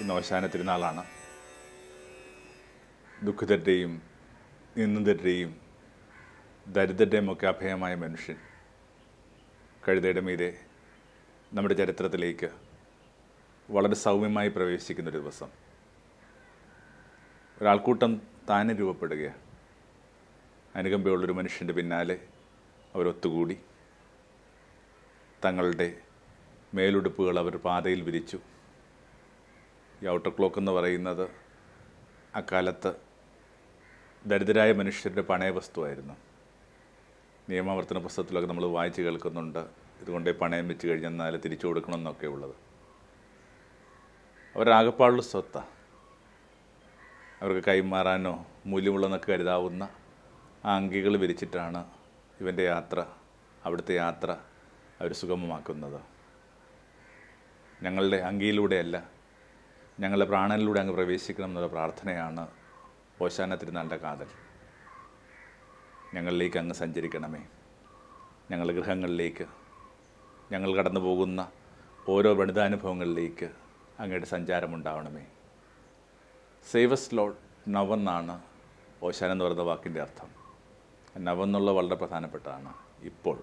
ഇന്ന് 0.00 0.14
അവസാന 0.14 0.46
തിരുനാളാണ്. 0.46 1.04
ദുഃഖിതരുടെയും 3.22 4.02
നിന്ദിതരുടെയും 4.76 5.60
ദരിദ്രരുടെയും 6.68 7.32
ഒക്കെ 7.32 7.46
അഭയമായ 7.46 7.94
മനുഷ്യൻ 7.94 8.36
കഴുതയുടെ 9.88 10.20
മീതെ 10.20 10.56
നമ്മുടെ 11.52 11.74
ചരിത്രത്തിലേക്ക് 11.74 12.69
വളരെ 13.70 13.94
സൗമ്യമായി 13.94 14.48
പ്രവേശിക്കുന്ന 14.48 15.10
ഒരു 15.10 15.18
ദിവസം. 15.18 15.48
ഒരാൾക്കൂട്ടം 17.62 18.22
താനെ 18.48 18.74
രൂപപ്പെടുകയാണ് 18.74 19.38
അനുകമ്പയുള്ളൊരു 20.76 21.32
മനുഷ്യന്റെ 21.32 21.74
പിന്നാലെ 21.74 22.20
അവരൊത്തുകൂടി. 22.94 23.58
തങ്ങളുടെ 25.44 25.96
മേലുടുപ്പുകൾ 26.74 27.38
അവർ 27.38 27.56
പാതയിൽ 27.56 28.00
വിരിച്ചു. 28.00 28.38
ഈ 30.02 30.06
ഔട്ടർ 30.08 30.30
ക്ലോക്ക് 30.30 30.58
എന്ന് 30.58 30.72
പറയുന്നത് 30.72 31.28
അക്കാലത്ത് 32.34 32.94
ദരിദ്രരായ 34.26 34.72
മനുഷ്യരുടെ 34.72 35.22
പണയ 35.22 35.50
വസ്തുവായിരുന്നു 35.50 36.14
നിയമവർത്തന 37.48 37.98
പുസ്തകത്തിലൊക്കെ 37.98 38.48
നമ്മൾ 38.48 38.64
വായിച്ച് 38.64 39.02
കേൾക്കുന്നുണ്ട്. 39.02 39.68
ഇതുകൊണ്ടേ 40.00 40.32
പണയം 40.32 40.68
വെച്ച് 40.68 40.86
കഴിഞ്ഞെന്നാൽ 40.86 41.36
തിരിച്ചു 41.36 41.66
കൊടുക്കണമെന്നൊക്കെ 41.66 42.26
ഉള്ളത് 42.26 42.69
അവരാകപ്പാടുള്ള 44.56 45.22
സ്വത്താണ് 45.22 45.66
അവർക്ക് 47.42 47.66
കൈമാറാനോ 47.68 48.46
മൂല്യമുള്ളതെന്നൊക്കെ 48.66 49.32
കരുതാവുന്ന 49.32 49.88
ആ 50.64 50.76
അങ്കികൾ 50.76 51.16
വിരിച്ചിട്ടാണ് 51.16 51.86
ഇവന്റെ 52.40 52.62
യാത്ര 52.62 53.06
അവിടുത്തെ 53.64 53.94
യാത്ര 53.94 54.30
അവർ 55.00 55.12
സുഗമമാക്കുന്നത്. 55.12 56.00
ഞങ്ങളുടെ 57.82 58.16
അങ്കിയിലൂടെയല്ല 58.16 59.10
ഞങ്ങളുടെ 60.00 60.24
പ്രാണനിലൂടെ 60.24 60.80
അങ്ങ് 60.80 60.94
പ്രവേശിക്കണം 60.94 61.44
എന്നുള്ള 61.44 61.68
പ്രാർത്ഥനയാണ് 61.68 62.48
ഓശാന 63.22 63.54
തിരുനാളിന്റെ 63.54 63.96
കാതൽ. 63.96 64.26
ഞങ്ങളിലേക്ക് 66.14 66.56
അങ്ങ് 66.56 66.74
സഞ്ചരിക്കണമേ. 66.74 67.42
ഞങ്ങളുടെ 68.50 68.78
ഗൃഹങ്ങളിലേക്ക് 68.78 69.46
ഞങ്ങൾ 70.52 70.74
കടന്നു 70.74 71.00
പോകുന്ന 71.00 71.52
ഓരോ 72.08 72.34
വനിതാനുഭവങ്ങളിലേക്ക് 72.34 73.59
അങ്ങയുടെ 74.00 74.26
സഞ്ചാരമുണ്ടാവണമേ. 74.26 75.26
സേവസ് 76.70 77.14
ലോഡ് 77.14 77.36
നവെന്നാണ് 77.68 78.42
ഓശാന 79.02 79.32
എന്ന് 79.32 79.44
പറയുന്ന 79.44 79.62
വാക്കിന്റെ 79.62 80.00
അർത്ഥം. 80.00 80.28
നവെന്നുള്ള 81.24 81.70
വളരെ 81.70 81.94
പ്രധാനപ്പെട്ടതാണ്. 81.94 82.74
ഇപ്പോൾ 83.02 83.42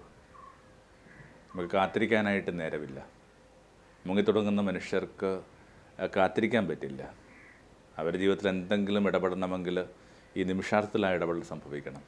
നമുക്ക് 1.54 1.70
കാത്തിരിക്കാനായിട്ട് 1.70 2.60
നേരമില്ല. 2.60 3.06
മുങ്ങിത്തുടങ്ങുന്ന 4.06 4.60
മനുഷ്യർക്ക് 4.60 5.42
കാത്തിരിക്കാൻ 6.16 6.68
പറ്റില്ല. 6.68 7.14
അവരുടെ 7.98 8.18
ജീവിതത്തിൽ 8.18 8.48
എന്തെങ്കിലും 8.48 9.06
ഇടപെടണമെങ്കിൽ 9.06 9.84
ഈ 10.36 10.42
നിമിഷാർത്ഥത്തിലായ 10.42 11.14
ഇടപെടൽ 11.14 11.42
സംഭവിക്കണം. 11.42 12.02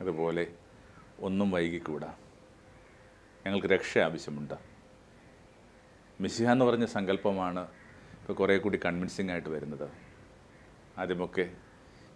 അതുപോലെ 0.00 0.46
ഒന്നും 1.20 1.50
വൈകിക്കൂടാ. 1.50 2.14
ഞങ്ങൾക്ക് 3.46 3.66
രക്ഷ 3.66 3.98
ആവശ്യമുണ്ട്. 3.98 4.77
മിശിഹ 6.22 6.48
എന്ന് 6.50 6.64
പറഞ്ഞ 6.64 6.84
സങ്കല്പമാണ് 6.84 7.62
ഇപ്പോൾ 8.20 8.32
കുറേ 8.32 8.58
കൂടി 8.58 8.80
കൺവിൻസിങ് 8.86 9.30
ആയിട്ട് 9.30 9.48
വരുന്നത്. 9.48 9.88
ആദ്യമൊക്കെ 10.98 11.44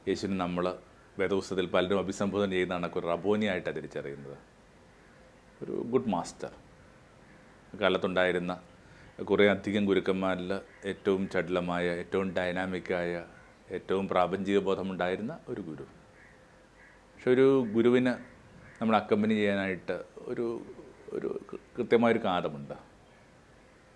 യേശുവിന് 0.09 0.41
നമ്മൾ 0.41 0.64
വേദപുസ്തകത്തിൽ 1.19 1.66
പലരും 1.66 1.99
അഭിസംബോധന 1.99 2.50
ചെയ്യുന്നതാണ് 2.50 2.91
ഒരു 2.99 3.06
റബോനിയായിട്ടാണ് 3.06 3.77
തിരിച്ചറിയുന്നത്. 3.77 4.37
ഒരു 5.62 5.75
ഗുഡ് 5.93 6.10
മാസ്റ്റർ 6.15 6.53
കാലത്തുണ്ടായിരുന്ന 7.81 8.53
കുറേ 9.31 9.49
അധികം 9.49 9.87
ഗുരുക്കന്മാരിൽ 9.87 10.53
ഏറ്റവും 10.84 11.28
ചടുലമായ 11.28 11.87
ഏറ്റവും 12.03 12.28
ഡൈനാമിക്കായ 12.38 13.25
ഏറ്റവും 13.77 14.09
പ്രാപഞ്ചിക 14.09 14.59
ബോധമുണ്ടായിരുന്ന 14.59 15.38
ഒരു 15.48 15.60
ഗുരു. 15.60 15.87
പക്ഷെ 17.12 17.31
ഒരു 17.31 17.47
ഗുരുവിന് 17.75 18.15
നമ്മൾ 18.81 18.97
അക്കമ്പനി 18.97 19.34
ചെയ്യാനായിട്ട് 19.34 20.04
ഒരു 20.31 20.47
ഒരു 21.12 21.28
കൃത്യമായൊരു 21.77 22.21
കാതമുണ്ട് 22.25 22.91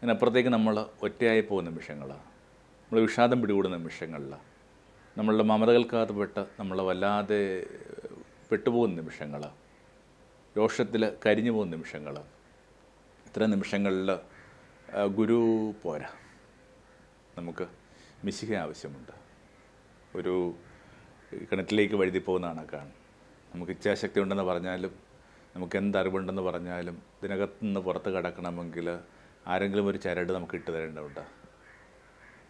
അതിനപ്പുറത്തേക്ക് 0.03 0.49
നമ്മൾ 0.49 0.75
ഒറ്റയായി 1.03 1.41
പോകുന്ന 1.41 1.71
നിമിഷങ്ങളാണ് 1.71 2.25
നമ്മൾ 2.83 2.99
വിഷാദം 3.01 3.39
പിടികൂടുന്ന 3.43 3.77
നിമിഷങ്ങളിലാണ് 3.77 4.45
നമ്മളുടെ 5.17 5.45
മമതകൾക്കകത്ത് 5.45 6.15
പെട്ട് 6.19 6.43
നമ്മൾ 6.61 6.79
വല്ലാതെ 6.89 7.41
പെട്ടുപോകുന്ന 8.51 8.95
നിമിഷങ്ങൾ 8.97 9.43
രോഷത്തിൽ 10.57 11.03
കരിഞ്ഞു 11.27 11.53
പോകുന്ന 11.53 11.73
നിമിഷങ്ങൾ 11.77 12.15
ഇത്തരം 13.27 13.51
നിമിഷങ്ങളിൽ 13.51 14.11
ഗുരു 15.17 15.39
പോരാ. 15.83 16.11
നമുക്ക് 17.39 17.65
മിശിക 18.25 18.53
ആവശ്യമുണ്ട്. 18.57 19.15
ഒരു 20.17 20.35
കിണറ്റിലേക്ക് 21.51 21.97
വഴുതി 22.01 22.19
പോകുന്ന 22.19 22.47
കണക്കാണ് 22.47 22.93
നമുക്ക് 23.55 23.73
ഇച്ഛാശക്തി 23.73 24.19
ഉണ്ടെന്ന് 24.21 24.45
പറഞ്ഞാലും 24.45 24.93
നമുക്ക് 25.57 25.77
എന്ത് 25.77 25.99
അറിവുണ്ടെന്ന് 25.99 26.43
പറഞ്ഞാലും 26.43 26.97
ഇതിനകത്ത് 27.19 27.59
നിന്ന് 27.65 27.81
പുറത്ത് 27.81 28.11
കിടക്കണമെങ്കിൽ 28.17 28.89
ആരെങ്കിലും 29.47 29.87
ഒരു 29.87 29.99
ചരട് 29.99 30.33
നമുക്ക് 30.33 30.57
ഇട്ട് 30.57 30.71
തരേണ്ടതുണ്ട് 30.71 31.25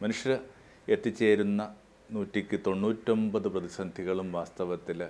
മനുഷ്യർ 0.03 0.41
എത്തിച്ചേരുന്ന 0.89 1.63
നൂറ്റിക്ക് 2.11 2.61
തൊണ്ണൂറ്റൊമ്പത് 2.67 3.49
പ്രതിസന്ധികളും 3.49 4.33
വാസ്തവത്തിൽ 4.33 5.01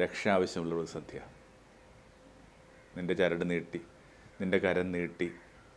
രക്ഷ 0.00 0.28
ആവശ്യമുള്ള 0.28 0.74
പ്രതിസന്ധിയാണ്. 0.74 1.32
നിന്റെ 2.96 3.14
ചരട് 3.14 3.50
നീട്ടി 3.50 3.80
നിന്റെ 4.40 4.58
കരം 4.58 4.92
നീട്ടി 4.92 5.28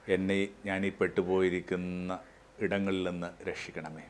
എന്നെ 0.09 0.47
ഞാൻ 0.66 0.85
ഈ 0.85 0.90
പെട്ടുപോയിരിക്കുന്ന 0.90 2.19
ഇടങ്ങളിൽ 2.59 3.09
നിന്ന് 3.09 3.29
രക്ഷിക്കണമേ. 3.50 4.06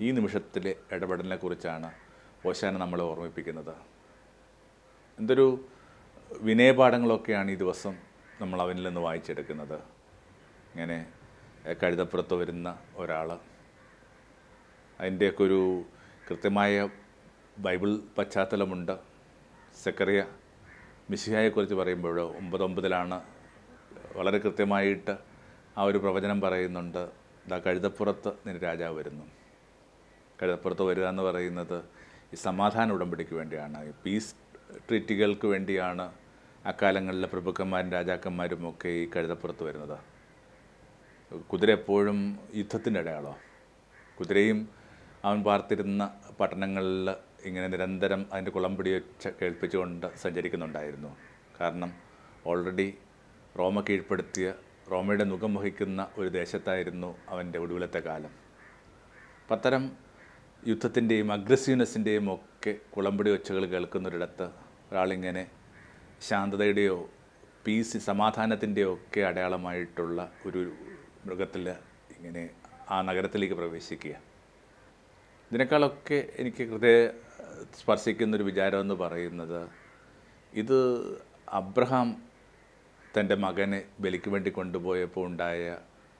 ഈ 0.00 0.10
നിമിഷത്തിലെ 0.10 0.74
ഇടപെടലിനെ 0.92 1.36
കുറിച്ചാണ് 1.36 1.90
ഓശാന 2.46 2.76
നമ്മളെ 2.76 3.04
ഓർമ്മിപ്പിക്കുന്നത്. 3.04 3.74
എന്തൊരു 5.18 5.64
വിനയപാഠങ്ങളൊക്കെയാണ് 6.42 7.50
ഈ 7.50 7.54
ദിവസം 7.54 8.09
നമ്മൾ 8.40 8.62
അവനിൽ 8.62 8.82
നിന്ന് 8.82 9.00
വായിച്ചെടുക്കുന്നത്. 9.00 9.74
ഇങ്ങനെ 10.72 11.06
കഴുതപ്പുറത്ത് 11.82 12.34
വരുന്ന 12.34 12.78
ഒരാൾ 12.96 13.38
അതിന്റെയൊക്കെ 15.00 15.44
ഒരു 15.44 15.84
കൃത്യമായ 16.30 16.88
ബൈബിൾ 17.58 17.98
പശ്ചാത്തലമുണ്ട്. 18.18 18.98
സെക്കറിയ 19.82 20.24
മിശിഹായെക്കുറിച്ച് 21.10 21.74
പറയുമ്പോൾ 21.74 22.20
ഒമ്പതൊമ്പതിലാണ് 22.20 23.22
വളരെ 24.16 24.38
കൃത്യമായിട്ട് 24.38 25.18
ആ 25.78 25.82
ഒരു 25.82 25.98
പ്രവചനം 25.98 26.40
പറയുന്നുണ്ട്. 26.40 27.10
ദാ 27.48 27.58
കഴുതപ്പുറത്ത് 27.58 28.28
നിന്റെ 28.28 28.58
രാജാവ് 28.58 28.98
വരുന്നു. 28.98 29.24
കഴുതപ്പുറത്ത് 30.42 30.82
വരിക 30.82 31.06
എന്ന് 31.06 31.22
പറയുന്നത് 31.22 31.78
ഈ 32.32 32.36
സമാധാന 32.36 32.92
ഉടമ്പടിക്ക് 32.92 33.34
വേണ്ടിയാണ്. 33.34 33.92
പീസ് 33.92 34.34
ട്രീറ്റുകൾക്ക് 34.88 35.46
വേണ്ടിയാണ് 35.46 36.12
അക്കാലങ്ങളിലെ 36.66 37.28
പ്രഭുക്കന്മാരും 37.28 37.90
രാജാക്കന്മാരും 37.90 38.70
ഒക്കെ 38.70 38.88
ഈ 38.88 39.10
കഴുതപ്പുറത്ത് 39.10 39.62
വരുന്നത്. 39.62 39.98
കുതിര 41.38 41.72
എപ്പോഴും 41.72 42.38
യുദ്ധത്തിന്റെ 42.54 43.00
അടയാളോ 43.00 43.38
കുതിരയും 44.18 44.68
അവൻ 45.24 45.42
പാർത്തിരുന്ന 45.42 46.20
പട്ടണങ്ങളിൽ 46.40 47.10
ഇങ്ങനെ 47.44 47.68
നിരന്തരം 47.68 48.26
അതിന്റെ 48.32 48.50
കുളമ്പിടി 48.50 48.90
വെച്ച് 48.90 49.28
കേൾപ്പിച്ചുകൊണ്ട് 49.42 50.16
സഞ്ചരിക്കുന്നുണ്ടായിരുന്നു. 50.16 51.16
കാരണം 51.60 51.92
ഓൾറെഡി 52.46 52.98
റോമ 53.58 53.80
കീഴ്പ്പെടുത്തിയ 53.80 54.54
റോമയുടെ 54.90 55.24
മുഖം 55.24 55.54
വഹിക്കുന്ന 55.54 56.08
ഒരു 56.18 56.28
ദേശത്തായിരുന്നു 56.28 57.16
അവന്റെ 57.28 57.58
ഒടുവിലത്തെ 57.58 57.98
കാലം. 57.98 58.30
പത്തരം 59.50 59.92
യുദ്ധത്തിന്റെയും 60.66 61.32
അഗ്രസീവ്നെസ്സിന്റെയും 61.32 62.34
ഒക്കെ 62.34 62.72
കുളമ്പിടി 62.96 63.30
ഒച്ചകൾ 63.30 63.64
കേൾക്കുന്നൊരിടത്ത് 63.64 64.42
ഒരാളിങ്ങനെ 64.90 65.46
ശാന്തതയുടെയോ 66.28 66.96
പീസ് 67.66 67.98
സമാധാനത്തിന്റെയോ 67.98 68.94
ഒക്കെ 68.94 69.20
അടയാളമായിട്ടുള്ള 69.20 70.32
ഒരു 70.46 70.62
മൃഗത്തിൽ 71.26 71.64
ഇങ്ങനെ 72.16 72.50
ആ 72.90 73.02
നഗരത്തിലേക്ക് 73.02 73.54
പ്രവേശിക്കുക. 73.54 74.14
ഇതിനേക്കാളൊക്കെ 75.50 76.18
എനിക്ക് 76.36 76.62
ഹൃദയ 76.62 76.96
സ്പർശിക്കുന്നൊരു 77.78 78.42
വിചാരമെന്ന് 78.42 78.94
പറയുന്നത് 78.94 79.68
ഇത് 80.52 80.78
അബ്രഹാം 81.48 82.08
തന്റെ 83.14 83.34
മകനെ 83.34 83.80
ബലിക്ക് 84.00 84.30
വേണ്ടി 84.30 84.50
കൊണ്ടുപോയപ്പോൾ 84.50 85.26
ഉണ്ടായ 85.26 85.76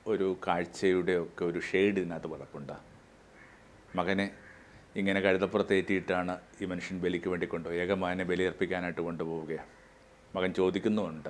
ഒരു 0.07 0.37
കാഴ്ചയുടെ 0.47 1.15
ഒക്കെ 1.17 1.45
ഒരു 1.45 1.59
ഷെയ്ഡ് 1.59 1.99
ഇതിനകത്ത് 1.99 2.27
വളർക്കുണ്ട 2.27 2.71
മകനെ 3.95 4.25
ഇങ്ങനെ 4.95 5.19
കഴുതപ്പുറത്തേറ്റിയിട്ടാണ് 5.19 6.33
ഈ 6.61 6.65
മനുഷ്യൻ 6.65 6.97
ബലിക്ക് 7.01 7.29
വേണ്ടി 7.29 7.45
കൊണ്ടുപോയി 7.45 7.79
ഏകമാനെ 7.79 8.23
ബലിയർപ്പിക്കാനായിട്ട് 8.23 9.01
കൊണ്ടുപോവുകയാണ്. 9.01 9.80
മകൻ 10.35 10.53
ചോദിക്കുന്നുമുണ്ട്. 10.53 11.29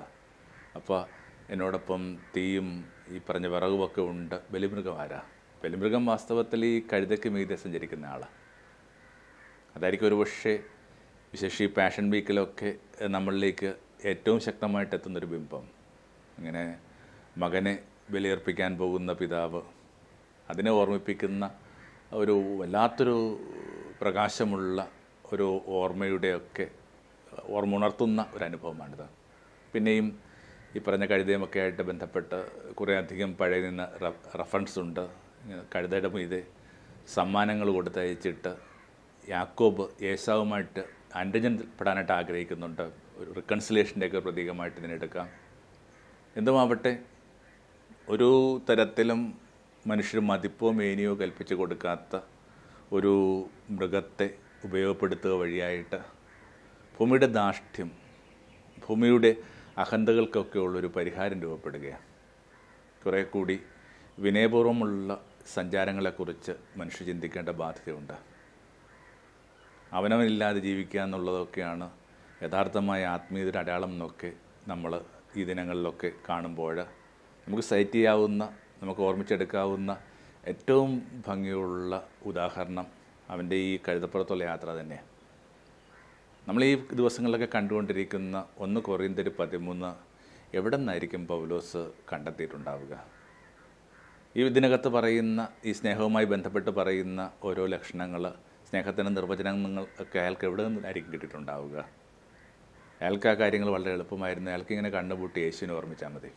അപ്പോൾ 0.75 1.05
എന്നോടൊപ്പം 1.49 2.17
തീയും 2.37 2.67
ഈ 3.09 3.21
പറഞ്ഞ 3.29 3.47
വിറകുമൊക്കെ 3.47 4.01
ഉണ്ട്. 4.01 4.41
ബലിമൃഗം 4.51 5.01
ആരാ? 5.01 5.21
ബലിമൃഗം 5.63 6.05
വാസ്തവത്തിൽ 6.05 6.65
ഈ 6.65 6.83
കഴുതയ്ക്ക് 6.93 7.29
മീതെ 7.29 7.55
സഞ്ചരിക്കുന്ന 7.55 8.05
ആളാണ് 8.05 8.37
അതായിരിക്കും 9.75 10.07
ഒരു 10.07 10.15
പക്ഷേ 10.15 10.59
വിശേഷ 11.33 11.63
ഈ 11.63 11.67
പാഷൻ 11.73 12.09
വീക്കിലൊക്കെ 12.11 12.75
നമ്മളിലേക്ക് 13.07 13.73
ഏറ്റവും 14.05 14.39
ശക്തമായിട്ട് 14.39 14.95
എത്തുന്നൊരു 14.95 15.25
ബിംബം. 15.25 15.65
അങ്ങനെ 16.37 16.63
മകനെ 17.37 17.83
ബലിയർപ്പിക്കാൻ 18.09 18.77
പോകുന്ന 18.77 19.13
പിതാവ് 19.13 19.61
അതിനെ 20.49 20.71
ഓർമ്മിപ്പിക്കുന്ന 20.71 21.51
ഒരു 22.13 22.31
വല്ലാത്തൊരു 22.31 23.17
പ്രകാശമുള്ള 24.01 24.87
ഒരു 25.33 25.61
ഓർമ്മയുടെയൊക്കെ 25.67 26.67
ഓർമ്മ 27.49 27.75
ഉണർത്തുന്ന 27.75 28.25
ഒരു 28.33 28.43
അനുഭവമാണിത് 28.43 29.05
പിന്നെയും 29.73 30.19
ഈ 30.75 30.79
പറഞ്ഞ 30.79 31.05
കഴുതയുമൊക്കെ 31.05 31.59
ആയിട്ട് 31.59 31.81
ബന്ധപ്പെട്ട് 31.81 32.37
കുറേ 32.73 32.93
അധികം 32.95 33.37
പഴയ 33.37 33.61
നിന്ന് 33.61 33.85
റഫറൻസ് 34.39 34.79
ഉണ്ട്. 34.79 35.09
കഴുതയുടെ 35.75 36.07
മീതെ 36.07 36.43
സമ്മാനങ്ങൾ 37.13 37.69
കൊടുത്തയച്ചിട്ട് 37.69 38.55
യാക്കോബ് 39.29 40.03
ഏസാവുമായിട്ട് 40.03 40.83
അൻഡജൻപ്പെടാനായിട്ട് 41.15 42.11
ആഗ്രഹിക്കുന്നുണ്ട്. 42.11 42.91
ഒരു 43.17 43.31
റിക്കൺസിലേഷന്റെയൊക്കെ 43.33 44.19
പ്രതീകമായിട്ട് 44.19 44.77
ഇതിനെടുക്കാം. 44.77 45.29
എന്തുമാവട്ടെ 46.37 46.99
ഒരു 48.09 48.61
തരത്തിലും 48.69 49.39
മനുഷ്യർ 49.87 50.21
മതിപ്പോ 50.21 50.71
മേനിയോ 50.71 51.13
കൽപ്പിച്ചു 51.19 51.55
കൊടുക്കാത്ത 51.55 52.19
ഒരു 52.91 53.13
മൃഗത്തെ 53.69 54.29
ഉപയോഗപ്പെടുത്തുക 54.65 55.31
വഴിയായിട്ട് 55.31 56.20
ഭൂമിയുടെ 57.01 57.25
ദാഷ്ട്യം 57.25 57.91
ഭൂമിയുടെ 58.87 59.35
അഹന്തകൾക്കൊക്കെ 59.77 60.59
ഉള്ളൊരു 60.59 60.87
പരിഹാരം 60.87 61.41
രൂപപ്പെടുകയാണ്. 61.41 62.01
കുറേ 63.05 63.23
കൂടി 63.23 63.59
വിനയപൂർവമുള്ള 64.19 65.25
സഞ്ചാരങ്ങളെക്കുറിച്ച് 65.53 66.51
മനുഷ്യ 66.77 67.05
ചിന്തിക്കേണ്ട 67.05 67.49
ബാധ്യതയുണ്ട്. 67.49 68.13
അവനവനില്ലാതെ 69.93 70.59
ജീവിക്കുക 70.59 71.01
എന്നുള്ളതൊക്കെയാണ് 71.01 71.91
യഥാർത്ഥമായ 72.43 73.05
ആത്മീയതയുടെ 73.05 73.59
അടയാളം 73.59 73.89
എന്നൊക്കെ 73.89 74.33
നമ്മൾ 74.67 75.01
ഈ 75.35 75.43
ദിനങ്ങളിലൊക്കെ 75.43 76.11
കാണുമ്പോൾ 76.29 76.79
നമുക്ക് 77.47 77.63
സൈറ്റ് 77.63 77.91
ചെയ്യാവുന്ന 77.91 78.57
നമുക്ക് 78.81 79.01
ഓർമ്മിച്ചെടുക്കാവുന്ന 79.01 79.97
ഏറ്റവും 80.47 81.21
ഭംഗിയുള്ള 81.27 82.09
ഉദാഹരണം 82.25 82.87
അവന്റെ 83.29 83.55
ഈ 83.55 83.79
കഴുതപ്പുറത്തുള്ള 83.87 84.43
യാത്ര 84.43 84.65
തന്നെയാണ്. 84.65 85.10
നമ്മൾ 86.47 86.63
ഈ 86.63 86.75
ദിവസങ്ങളിലൊക്കെ 86.99 87.47
കണ്ടുകൊണ്ടിരിക്കുന്ന 87.55 88.45
ഒന്ന് 88.57 88.79
കൊറിയന്തർ 88.81 89.27
പതിമൂന്ന് 89.39 89.89
എവിടെ 90.57 90.77
നിന്നായിരിക്കും 90.77 91.27
പൗലോസ് 91.27 91.81
കണ്ടെത്തിയിട്ടുണ്ടാവുക? 92.13 92.93
ഈ 94.37 94.41
ഇതിനകത്ത് 94.43 94.87
പറയുന്ന 94.87 95.47
ഈ 95.65 95.71
സ്നേഹവുമായി 95.71 96.25
ബന്ധപ്പെട്ട് 96.25 96.71
പറയുന്ന 96.79 97.21
ഓരോ 97.43 97.65
ലക്ഷണങ്ങൾ 97.65 98.23
സ്നേഹത്തിന്റെ 98.69 99.11
നിർവചനങ്ങൾ 99.11 99.85
ഒക്കെ 100.03 100.19
അയാൾക്ക് 100.19 100.45
എവിടെ 100.45 100.67
നിന്നായിരിക്കും 100.67 101.13
കിട്ടിയിട്ടുണ്ടാവുക? 101.13 101.77
അയാൾക്ക് 103.01 103.27
ആ 103.27 103.33
കാര്യങ്ങൾ 103.33 103.69
വളരെ 103.69 103.91
എളുപ്പമായിരുന്നു. 103.91 104.51
അയാൾക്ക് 104.51 104.71
ഇങ്ങനെ 104.71 104.89
കണ്ണുപൂട്ടി 104.89 105.39
യേശുവിനെ 105.39 105.73
ഓർമ്മിച്ചാൽ 105.73 106.13
മതി. 106.17 106.31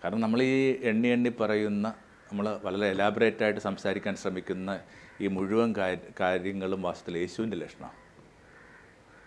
കാരണം 0.00 0.20
നമ്മൾ 0.20 0.40
ഈ 0.42 0.56
എണ്ണി 0.90 1.08
എണ്ണി 1.08 1.32
പറയുന്ന 1.40 1.86
നമ്മൾ 2.30 2.48
വളരെ 2.66 2.88
എലാബറേറ്റ് 2.94 3.42
ആയിട്ട് 3.42 3.60
സംസാരിക്കാൻ 3.60 4.16
ശ്രമിക്കുന്ന 4.16 4.80
ഈ 5.20 5.28
മുഴുവൻ 5.36 5.74
കാര്യങ്ങളും 6.20 6.82
വാസ്തവത്തിൽ 6.82 7.18
യേശുവിന്റെ 7.18 7.56
ലക്ഷണം. 7.56 7.92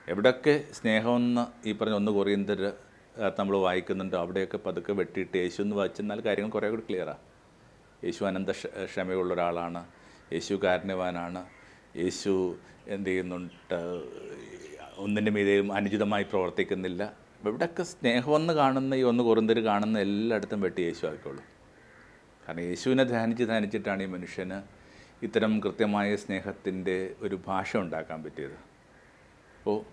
എവിടെയൊക്കെ 0.10 0.64
സ്നേഹമെന്ന് 0.74 1.68
ഈ 1.68 1.72
പറഞ്ഞ 1.72 1.94
ഒന്ന് 1.94 2.12
കൊറിയന്തർ 2.12 2.74
നമ്മൾ 3.40 3.58
വായിക്കുന്നുണ്ടോ 3.58 4.18
അവിടെയൊക്കെ 4.18 4.58
പതുക്കെ 4.58 4.94
വെട്ടിയിട്ട് 4.94 5.38
യേശു 5.38 5.62
എന്ന് 5.62 5.76
വായിച്ചെന്നാൽ 5.76 6.20
കാര്യങ്ങൾ 6.20 6.52
കുറേ 6.52 6.70
കൂടി 6.70 6.82
ക്ലിയറാണ് 6.82 7.18
യേശു 8.04 8.26
അനന്ത 8.26 8.50
ക്ഷ- 8.50 8.86
ക്ഷമയുള്ള 8.86 9.34
ഒരാളാണ് 9.34 9.86
യേശു 10.34 10.60
കാരണവാനാണ് 10.64 11.46
യേശു 11.98 12.56
എന്ത് 12.88 13.10
ചെയ്യുന്നുണ്ട് 13.10 14.04
ഒന്നിന്റെ 14.98 15.32
മീതെയും 15.32 15.74
അനുചിതമായി 15.74 16.24
പ്രവർത്തിക്കുന്നില്ല. 16.24 17.14
ഇവിടെയൊക്കെ 17.46 17.84
സ്നേഹമെന്ന് 17.84 18.54
കാണുന്ന 18.54 18.94
ഈ 18.94 19.02
ഒന്ന് 19.02 19.24
കൊറിന്തർ 19.24 19.60
കാണുന്ന 19.60 20.00
എല്ലായിടത്തും 20.00 20.62
വെട്ടി 20.62 20.82
യേശു 20.82 21.06
ആയിക്കോളും. 21.06 21.44
കാരണം 22.48 22.60
യേശുവിനെ 22.60 23.04
ധ്യാനിച്ച് 23.04 23.44
ധ്യാനിച്ചിട്ടാണ് 23.44 24.04
ഈ 24.04 24.06
മനുഷ്യന് 24.06 24.62
ഇത്തരം 25.26 25.60
കൃത്യമായ 25.60 26.16
സ്നേഹത്തിന്റെ 26.16 27.16
ഒരു 27.22 27.40
ഭാഷ 27.48 27.78
ഉണ്ടാക്കാൻ 27.78 28.24
പറ്റിയത്. 28.24 28.71
അപ്പോൾ 29.62 29.84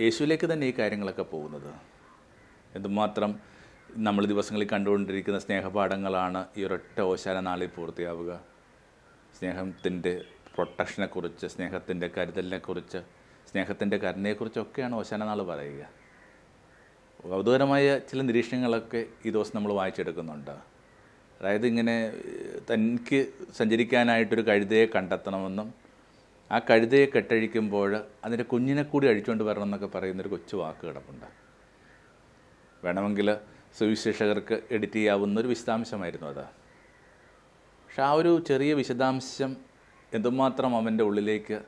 യേശുവിലേക്ക് 0.00 0.52
തന്നെ 0.52 0.66
ഈ 0.66 0.74
കാര്യങ്ങളൊക്കെ 0.78 1.22
പോകുന്നത്. 1.22 1.74
എന്തുമാത്രം 2.74 3.40
നമ്മൾ 3.90 4.26
ദിവസങ്ങളിൽ 4.26 4.68
കണ്ടുകൊണ്ടിരിക്കുന്ന 4.68 5.38
സ്നേഹപാഠങ്ങളാണ് 5.38 6.46
ഈ 6.56 6.64
ഒരൊറ്റ 6.64 7.00
ഓശാന 7.00 7.40
നാളിൽ 7.40 7.66
പൂർത്തിയാവുക. 7.66 8.40
സ്നേഹത്തിന്റെ 9.38 10.24
പ്രൊട്ടക്ഷനെക്കുറിച്ച് 10.54 11.46
സ്നേഹത്തിന്റെ 11.46 12.10
കരുതലിനെക്കുറിച്ച് 12.16 12.98
സ്നേഹത്തിന്റെ 13.50 13.96
കരുണയെക്കുറിച്ചൊക്കെയാണ് 13.96 14.94
ഓശാന 14.94 15.24
നാൾ 15.24 15.42
പറയുക. 15.42 15.82
കൗതുകരമായ 17.30 17.98
ചില 17.98 18.22
നിരീക്ഷണങ്ങളൊക്കെ 18.22 19.06
ഈ 19.26 19.30
ദിവസം 19.30 19.52
നമ്മൾ 19.54 19.72
വായിച്ചെടുക്കുന്നുണ്ട്. 19.72 20.50
അതായത് 21.40 21.66
ഇങ്ങനെ 21.66 22.12
തനിക്ക് 22.70 23.26
സഞ്ചരിക്കാനായിട്ടൊരു 23.56 24.42
കഴുതയെ 24.42 24.86
കണ്ടെത്തണമെന്നും 24.86 25.74
ആ 26.52 26.58
കഴുതയെ 26.58 27.06
കെട്ടഴിക്കുമ്പോൾ 27.06 28.04
അതിന്റെ 28.24 28.44
കുഞ്ഞിനെ 28.44 28.82
കൂടി 28.82 29.06
അഴിച്ചുകൊണ്ട് 29.06 29.44
വരണം 29.44 29.62
എന്നൊക്കെ 29.62 29.86
പറയുന്നൊരു 29.86 30.28
കൊച്ചു 30.28 30.56
വാക്ക് 30.56 30.86
കിടപ്പുണ്ട്. 30.86 31.26
വേണമെങ്കിൽ 32.84 33.36
സുവിശേഷകർക്ക് 33.78 34.62
എഡിറ്റ് 34.70 34.92
ചെയ്യാവുന്ന 34.92 35.40
ഒരു 35.40 35.48
വിശദാംശമായിരുന്നു 35.48 36.26
അത്. 36.26 36.44
പക്ഷെ 37.86 38.02
ആ 38.02 38.12
ഒരു 38.12 38.44
ചെറിയ 38.48 38.74
വിശദാംശം 38.74 39.56
എന്തുമാത്രം 40.14 40.76
അവന്റെ 40.76 41.04
ഉള്ളിലേക്ക് 41.04 41.62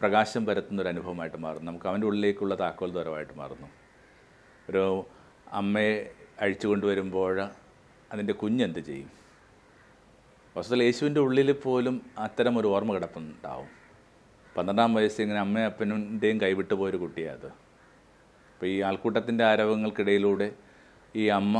പ്രകാശം 0.00 0.46
പരത്തുന്ന 0.46 0.82
ഒരു 0.82 0.88
അനുഭവമായിട്ട് 0.88 1.36
മാറുന്നു. 1.36 1.70
നമുക്ക് 1.70 1.86
അവന്റെ 1.86 2.06
ഉള്ളിലേക്കുള്ള 2.06 2.60
താക്കോൽ 2.60 2.90
ദ്വാരമായിട്ട് 2.90 3.32
മാറുന്നു. 3.38 3.66
ഒരു 4.70 5.06
അമ്മയെ 5.52 6.10
അഴിച്ചു 6.40 6.68
കൊണ്ടുവരുമ്പോൾ 6.68 7.48
അതിന്റെ 8.12 8.32
കുഞ്ഞെന്ത് 8.32 8.78
ചെയ്യും? 8.78 9.10
വസ്തുതൽ 10.56 10.82
യേശുവിന്റെ 10.82 11.20
ഉള്ളിൽ 11.20 11.52
പോലും 11.52 12.10
അത്തരം 12.18 12.58
ഒരു 12.58 12.68
ഓർമ്മ 12.68 12.94
കിടപ്പുണ്ടാവും. 12.94 13.81
പന്ത്രണ്ടാം 14.56 14.90
വയസ്സിൽ 14.94 15.22
ഇങ്ങനെ 15.24 15.40
അമ്മയും 15.40 15.66
അപ്പനുന്റെയും 15.70 16.38
കൈവിട്ട് 16.42 16.74
പോയൊരു 16.80 16.98
കുട്ടിയാണ് 17.04 17.38
അത്. 17.38 17.50
അപ്പോൾ 18.52 18.66
ഈ 18.66 18.76
ആൾക്കൂട്ടത്തിന്റെ 18.88 19.44
ആരവങ്ങൾക്കിടയിലൂടെ 19.50 20.48
ഈ 21.16 21.24
അമ്മ 21.38 21.54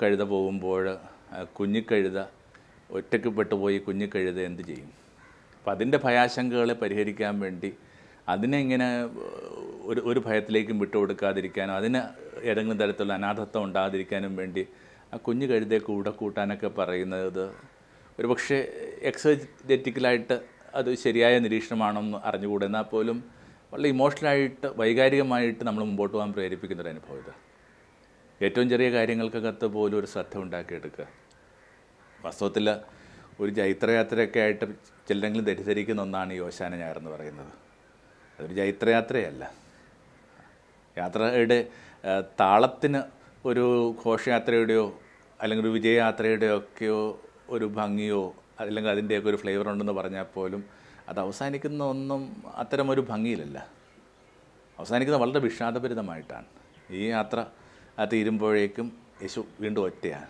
കഴുത 0.00 0.22
പോകുമ്പോൾ 0.32 0.84
കുഞ്ഞിക്കഴുത 1.58 2.18
ഒറ്റയ്ക്ക് 2.90 3.30
പെട്ടുപോയി 3.38 3.78
കുഞ്ഞിക്കഴുത 3.86 4.38
എന്ത് 4.50 4.62
ചെയ്യും? 4.62 4.90
അപ്പം 5.56 5.70
അതിന്റെ 5.72 5.98
ഭയാശങ്കകളെ 6.04 6.74
പരിഹരിക്കാൻ 6.82 7.34
വേണ്ടി 7.40 7.70
അതിനെ 8.28 8.58
ഇങ്ങനെ 8.64 8.88
ഒരു 9.90 10.00
ഒരു 10.00 10.20
ഭയത്തിലേക്കും 10.26 10.76
വിട്ടുകൊടുക്കാതിരിക്കാനും 10.82 11.74
അതിന് 11.74 12.00
ഏതെങ്കിലും 12.50 12.78
തരത്തിലുള്ള 12.82 13.14
അനാഥത്വം 13.14 13.64
ഉണ്ടാകാതിരിക്കാനും 13.64 14.32
വേണ്ടി 14.36 14.62
ആ 15.12 15.16
കുഞ്ഞു 15.26 15.46
കഴുതയെ 15.46 15.80
കൂടെ 15.88 16.10
കൂട്ടാനൊക്കെ 16.20 16.68
പറയുന്നത് 16.78 17.44
ഒരു 18.18 18.26
പക്ഷേ 18.26 18.58
എക്സജറ്റിക്കലായിട്ട് 19.10 20.36
അത് 20.74 20.94
ശരിയായ 20.94 21.38
നിരീക്ഷണമാണെന്ന് 21.38 22.18
അറിഞ്ഞുകൂടെ? 22.28 22.66
എന്നാൽ 22.66 22.82
പോലും 22.82 23.18
വളരെ 23.72 23.88
ഇമോഷണലായിട്ട് 23.88 24.66
വൈകാരികമായിട്ട് 24.66 25.64
നമ്മൾ 25.64 25.84
മുമ്പോട്ട് 25.84 26.14
പോകാൻ 26.14 26.32
പ്രേരിപ്പിക്കുന്ന 26.32 26.82
ഒരു 26.82 26.88
അനുഭവം 26.88 27.18
ഇത്. 27.18 27.32
ഏറ്റവും 28.44 28.68
ചെറിയ 28.68 28.90
കാര്യങ്ങൾക്കകത്ത് 28.90 29.66
പോലും 29.66 29.98
ഒരു 29.98 30.06
ശ്രദ്ധ 30.06 30.38
ഉണ്ടാക്കിയെടുക്കുക. 30.38 31.06
വാസ്തവത്തിൽ 32.20 32.66
ഒരു 33.40 33.50
ജൈത്രയാത്രയൊക്കെ 33.50 34.40
ആയിട്ട് 34.40 34.64
ചിലരെങ്കിലും 35.08 35.44
തെറ്റിദ്ധരിക്കുന്ന 35.44 36.02
ഒന്നാണ് 36.02 36.32
ഈ 36.32 36.40
ഓശാന 36.40 36.76
ഞായർ 36.76 36.98
എന്ന് 36.98 37.10
പറയുന്നത്. 37.10 37.52
അതൊരു 38.38 38.54
ജൈത്രയാത്രയല്ല. 38.54 39.52
യാത്രയുടെ 40.98 41.68
താളത്തിന് 42.40 43.02
ഒരു 43.44 43.94
ഘോഷയാത്രയുടെയോ 44.06 45.00
അല്ലെങ്കിൽ 45.40 45.64
ഒരു 45.64 45.72
വിജയയാത്രയുടെയോ 45.72 46.56
ഒക്കെയോ 46.58 47.20
ഒരു 47.48 47.64
ഭംഗിയോ 47.64 48.34
അല്ലെങ്കിൽ 48.60 48.90
അതിന്റെയൊക്കെ 48.90 49.28
ഒരു 49.28 49.36
ഫ്ലേവർ 49.36 49.68
ഉണ്ടെന്ന് 49.68 49.92
പറഞ്ഞാൽ 49.92 50.22
പോലും 50.22 50.64
അത് 51.08 51.20
അവസാനിക്കുന്ന 51.20 51.84
ഒന്നും 51.84 52.42
അത്തരമൊരു 52.54 53.00
ഭംഗിയിലല്ല. 53.00 53.68
അവസാനിക്കുന്നത് 54.78 55.22
വളരെ 55.22 55.40
വിഷാദഭരിതമായിട്ടാണ്. 55.40 56.44
ഈ 56.90 57.02
യാത്ര 57.04 57.46
തീരുമ്പോഴേക്കും 58.12 58.92
യേശു 59.22 59.44
വീണ്ടും 59.60 59.82
ഒറ്റയാണ്. 59.84 60.26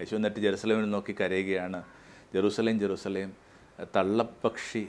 യേശു 0.00 0.14
എന്നിട്ട് 0.14 0.40
ജെറുസലേമിൽ 0.40 0.90
നോക്കി 0.90 1.16
കരയുകയാണ്. 1.20 1.84
ജെറുസലേം 2.34 2.80
ജെറുസലേം 2.80 3.32
തള്ളപ്പക്ഷി 3.96 4.88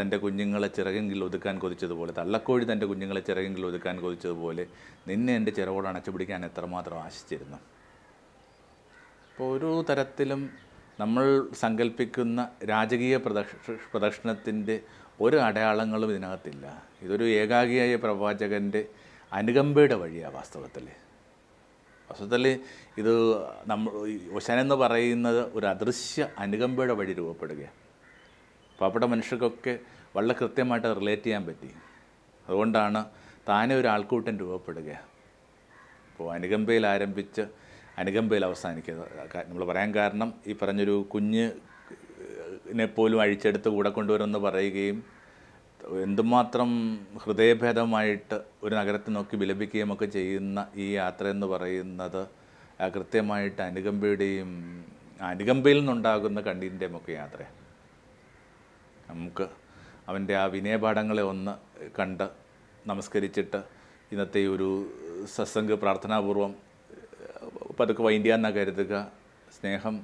തന്റെ 0.00 0.16
കുഞ്ഞുങ്ങളെ 0.16 0.68
ചിറകെങ്കിൽ 0.68 1.24
ഒതുക്കാൻ 1.24 1.58
കൊതിച്ചതുപോലെ 1.58 2.12
തള്ളക്കോഴി 2.12 2.72
തന്റെ 2.72 2.86
കുഞ്ഞുങ്ങളെ 2.86 3.20
ചിറകെങ്കിൽ 3.20 3.66
ഒതുക്കാൻ 3.66 4.00
കൊതിച്ചതുപോലെ 4.00 4.66
നിന്നെ 5.08 5.36
എന്റെ 5.36 5.52
ചിറകോട് 5.52 5.88
അണച്ചു 5.88 6.10
പിടിക്കാൻ 6.10 6.44
എത്രമാത്രം 6.44 6.98
ആശിച്ചിരുന്നു. 7.02 7.56
അപ്പോൾ 9.30 9.58
ഒരു 9.58 9.84
തരത്തിലും 9.90 10.50
നമ്മൾ 11.00 11.48
സങ്കല്പിക്കുന്ന 11.54 12.48
രാജകീയ 12.64 13.16
പ്രദക്ഷ 13.16 13.70
പ്രദക്ഷിണത്തിന്റെ 13.92 14.80
ഒരു 15.20 15.36
അടയാളങ്ങളും 15.36 16.10
ഇതിനകത്തില്ല. 16.10 16.82
ഇതൊരു 17.02 17.24
ഏകാഗിയായ 17.24 17.96
പ്രവാചകന്റെ 17.96 18.86
അനുകമ്പയുടെ 19.32 19.94
വഴിയാണ് 19.94 20.34
വാസ്തവത്തിൽ. 20.34 20.84
വാസ്തവത്തിൽ 22.10 22.60
ഇത് 22.98 23.12
നമ്മൾ 23.66 23.92
ഒശാൻ 24.32 24.60
എന്ന് 24.60 24.74
പറയുന്നത് 24.74 25.40
ഒരു 25.54 25.66
അദൃശ്യ 25.66 26.28
അനുകമ്പയുടെ 26.38 26.92
വഴി 26.92 27.12
രൂപപ്പെടുകയാണ്. 27.12 27.76
പാവപ്പെട്ട 28.80 29.04
മനുഷ്യർക്കൊക്കെ 29.04 29.78
വളരെ 30.16 30.34
കൃത്യമായിട്ട് 30.40 30.96
റിലേറ്റ് 31.00 31.22
ചെയ്യാൻ 31.22 31.46
പറ്റി. 31.46 31.70
അതുകൊണ്ടാണ് 32.46 33.04
താനെ 33.48 33.74
ഒരു 33.76 33.88
ആൾക്കൂട്ടം 33.88 34.38
രൂപപ്പെടുക 34.38 34.90
അപ്പോൾ 36.12 36.34
അനുകമ്പയിൽ 36.34 36.86
ആരംഭിച്ച് 36.86 37.63
അനുകമ്പയിൽ 37.98 38.44
അവസാനിക്കുന്നത് 38.44 39.10
നമ്മൾ 39.48 39.64
പറയാൻ 39.64 39.94
കാരണം 39.94 40.34
ഈ 40.46 40.56
പറഞ്ഞൊരു 40.62 41.06
കുഞ്ഞ് 41.10 41.50
പോലും 42.84 43.20
അഴിച്ചെടുത്ത് 43.20 43.68
കൂടെ 43.68 43.90
കൊണ്ടുവരുമെന്ന് 43.90 44.38
പറയുകയും 44.38 45.04
എന്തുമാത്രം 46.02 46.98
ഹൃദയഭേദമായിട്ട് 47.18 48.40
ഒരു 48.62 48.74
നഗരത്തെ 48.74 49.10
നോക്കി 49.10 49.36
വിലപിക്കുകയും 49.36 49.92
ഒക്കെ 49.92 50.06
ചെയ്യുന്ന 50.06 50.66
ഈ 50.76 50.92
യാത്ര 50.92 51.28
എന്ന് 51.28 51.46
പറയുന്നത് 51.46 52.28
കൃത്യമായിട്ട് 52.94 53.62
അനുകമ്പയുടെയും 53.62 54.50
അനുകമ്പയിൽ 55.20 55.78
നിന്നുണ്ടാകുന്ന 55.78 56.40
കണ്ണീരിന്റെയും 56.40 56.96
ഒക്കെ 56.96 57.12
യാത്രയാണ്. 57.12 57.56
നമുക്ക് 59.10 59.48
അവന്റെ 60.08 60.36
ആ 60.36 60.44
വിനയപാഠങ്ങളെ 60.44 61.22
ഒന്ന് 61.22 61.52
കണ്ട് 61.98 62.28
നമസ്കരിച്ചിട്ട് 62.86 63.60
ഇന്നത്തെ 64.12 64.46
ഒരു 64.46 64.68
സത്സംഗ 65.34 65.74
പ്രാർത്ഥനാപൂർവം 65.74 66.63
പതുക്കെ 67.80 68.02
വൈൻഡ്യാന്ന 68.02 68.50
കരുതുക. 68.50 69.12
സ്നേഹം 69.60 69.94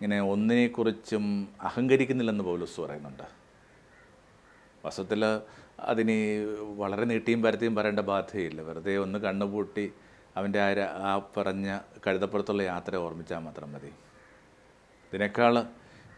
ഇങ്ങനെ 0.00 0.20
ഒന്നിനെക്കുറിച്ചും 0.20 1.48
അഹങ്കരിക്കുന്നില്ലെന്ന് 1.60 2.44
പൗലൂസ് 2.44 2.80
പറയുന്നുണ്ട്. 2.80 3.22
വസ്തുത്തിൽ 4.84 5.24
അതിന് 5.80 6.46
വളരെ 6.76 7.04
നീട്ടിയും 7.04 7.42
പരത്തിയും 7.42 7.74
പറയേണ്ട 7.74 8.00
ബാധ്യതയില്ല. 8.00 8.60
വെറുതെ 8.60 8.96
ഒന്ന് 8.96 9.18
കണ്ണുപൂട്ടി 9.18 9.92
അവന്റെ 10.36 10.60
ആ 10.60 10.74
ആ 10.82 11.28
പറഞ്ഞ 11.36 11.78
കഴുതപ്പുറത്തുള്ള 12.06 12.62
യാത്ര 12.62 12.96
ഓർമ്മിച്ചാൽ 12.96 13.38
മാത്രം 13.38 13.72
മതി. 13.72 13.86
ഇതിനേക്കാൾ 13.86 15.64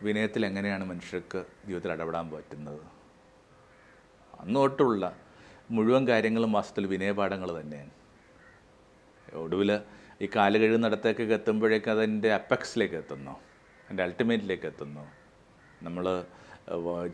വിനയത്തിൽ 0.03 0.47
എങ്ങനെയാണ് 0.47 0.85
മനുഷ്യർക്ക് 0.85 1.45
ജീവിതത്തിൽ 1.67 1.93
ഇടപെടാൻ 1.93 2.31
പറ്റുന്നത്? 2.31 2.81
അന്നോട്ടുള്ള 4.41 5.17
മുഴുവൻ 5.71 6.09
കാര്യങ്ങളും 6.09 6.53
വാസ്തവത്തിൽ 6.53 6.87
വിനയപാഠങ്ങൾ 6.87 7.61
തന്നെയാണ്. 7.61 7.91
ഒടുവിൽ 9.35 9.81
ഈ 10.23 10.29
കാൽ 10.37 10.59
കഴുകുന്നിടത്തേക്കൊക്കെ 10.59 11.35
എത്തുമ്പോഴേക്കും 11.35 11.91
അതിന്റെ 11.91 12.33
അപ്പെക്സിലേക്ക് 12.35 12.95
എത്തുന്നു. 12.95 13.31
അതിന്റെ 13.31 14.03
അൾട്ടിമേറ്റിലേക്ക് 14.03 14.67
എത്തുന്നു. 14.67 15.05
നമ്മൾ 15.83 16.25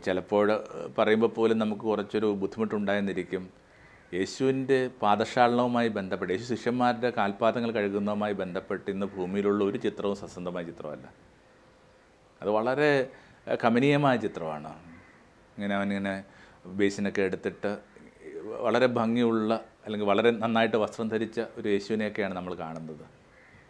ചിലപ്പോൾ 0.05 0.47
പറയുമ്പോൾ 0.97 1.27
പോലും 1.27 1.57
നമുക്ക് 1.59 1.81
കുറച്ചൊരു 1.81 2.27
ബുദ്ധിമുട്ടുണ്ടായെന്നിരിക്കും. 2.41 3.49
യേശുവിന്റെ 4.13 4.89
പാദശാലനവുമായി 5.01 5.87
ബന്ധപ്പെട്ട് 5.87 6.33
യേശു 6.33 6.53
ശിഷ്യന്മാരുടെ 6.53 7.09
കാൽപാദങ്ങൾ 7.09 7.71
കഴുകുന്നതുമായി 7.71 8.33
ബന്ധപ്പെട്ട് 8.33 8.91
ഇന്ന് 8.91 9.07
ഭൂമിയിലുള്ള 9.07 9.63
ഒരു 9.63 9.77
ചിത്രവും 9.77 10.15
സസന്തമായ 10.15 10.63
ചിത്രമല്ല. 10.63 11.07
അത് 12.41 12.49
വളരെ 12.49 13.09
കമനീയമായ 13.65 14.17
ചിത്രമാണ്. 14.17 14.73
ഇങ്ങനെ 15.57 15.75
അവനിങ്ങനെ 15.75 16.23
ബേസിനൊക്കെ 16.65 17.21
എടുത്തിട്ട് 17.21 17.77
വളരെ 18.61 18.85
ഭംഗിയുള്ള 18.85 19.65
അല്ലെങ്കിൽ 19.87 20.07
വളരെ 20.07 20.31
നന്നായിട്ട് 20.31 20.77
വസ്ത്രം 20.77 21.07
ധരിച്ച 21.07 21.41
ഒരു 21.57 21.69
യേശുവിനെയൊക്കെയാണ് 21.69 22.33
നമ്മൾ 22.33 22.53
കാണുന്നത്. 22.53 23.05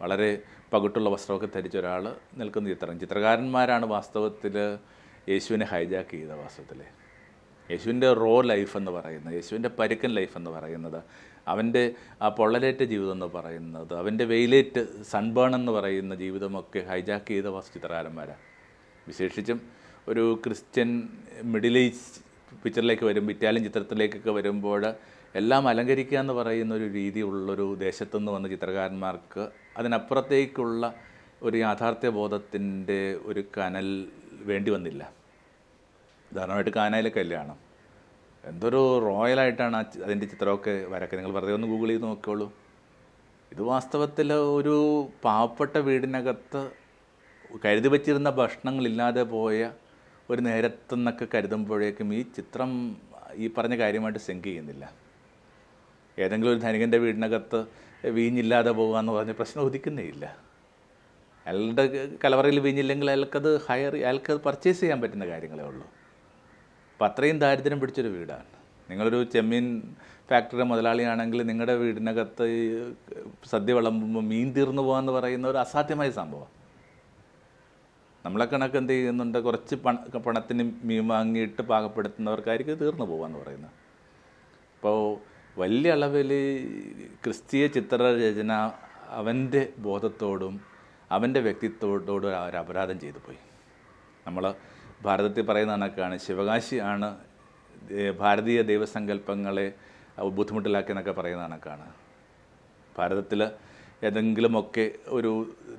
വളരെ 0.02 0.38
പകിട്ടുള്ള 0.72 1.10
വസ്ത്രമൊക്കെ 1.10 1.48
ധരിച്ച 1.54 1.76
ഒരാൾ 1.76 2.14
നിൽക്കുന്ന 2.34 2.68
ചിത്രം. 2.68 3.00
ചിത്രകാരന്മാരാണ് 3.00 3.86
വാസ്തവത്തിൽ 3.86 4.56
യേശുവിനെ 5.28 5.66
ഹൈജാക്ക് 5.66 6.10
ചെയ്ത 6.10 6.28
വാസ്തവത്തിൽ 6.28 6.82
യേശുവിന്റെ 7.70 8.12
റോ 8.12 8.40
ലൈഫ് 8.40 8.76
എന്ന് 8.76 8.90
പറയുന്നത് 8.90 9.34
യേശുവിന്റെ 9.34 9.68
പരുക്കൻ 9.68 10.10
ലൈഫ് 10.10 10.36
എന്ന് 10.36 10.50
പറയുന്നത് 10.50 11.02
അവന്റെ 11.48 11.92
ആ 12.22 12.28
പൊള്ളലേറ്റ 12.28 12.82
ജീവിതം 12.82 13.12
എന്ന് 13.12 13.26
പറയുന്നത് 13.26 13.94
അവന്റെ 13.94 14.24
വെയിലേറ്റ് 14.24 15.02
സൺബേൺ 15.02 15.54
എന്ന് 15.54 15.72
പറയുന്ന 15.72 16.14
ജീവിതമൊക്കെ 16.14 16.78
ഹൈജാക്ക് 16.78 17.26
ചെയ്ത 17.26 17.44
വാസ്തു 17.46 17.78
ചിത്രകാരന്മാരാണ്. 17.78 18.38
വിശേഷിച്ചും 19.06 19.60
ഒരു 20.08 20.40
ക്രിസ്ത്യൻ 20.46 21.08
മിഡിൽ 21.42 21.78
ഏജ് 21.78 22.02
പിക്ചറിലേക്ക് 22.64 23.04
വരുമ്പോൾ 23.04 23.32
ഇറ്റാലിയൻ 23.32 23.64
ചിത്രത്തിലേക്കൊക്കെ 23.64 24.30
വരുമ്പോൾ 24.30 24.94
എല്ലാം 25.34 25.68
അലങ്കരിക്കുക 25.68 26.18
എന്ന് 26.18 26.32
പറയുന്ന 26.32 26.74
ഒരു 26.74 26.84
രീതി 26.84 26.94
രീതിയുള്ളൊരു 26.94 27.74
ദേശത്തുനിന്ന് 27.74 28.32
വന്ന 28.32 28.48
ചിത്രകാരന്മാർക്ക് 28.48 29.48
അതിനപ്പുറത്തേക്കുള്ള 29.76 30.94
ഒരു 31.42 31.56
യാഥാർത്ഥ്യ 31.56 32.08
ബോധത്തിന്റെ 32.08 33.16
ഒരു 33.24 33.44
കനൽ 33.58 34.08
വേണ്ടി 34.42 34.70
വന്നില്ല. 34.70 35.12
ഉദാഹരണമായിട്ട് 36.32 36.70
കാനയിലെ 36.70 37.10
കല്യാണം. 37.10 37.56
എന്തൊരു 38.44 38.98
റോയലായിട്ടാണ് 38.98 39.76
അതിന്റെ 39.76 40.26
ചിത്രമൊക്കെ 40.26 40.86
വരക്കുക 40.88 41.18
നിങ്ങൾ 41.18 41.32
വെറുതെ 41.32 41.52
ഒന്ന് 41.52 41.68
ഗൂഗിൾ 41.68 41.88
ചെയ്ത് 41.88 42.02
നോക്കിയോളൂ 42.02 42.52
ഇത് 43.52 43.62
വാസ്തവത്തിൽ 43.62 44.32
ഒരു 44.32 45.08
പാവപ്പെട്ട 45.24 45.76
വീടിനകത്ത് 45.78 46.70
കരുതി 47.64 47.88
വച്ചിരുന്ന 47.88 48.30
ഭക്ഷണങ്ങളില്ലാതെ 48.30 49.22
പോയ 49.22 49.70
ഒരു 50.30 50.40
നേരത്തെന്നൊക്കെ 50.40 51.26
കരുതുമ്പോഴേക്കും 51.34 52.14
ഈ 52.14 52.22
ചിത്രം 52.22 52.96
ഈ 53.34 53.50
പറഞ്ഞ 53.58 53.78
കാര്യമായിട്ട് 53.78 54.18
സെങ്ക് 54.18 54.44
ചെയ്യുന്നില്ല. 54.44 55.07
ഏതെങ്കിലും 56.18 56.52
ഒരു 56.52 56.58
ധനികന്റെ 56.58 56.98
വീടിനകത്ത് 56.98 57.64
വീഞ്ഞില്ലാതെ 58.04 58.70
പോകുക 58.70 58.98
എന്ന് 58.98 59.12
പറഞ്ഞ 59.12 59.32
പ്രശ്നം 59.32 59.64
ഉദിക്കുന്നേ 59.64 60.02
ഇല്ല. 60.02 60.36
അയാളുടെ 61.46 62.08
കലവറയിൽ 62.24 62.60
വീഞ്ഞില്ലെങ്കിൽ 62.60 63.10
അയാൾക്കത് 63.10 63.60
ഹയർ 63.66 63.96
അയാൾക്കത് 63.96 64.40
പർച്ചേസ് 64.40 64.80
ചെയ്യാൻ 64.80 65.00
പറ്റുന്ന 65.00 65.26
കാര്യങ്ങളേ 65.26 65.64
ഉള്ളൂ. 65.64 65.86
അപ്പം 66.92 67.06
അത്രയും 67.06 67.38
ദാരിദ്ര്യം 67.38 67.80
പിടിച്ചൊരു 67.80 68.08
വീടാണ്. 68.08 68.44
നിങ്ങളൊരു 68.90 69.24
ചെമ്മീൻ 69.24 69.82
ഫാക്ടറി 70.30 70.62
മുതലാളിയാണെങ്കിൽ 70.62 71.42
നിങ്ങളുടെ 71.42 71.74
വീടിനകത്ത് 71.74 72.46
സദ്യ 73.50 73.72
വിളമ്പുമ്പോൾ 73.72 74.24
മീൻ 74.24 74.52
തീർന്നു 74.52 74.82
പോകാമെന്ന് 74.82 75.12
പറയുന്ന 75.12 75.48
ഒരു 75.48 75.58
അസാധ്യമായ 75.58 76.10
സംഭവം. 76.10 76.46
നമ്മളെ 78.24 78.44
കണക്ക് 78.44 78.76
എന്ത് 78.76 78.92
ചെയ്യുന്നുണ്ട്? 78.92 79.38
കുറച്ച് 79.38 79.74
പണ 79.74 79.94
പണത്തിന് 80.26 80.72
മീൻ 80.82 81.08
വാങ്ങിയിട്ട് 81.08 81.62
പാകപ്പെടുത്തുന്നവർക്കായിരിക്കും 81.62 82.76
തീർന്നു 82.76 83.04
പോകാമെന്ന് 83.04 83.38
പറയുന്നത്. 83.38 83.70
അപ്പോൾ 84.78 85.27
വലിയ 85.60 85.92
അളവിൽ 85.96 86.30
ക്രിസ്തീയ 87.24 87.66
ചിത്രരചന 87.76 88.52
അവന്റെ 89.18 89.62
ബോധത്തോടും 89.86 90.54
അവന്റെ 91.10 91.40
വ്യക്തിത്വത്തോടും 91.46 92.32
അവർ 92.40 92.54
അപരാധം 92.62 92.96
ചെയ്തു 93.04 93.20
പോയി. 93.26 93.40
നമ്മൾ 94.26 94.44
ഭാരതത്തിൽ 95.02 95.44
പറയുന്ന 95.46 95.72
കണക്കാണ് 95.76 96.18
ശിവകാശിയാണ് 96.26 97.06
ആണ് 97.06 97.08
ഭാരതീയ 98.20 98.62
ദൈവസങ്കല്പങ്ങളെ 98.62 99.66
ബുദ്ധിമുട്ടിലാക്കിയെന്നൊക്കെ 100.38 101.14
പറയുന്ന 101.20 101.44
കണക്കാണ്. 101.46 101.86
ഭാരതത്തിൽ 102.98 103.40
ഏതെങ്കിലുമൊക്കെ 104.06 104.86
ഒരു 105.08 105.32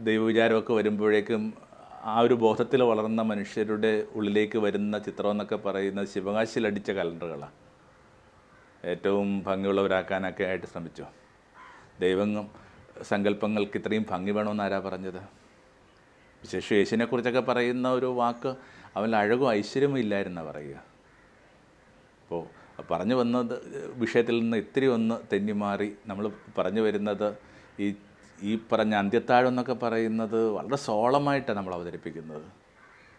ദൈവവിചാരമൊക്കെ 0.10 0.74
വരുമ്പോഴേക്കും 0.74 1.44
ആ 2.12 2.16
ഒരു 2.20 2.36
ബോധത്തിൽ 2.46 2.82
വളർന്ന 2.84 3.22
മനുഷ്യരുടെ 3.32 3.94
ഉള്ളിലേക്ക് 4.16 4.58
വരുന്ന 4.58 4.98
ചിത്രം 5.08 5.32
എന്നൊക്കെ 5.32 5.58
പറയുന്നത് 5.68 6.08
ശിവകാശിയിൽ 6.14 6.68
അടിച്ച 6.68 6.92
കലണ്ടറുകളാണ് 6.92 7.56
ഏറ്റവും 8.86 9.44
ഭംഗിയുള്ളവരാക്കാനൊക്കെ 9.44 10.44
ആയിട്ട് 10.44 10.66
ശ്രമിച്ചു. 10.66 11.06
ദൈവങ്ങം 12.00 12.52
സങ്കല്പങ്ങൾക്ക് 13.04 13.78
ഇത്രയും 13.78 14.06
ഭംഗി 14.10 14.32
വേണമെന്ന് 14.32 14.64
ആരാ 14.64 14.80
പറഞ്ഞത്? 14.80 15.22
വിശേഷം 16.42 16.76
യേശുവിനെക്കുറിച്ചൊക്കെ 16.76 17.40
പറയുന്ന 17.40 17.92
ഒരു 17.92 18.06
വാക്ക് 18.06 18.56
അവൻ 18.96 19.16
അഴകും 19.16 19.52
ഐശ്വര്യവും 19.52 20.00
ഇല്ലായിരുന്ന 20.00 20.44
പറയുക. 20.44 20.76
അപ്പോൾ 22.22 22.60
പറഞ്ഞു 22.92 23.16
വന്നത് 23.16 23.56
വിഷയത്തിൽ 23.96 24.40
നിന്ന് 24.40 24.58
ഇത്തിരി 24.58 24.86
ഒന്ന് 24.86 25.16
തെന്നിമാറി 25.34 25.98
നമ്മൾ 26.08 26.32
പറഞ്ഞു 26.58 26.82
വരുന്നത് 26.82 27.38
ഈ 27.80 27.96
ഈ 28.42 28.60
പറഞ്ഞ 28.72 28.96
അന്ത്യത്താഴം 28.96 29.48
എന്നൊക്കെ 29.48 29.74
പറയുന്നത് 29.74 30.50
വളരെ 30.50 30.76
സോളമായിട്ടാണ് 30.76 31.58
നമ്മൾ 31.58 31.74
അവതരിപ്പിക്കുന്നത്. 31.74 32.46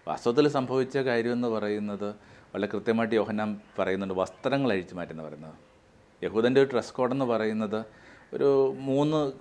വാസ്തവത്തിൽ 0.08 0.48
സംഭവിച്ച 0.48 0.98
കാര്യമെന്ന് 0.98 1.48
പറയുന്നത് 1.48 2.14
വളരെ 2.54 2.68
കൃത്യമായിട്ട് 2.74 3.14
യോഹന്നാൻ 3.14 3.60
പറയുന്നുണ്ട് 3.78 4.14
വസ്ത്രങ്ങൾ 4.14 4.72
അഴിച്ചു 4.72 4.94
മാറ്റുന്ന 4.94 5.22
പറയുന്നത്. 5.22 5.54
യഹൂദന്റെ 6.24 6.60
ഒരു 6.62 6.68
ഡ്രസ് 6.72 6.92
കോഡ് 6.92 7.12
എന്ന് 7.12 7.24
പറയുന്നത് 7.24 7.84
ഒരു 8.34 8.74
മൂന്ന് 8.78 9.32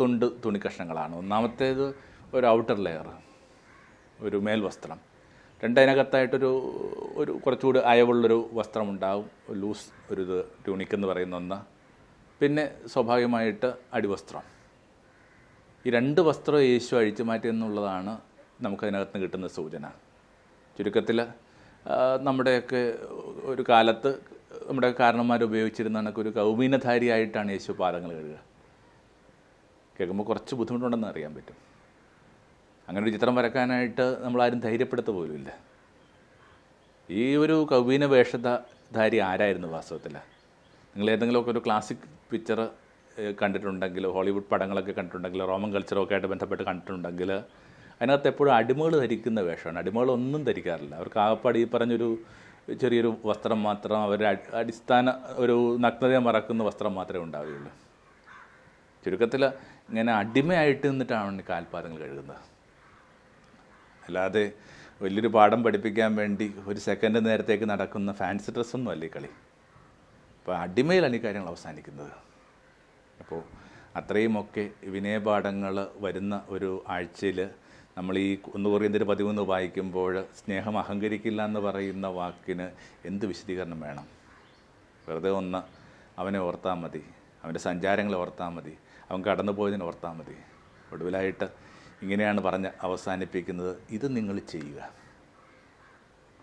തുണ്ട് 0.00 0.26
തുണി 0.44 0.60
കഷ്ണങ്ങളാണ് 0.66 1.16
ഒന്നാമത്തേത് 1.16 1.94
ഒരു 2.34 2.46
ഔട്ടർ 2.46 2.76
ലെയർ 2.76 3.08
ഒരു 4.20 4.36
മേൽവസ്ത്രം. 4.36 5.00
രണ്ടതിനകത്തായിട്ടൊരു 5.64 6.50
ഒരു 7.16 7.32
കുറച്ചുകൂടി 7.32 7.80
അയവുള്ളൊരു 7.80 8.50
വസ്ത്രം 8.52 8.90
ഉണ്ടാവും 8.90 9.30
ലൂസ് 9.50 10.12
ഒരു 10.12 10.22
ഇത് 10.22 10.44
ട്യൂണിക് 10.44 10.94
എന്ന് 10.94 11.08
പറയുന്ന 11.08 11.36
ഒന്ന്. 11.36 11.58
പിന്നെ 12.40 12.74
സ്വാഭാവികമായിട്ട് 12.86 13.72
അടിവസ്ത്രം. 13.94 14.42
ഈ 15.86 15.90
രണ്ട് 15.90 16.20
വസ്ത്രം 16.20 16.60
യേശു 16.60 16.96
അഴിച്ചു 16.96 17.22
മാറ്റി 17.22 17.48
എന്നുള്ളതാണ് 17.48 18.20
നമുക്കതിനകത്ത് 18.60 19.10
നിന്ന് 19.10 19.22
കിട്ടുന്ന 19.22 19.48
സൂചന. 19.48 19.88
ചുരുക്കത്തിൽ 20.78 21.26
നമ്മുടെയൊക്കെ 22.26 22.82
ഒരു 23.52 23.62
കാലത്ത് 23.68 24.10
നമ്മുടെ 24.68 24.94
കാരണന്മാർ 25.00 25.40
ഉപയോഗിച്ചിരുന്ന 25.44 25.98
കണക്ക് 26.00 26.20
ഒരു 26.20 26.30
കൗമീനധാരിയായിട്ടാണ് 26.38 27.50
യേശു 27.50 27.72
പാദങ്ങൾ 27.72 28.10
കഴുകുക. 28.12 28.38
കേൾക്കുമ്പോൾ 29.96 30.24
കുറച്ച് 30.24 30.54
ബുദ്ധിമുട്ടുണ്ടെന്ന് 30.54 31.08
അറിയാൻ 31.08 31.32
പറ്റും. 31.34 31.56
അങ്ങനെ 32.88 33.02
ഒരു 33.06 33.12
ചിത്രം 33.16 33.34
വരക്കാനായിട്ട് 33.34 34.06
നമ്മളാരും 34.24 34.60
ധൈര്യപ്പെടുത്ത 34.60 35.10
പോലുമില്ല 35.16 35.50
ഈ 37.08 37.24
ഒരു 37.36 37.56
കൗവീന 37.72 38.04
വേഷധാരി 38.14 39.18
ആരായിരുന്നു 39.30 39.68
വാസ്തവത്തിൽ? 39.68 40.14
നിങ്ങൾ 40.94 41.08
ഏതെങ്കിലുമൊക്കെ 41.14 41.50
ഒരു 41.50 41.62
ക്ലാസിക് 41.66 42.06
പിക്ചർ 42.30 42.60
കണ്ടിട്ടുണ്ടെങ്കിൽ 43.42 44.06
ഹോളിവുഡ് 44.06 44.48
പടങ്ങളൊക്കെ 44.52 44.92
കണ്ടിട്ടുണ്ടെങ്കിൽ 44.92 45.40
റോമൻ 45.52 45.70
കൾച്ചറൊക്കെ 45.74 46.14
ആയിട്ട് 46.14 46.28
ബന്ധപ്പെട്ട് 46.32 46.62
കണ്ടിട്ടുണ്ടെങ്കിൽ 46.62 47.30
അതിനകത്ത് 48.00 48.28
എപ്പോഴും 48.28 48.54
അടിമകൾ 48.54 49.00
ധരിക്കുന്ന 49.00 49.40
വേഷമാണ്. 49.40 49.78
അടിമകൾ 49.78 50.10
ഒന്നും 50.10 50.44
ധരിക്കാറില്ല. 50.44 50.94
അവർക്ക് 50.94 51.18
ആകപ്പാട് 51.18 51.58
ഈ 51.58 51.64
പറഞ്ഞൊരു 51.64 52.18
ചെറിയൊരു 52.80 53.16
വസ്ത്രം 53.24 53.62
മാത്രം 53.62 53.98
അവരുടെ 53.98 54.38
അടിസ്ഥാന 54.54 55.12
ഒരു 55.34 55.76
നഗ്നതയെ 55.80 56.18
മറക്കുന്ന 56.18 56.62
വസ്ത്രം 56.64 56.94
മാത്രമേ 56.94 57.24
ഉണ്ടാവുകയുള്ളൂ. 57.24 57.72
ചുരുക്കത്തിൽ 59.04 59.44
ഇങ്ങനെ 59.90 60.12
അടിമയായിട്ട് 60.12 60.86
നിന്നിട്ടാണ് 60.90 61.42
കാൽപാദങ്ങൾ 61.48 61.98
കഴുകുന്നത്. 61.98 62.36
അല്ലാതെ 64.06 64.52
വലിയൊരു 65.02 65.28
പാഠം 65.28 65.62
പഠിപ്പിക്കാൻ 65.64 66.16
വേണ്ടി 66.16 66.54
ഒരു 66.66 66.78
സെക്കൻഡ് 66.78 67.26
നേരത്തേക്ക് 67.26 67.64
നടക്കുന്ന 67.64 68.12
ഫാൻസി 68.12 68.50
ഡ്രസ്സൊന്നും 68.50 68.92
അല്ല 68.92 69.04
ഈ 69.04 69.10
കളി. 69.16 69.30
അപ്പോൾ 70.40 70.56
അടിമയിലാണ് 70.56 71.16
ഈ 71.16 71.18
കാര്യങ്ങൾ 71.18 71.48
അവസാനിക്കുന്നത്. 71.48 72.12
അപ്പോൾ 73.20 73.42
അത്രയുമൊക്കെ 73.96 74.70
വിനയപാഠങ്ങൾ 74.84 75.86
വരുന്ന 75.96 76.42
ഒരു 76.48 76.84
ആഴ്ചയിൽ 76.88 77.48
നമ്മൾ 78.00 78.18
ഈ 78.18 78.38
ഒന്ന് 78.54 78.70
കുറയുന്നൊരു 78.70 79.04
പതിമൂന്ന് 79.04 79.42
വായിക്കുമ്പോൾ 79.42 80.22
സ്നേഹം 80.22 80.78
അഹങ്കരിക്കില്ല 80.78 81.44
എന്ന് 81.44 81.60
പറയുന്ന 81.60 82.06
വാക്കിന് 82.06 82.68
എന്ത് 83.04 83.26
വിശദീകരണം 83.26 83.80
വേണം? 83.80 84.06
വെറുതെ 85.08 85.30
ഒന്ന് 85.30 85.62
അവനെ 86.20 86.38
ഓർത്താൽ 86.38 86.74
മതി. 86.74 87.04
അവന്റെ 87.44 87.60
സഞ്ചാരങ്ങളെ 87.60 88.18
ഓർത്താൽ 88.18 88.48
മതി. 88.48 88.78
അവൻ 89.10 89.22
കടന്നു 89.22 89.52
പോയതിനെ 89.52 89.84
ഓർത്താൽ 89.84 90.12
മതി. 90.12 90.34
ഒടുവിലായിട്ട് 90.92 91.44
ഇങ്ങനെയാണ് 92.02 92.40
പറഞ്ഞ് 92.40 92.68
അവസാനിപ്പിക്കുന്നത്. 92.80 93.76
ഇത് 93.90 94.16
നിങ്ങൾ 94.16 94.38
ചെയ്യുക. 94.38 94.90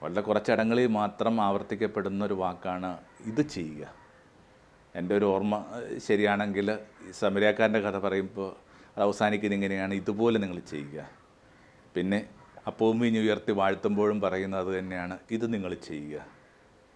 വളരെ 0.03 0.21
കുറച്ചിടങ്ങളിൽ 0.21 0.87
മാത്രം 0.87 1.41
ആവർത്തിക്കപ്പെടുന്ന 1.41 2.25
ഒരു 2.25 2.33
വാക്കാണ് 2.33 2.97
ഇത് 3.25 3.41
ചെയ്യുക. 3.41 3.93
എന്റെ 4.95 5.17
ഒരു 5.17 5.25
ഓർമ്മ 5.25 5.65
ശരിയാണെങ്കിൽ 6.07 6.79
സമരക്കാരന്റെ 7.11 7.79
കഥ 7.79 7.97
പറയുമ്പോൾ 7.97 8.55
അത് 8.95 9.01
അവസാനിക്കുന്നത് 9.01 9.57
ഇങ്ങനെയാണ്. 9.57 9.93
ഇതുപോലെ 9.93 10.39
നിങ്ങൾ 10.39 10.59
ചെയ്യുക. 10.59 11.26
പിന്നെ 11.95 12.29
അപ്പവും 12.67 12.99
മീഞ്ഞ് 12.99 13.19
ഉയർത്തി 13.19 13.51
വാഴ്ത്തുമ്പോഴും 13.51 14.21
പറയുന്നത് 14.21 14.61
അത് 14.61 14.79
തന്നെയാണ്. 14.79 15.19
ഇത് 15.31 15.53
നിങ്ങൾ 15.53 15.73
ചെയ്യുക. 15.73 16.25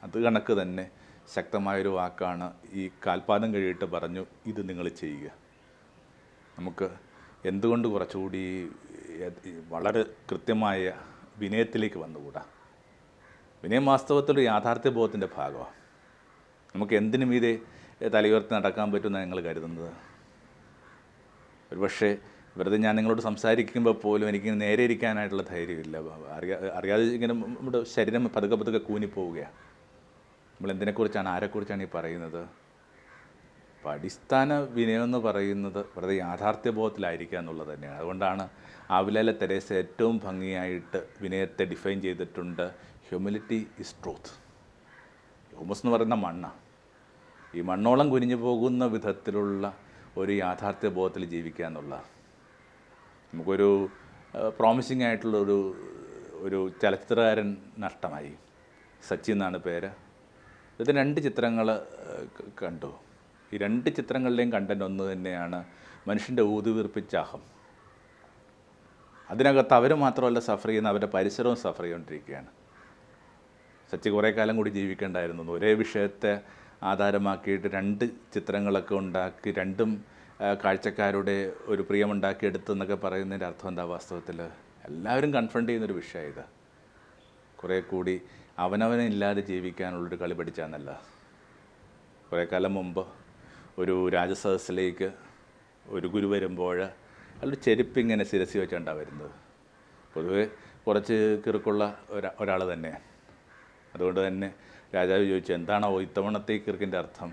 അത് 0.04 0.24
കണക്ക് 0.24 0.54
തന്നെ 0.62 0.86
ശക്തമായൊരു 1.34 1.90
വാക്കാണ് 1.90 2.54
ഈ 2.74 2.90
കാൽപാദം 3.06 3.54
കഴിയിട്ട് 3.54 3.86
പറഞ്ഞു 3.86 4.26
ഇത് 4.46 4.70
നിങ്ങൾ 4.70 4.88
ചെയ്യുക. 4.90 5.32
നമുക്ക് 6.60 6.90
എന്തുകൊണ്ട് 7.46 7.88
കുറച്ചുകൂടി 7.88 8.44
വളരെ 9.70 10.02
കൃത്യമായ 10.32 10.94
വിനയത്തിലേക്ക് 11.38 11.98
വന്നുകൂടാ? 11.98 12.44
വിനയം 13.64 13.86
വാസ്തവത്തിൽ 13.86 14.34
ഒരു 14.34 14.42
യാഥാർത്ഥ്യബോധത്തിന്റെ 14.42 15.28
ഭാഗമാണ് 15.38 15.76
നമുക്ക് 16.76 16.94
എന്തിനും 16.94 17.36
ഇതേ 17.36 17.54
തലയുയർത്തി 18.14 18.54
നടക്കാൻ 18.54 18.92
പറ്റുമെന്നാണ് 18.92 19.24
ഞങ്ങൾ 19.24 19.40
കരുതുന്നത്. 19.42 19.94
ഒരുപക്ഷെ 21.72 22.18
വെറുതെ 22.55 22.77
ഞാൻ 22.86 22.93
നിങ്ങളോട് 22.98 23.22
സംസാരിക്കുമ്പോൾ 23.22 23.96
പോലും 24.03 24.29
എനിക്ക് 24.29 24.50
നേരെ 24.63 24.81
ഇരിക്കാനായിട്ടുള്ള 24.88 25.43
ധൈര്യമില്ല 25.51 25.98
അറിയാ 26.38 26.58
അറിയാതെ 26.79 27.03
ഇങ്ങനെ 27.17 27.34
നമ്മുടെ 27.34 27.79
ശരീരം 27.96 28.25
പതുക്കെ 28.38 28.58
പതുക്കെ 28.62 28.81
കൂനിപ്പോവുകയാണ് 28.89 29.55
നമ്മൾ 30.55 30.72
എന്തിനെക്കുറിച്ചാണ് 30.74 31.29
ആരെക്കുറിച്ചാണ് 31.29 31.84
ഈ 31.84 31.89
പറയുന്നത്? 31.93 32.41
അപ്പോൾ 33.75 33.91
അടിസ്ഥാന 33.93 34.53
വിനയം 34.75 35.03
എന്ന് 35.03 35.20
പറയുന്നത് 35.27 35.79
വെറുതെ 35.93 36.15
യാഥാർത്ഥ്യബോധത്തിലായിരിക്കുക 36.15 37.38
എന്നുള്ളത് 37.38 37.70
തന്നെയാണ്. 37.74 37.98
അതുകൊണ്ടാണ് 38.00 38.43
ആവിലാല 38.98 39.31
തെരേസ 39.41 39.67
ഏറ്റവും 39.74 40.15
ഭംഗിയായിട്ട് 40.25 41.00
വിനയത്തെ 41.22 41.63
ഡിഫൈൻ 41.72 41.98
ചെയ്തിട്ടുണ്ട് 42.01 42.65
ഹ്യൂമിലിറ്റി 43.08 43.60
ഇസ് 43.84 43.96
ട്രൂത്ത് 44.03 44.34
ഹ്യൂമസ് 45.51 45.81
എന്ന് 45.84 45.93
പറയുന്ന 45.96 46.17
മണ്ണാണ് 46.25 46.60
ഈ 47.53 47.62
മണ്ണോളം 47.70 48.08
കുനിഞ്ഞു 48.10 48.36
പോകുന്ന 48.36 48.84
വിധത്തിലുള്ള 48.86 49.65
ഒരു 50.17 50.31
യാഥാർത്ഥ്യബോധത്തിൽ 50.43 51.25
ജീവിക്കുക 51.25 51.65
എന്നുള്ള 51.65 51.96
നമുക്കൊരു 53.34 53.90
പ്രോമിസിങ് 54.48 55.04
ആയിട്ടുള്ള 55.04 55.38
ഒരു 55.38 55.58
ഒരു 56.46 56.72
ചലച്ചിത്രകാരൻ 56.82 57.58
നഷ്ടമായി. 57.79 58.34
സച്ചി 59.08 59.32
എന്നാണ് 59.32 59.58
പേര്. 59.58 59.90
ഇത് 60.79 60.90
രണ്ട് 60.96 61.22
ചിത്രങ്ങൾ 61.22 61.68
കണ്ടു. 62.64 62.92
ഈ 63.53 63.58
രണ്ട് 63.58 63.90
ചിത്രങ്ങളിലെയും 63.98 64.51
കണ്ടന്റ് 64.51 64.84
ഒന്ന് 64.84 65.14
തന്നെയാണ് 65.14 65.66
മനുഷ്യന്റെ 66.08 66.44
ഊതുവീർപ്പിച്ചാഹം 66.44 67.42
അതിനകത്ത് 69.29 69.74
അവർ 69.74 69.94
മാത്രമല്ല 69.94 70.40
സഫർ 70.40 70.68
ചെയ്യുന്ന 70.68 70.90
അവരുടെ 70.90 71.05
പരിസരവും 71.05 71.55
സഫർ 71.55 71.84
ചെയ്തുകൊണ്ടിരിക്കുകയാണ്. 71.84 72.48
സച്ചി 73.92 74.10
കുറേ 74.10 74.32
കാലം 74.32 74.55
കൂടി 74.55 74.70
ജീവിക്കേണ്ടായിരുന്നു. 74.70 75.44
ഒരേ 75.53 75.74
വിഷയത്തെ 75.74 76.42
ആധാരമാക്കിയിട്ട് 76.84 77.68
രണ്ട് 77.68 78.05
ചിത്രങ്ങളൊക്കെ 78.34 78.96
ഉണ്ടാക്കി 78.96 79.51
രണ്ടും 79.51 79.92
കാഴ്ചക്കാരുടെ 80.42 81.54
ഒരു 81.66 81.82
പ്രിയമുണ്ടാക്കിയെടുത്തു 81.82 82.72
എന്നൊക്കെ 82.72 82.96
പറയുന്നതിന്റെ 82.96 83.46
അർത്ഥം 83.46 83.70
എന്താ 83.70 83.84
വാസ്തവത്തിൽ? 83.84 84.42
എല്ലാവരും 84.86 85.34
കൺഫ്രണ്ട് 85.34 85.70
ചെയ്യുന്നൊരു 85.70 85.94
വിഷയം 85.94 86.24
ഇത്. 86.24 86.46
കുറേ 87.60 87.80
കൂടി 87.80 88.22
അവനവനില്ലാതെ 88.60 89.42
ജീവിക്കാനുള്ളൊരു 89.42 90.16
കളി 90.16 90.34
പഠിച്ചാന്നല്ല. 90.34 91.01
കുറേ 92.32 92.46
കാലം 92.46 92.74
മുമ്പ് 92.74 93.08
ഒരു 93.77 94.10
രാജസദസ്സിലേക്ക് 94.10 95.12
ഒരു 95.88 96.08
ഗുരു 96.08 96.25
വരുമ്പോൾ 96.25 96.84
അയാളുടെ 96.84 97.56
ചെരുപ്പ് 97.56 98.00
ഇങ്ങനെ 98.00 98.24
ശിരസി 98.24 98.58
വെച്ചാണ്ടാണ് 98.58 98.98
വരുന്നത്. 98.98 99.32
പൊതുവെ 100.14 100.48
കുറച്ച് 100.88 101.42
കിറുക്കുള്ള 101.48 102.00
ഒരാ 102.10 102.32
ഒരാൾ 102.40 102.74
തന്നെ. 102.74 103.01
അതുകൊണ്ട് 103.96 104.27
തന്നെ 104.27 104.54
രാജാവ് 104.96 105.25
ചോദിച്ചു 105.25 105.54
എന്താണോ 105.54 106.01
ഇത്തവണത്തെ 106.01 106.54
കിറുക്കിന്റെ 106.54 106.98
അർത്ഥം? 106.98 107.30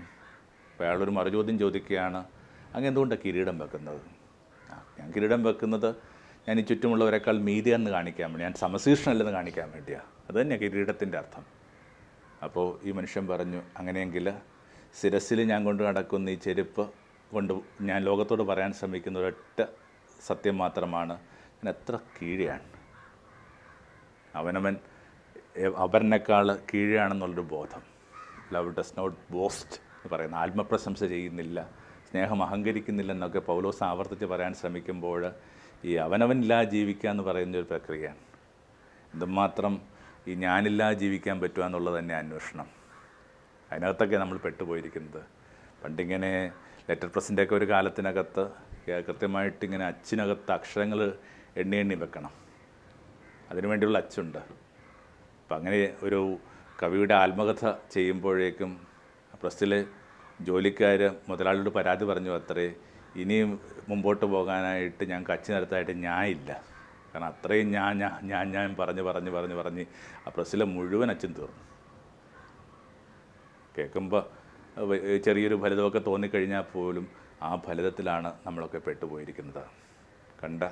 അപ്പോൾ 0.71 0.83
അയാളൊരു 0.83 1.11
മറുചോദ്യം 1.11 1.59
ചോദിക്കുകയാണ്. 1.59 2.38
അങ്ങ് 2.75 2.87
എന്തുകൊണ്ടാണ് 2.87 3.21
കിരീടം 3.25 3.59
വെക്കുന്നത്? 3.59 4.01
ഞാൻ 4.99 5.11
കിരീടം 5.11 5.43
വെക്കുന്നത് 5.43 5.95
ഞാൻ 6.47 6.59
ഈ 6.59 6.61
ചുറ്റുമുള്ളവരെക്കാൾ 6.61 7.37
മീതിയെന്ന് 7.37 7.91
കാണിക്കാൻ 7.91 8.29
വേണ്ടി 8.31 8.43
ഞാൻ 8.43 8.53
സമശീഷ്ണല്ലെന്ന് 8.53 9.33
കാണിക്കാൻ 9.33 9.71
വേണ്ടിയാണ് 9.71 10.05
അത് 10.29 10.41
തന്നെയാണ് 10.41 10.63
കിരീടത്തിന്റെ 10.63 11.17
അർത്ഥം. 11.17 11.45
അപ്പോൾ 12.43 12.79
ഈ 12.83 12.91
മനുഷ്യൻ 12.91 13.27
പറഞ്ഞു 13.27 13.61
അങ്ങനെയെങ്കിൽ 13.77 14.33
ശിരസിൽ 15.01 15.41
ഞാൻ 15.41 15.63
കൊണ്ട് 15.63 15.83
നടക്കുന്ന 15.83 16.29
ഈ 16.29 16.35
ചെരുപ്പ് 16.35 16.93
കൊണ്ട് 17.33 17.53
ഞാൻ 17.81 18.03
ലോകത്തോട് 18.03 18.41
പറയാൻ 18.41 18.73
ശ്രമിക്കുന്ന 18.73 19.19
ഒരൊറ്റ 19.19 19.59
സത്യം 20.27 20.57
മാത്രമാണ് 20.57 21.13
ഞാൻ 21.55 21.69
എത്ര 21.69 21.95
കീഴെയാണ്? 21.95 22.67
അവനവൻ 24.35 24.77
അവരനേക്കാൾ 25.77 26.59
കീഴെയാണെന്നുള്ളൊരു 26.73 27.41
ബോധം. 27.41 27.81
ലവ് 28.53 28.73
ഡസ് 28.79 28.93
നോട്ട് 28.97 29.33
ബോസ്റ്റ് 29.33 29.75
എന്ന് 29.75 30.15
പറയുന്ന 30.15 30.35
ആത്മപ്രശംസ 30.35 31.03
ചെയ്യുന്നില്ല. 31.03 31.78
സ്നേഹം 32.09 32.43
അഹങ്കരിക്കുന്നില്ലെന്നൊക്കെ 32.43 33.39
പൗലോസ് 33.39 33.83
ആവർത്തിച്ച് 33.83 34.25
പറയാൻ 34.25 34.53
ശ്രമിക്കുമ്പോൾ 34.53 35.31
ഈ 35.85 35.95
അവനവനില്ലാ 35.95 36.63
ജീവിക്കുക 36.63 37.09
എന്ന് 37.09 37.23
പറയുന്ന 37.23 37.57
ഒരു 37.57 37.65
പ്രക്രിയയാണ്. 37.69 38.17
എന്തുമാത്രം 39.13 39.81
ഈ 40.27 40.35
ഞാനില്ലാ 40.35 40.93
ജീവിക്കാൻ 40.93 41.39
പറ്റുക 41.39 41.63
എന്നുള്ളത് 41.63 41.99
തന്നെ 41.99 42.15
അന്വേഷണം. 42.15 42.67
അതിനകത്തൊക്കെ 43.71 44.17
നമ്മൾ 44.17 44.37
പെട്ടുപോയിരിക്കുന്നത്. 44.37 45.21
പണ്ടിങ്ങനെ 45.83 46.47
ലെറ്റർ 46.89 47.07
പ്രസിന്റെയൊക്കെ 47.07 47.55
ഒരു 47.55 47.69
കാലത്തിനകത്ത് 47.69 48.49
കൃത്യമായിട്ട് 49.07 49.65
ഇങ്ങനെ 49.65 49.85
അച്ചിനകത്ത് 49.85 50.51
അക്ഷരങ്ങൾ 50.51 51.13
എണ്ണി 51.57 51.77
എണ്ണി 51.77 51.95
വെക്കണം. 51.95 52.31
അതിനുവേണ്ടിയുള്ള 53.49 53.97
അച്ചുണ്ട്. 53.97 54.37
അപ്പം 54.37 55.55
അങ്ങനെ 55.55 55.95
ഒരു 56.03 56.37
കവിയുടെ 56.83 57.15
ആത്മകഥ 57.15 57.73
ചെയ്യുമ്പോഴേക്കും 57.91 58.87
പ്രസ്സിലെ 59.41 59.85
ജോലിക്കാർ 60.47 61.01
മുതലാളിയോട് 61.29 61.71
പരാതി 61.77 62.05
പറഞ്ഞു 62.09 62.31
അത്രേ. 62.39 62.67
ഇനിയും 63.21 63.49
മുമ്പോട്ട് 63.89 64.25
പോകാനായിട്ട് 64.33 65.03
ഞാൻ 65.11 65.21
കച്ചി 65.29 65.49
നടത്തായിട്ട് 65.51 65.93
ഞാൻ 66.07 66.25
ഇല്ല 66.35 66.49
കാരണം 67.11 67.27
അത്രയും 67.33 67.67
ഞാൻ 67.71 67.91
ഞാൻ 68.01 68.13
ഞാൻ 68.31 68.45
ഞാൻ 68.55 68.75
പറഞ്ഞ് 68.79 69.03
പറഞ്ഞ് 69.07 69.31
പറഞ്ഞ് 69.35 69.55
പറഞ്ഞ് 69.61 69.83
ആ 70.27 70.31
പ്രസ്സിലെ 70.35 70.65
മുഴുവൻ 70.75 71.09
അച്ഛൻ 71.13 71.31
തീർന്നു. 71.37 71.63
കേൾക്കുമ്പോൾ 73.77 74.23
ചെറിയൊരു 75.25 75.55
ഫലിതമൊക്കെ 75.63 76.01
തോന്നിക്കഴിഞ്ഞാൽ 76.09 76.65
പോലും 76.73 77.05
ആ 77.47 77.49
ഫലിതത്തിലാണ് 77.67 78.29
നമ്മളൊക്കെ 78.45 78.79
പെട്ടുപോയിരിക്കുന്നത്. 78.87 79.63
കണ്ട 80.43 80.63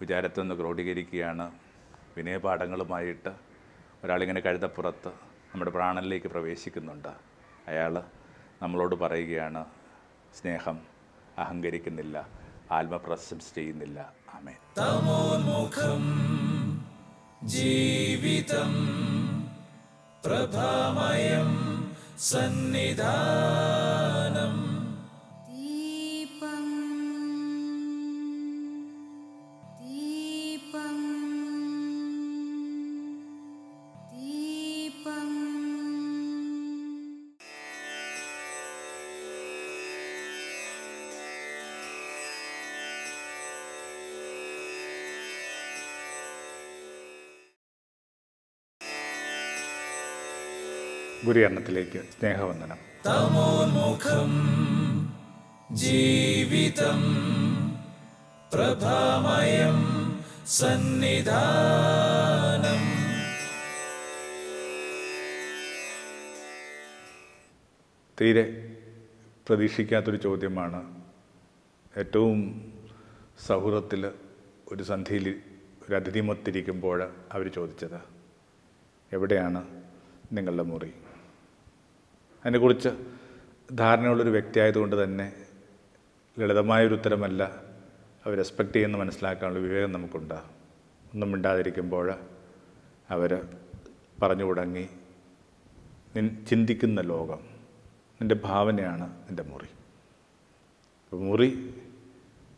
വിചാരത്തിൽ 0.00 0.40
നിന്ന് 0.42 0.54
ക്രോഡീകരിക്കുകയാണ് 0.60 1.46
വിനയപാഠങ്ങളുമായിട്ട് 2.16 3.32
ഒരാളിങ്ങനെ 4.04 4.40
കഴുതപ്പുറത്ത് 4.46 5.10
നമ്മുടെ 5.52 5.70
പ്രാണനിലേക്ക് 5.70 6.28
പ്രവേശിക്കുന്നുണ്ട്. 6.34 7.12
അയാൾ 7.70 7.94
നമ്മളോട് 8.62 8.94
പറയുകയാണ് 8.94 9.62
സ്നേഹം 10.38 10.76
അഹങ്കരിക്കുന്നില്ല 11.38 12.16
ആത്മപ്രശംസ 12.70 13.46
ചെയ്യുന്നില്ല. 13.54 13.98
ആമേ 14.34 14.54
തമോന്മുഖം 14.78 16.04
ജീവിതം 17.54 18.72
പ്രഭാമയം 20.24 21.50
സന്നിധാനം 22.30 24.01
ഗുരുകരണത്തിലേക്ക് 51.24 52.02
സ്നേഹവന്ദനം. 52.18 52.76
തമോന്മുഖം 53.06 54.30
ജീവിതം 55.76 57.02
പ്രഭാമയം 58.54 59.78
സന്നിധാനം. 60.46 61.42
തീരെ 68.20 68.76
പ്രതീക്ഷിക്കാത്തൊരു 69.48 70.16
ചോദ്യമാണ്. 70.16 71.02
ഏറ്റവും 71.98 72.72
സൗഹൃദത്തിൽ 73.46 74.10
ഒരു 74.72 74.82
സന്ധിയിൽ 74.82 75.40
ഒരു 75.88 75.96
അതിഥിമൊത്തിരിക്കുമ്പോൾ 75.96 77.14
അവർ 77.32 77.48
ചോദിച്ചത് 77.48 78.00
എവിടെയാണ് 79.12 79.82
നിങ്ങളുടെ 80.32 80.62
മുറി? 80.62 80.92
അതിനെക്കുറിച്ച് 82.44 82.88
ധാരണയുള്ളൊരു 83.72 84.30
വ്യക്തിയായതുകൊണ്ട് 84.30 85.04
തന്നെ 85.04 85.32
ലളിതമായൊരു 86.38 86.94
ഉത്തരമല്ല 86.94 87.42
അവർ 88.24 88.36
റെസ്പെക്റ്റ് 88.36 88.74
ചെയ്യുന്ന 88.74 88.96
മനസ്സിലാക്കാനുള്ള 88.96 89.60
വിവേകം 89.60 89.92
നമുക്കുണ്ടാകും 89.92 90.50
ഒന്നും 91.14 91.32
മിണ്ടാതിരിക്കുമ്പോൾ 91.32 92.14
അവർ 93.10 93.46
പറഞ്ഞു 94.22 94.44
തുടങ്ങി 94.44 94.88
നിൻ 96.16 96.46
ചിന്തിക്കുന്ന 96.46 97.00
ലോകം 97.00 97.40
നിന്റെ 98.20 98.34
ഭാവനയാണ് 98.34 99.16
നിന്റെ 99.16 99.42
മുറി. 99.42 99.66
മുറി 101.16 101.74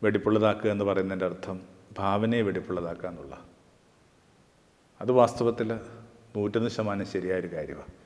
വെടിപ്പുള്ളതാക്കുക 0.03 0.71
എന്ന് 0.71 0.85
പറയുന്നതിന്റെ 0.85 1.25
അർത്ഥം 1.25 1.61
ഭാവനയെ 1.97 2.41
വെടിപ്പുള്ളതാക്കുക 2.41 3.09
എന്നുള്ള. 3.09 3.45
അത് 5.01 5.11
വാസ്തവത്തിൽ 5.11 5.73
നൂറ്റൊന്ന് 6.35 6.69
ശതമാനം 6.69 7.05
ശരിയായൊരു 7.05 7.47
കാര്യമാണ്. 7.47 8.04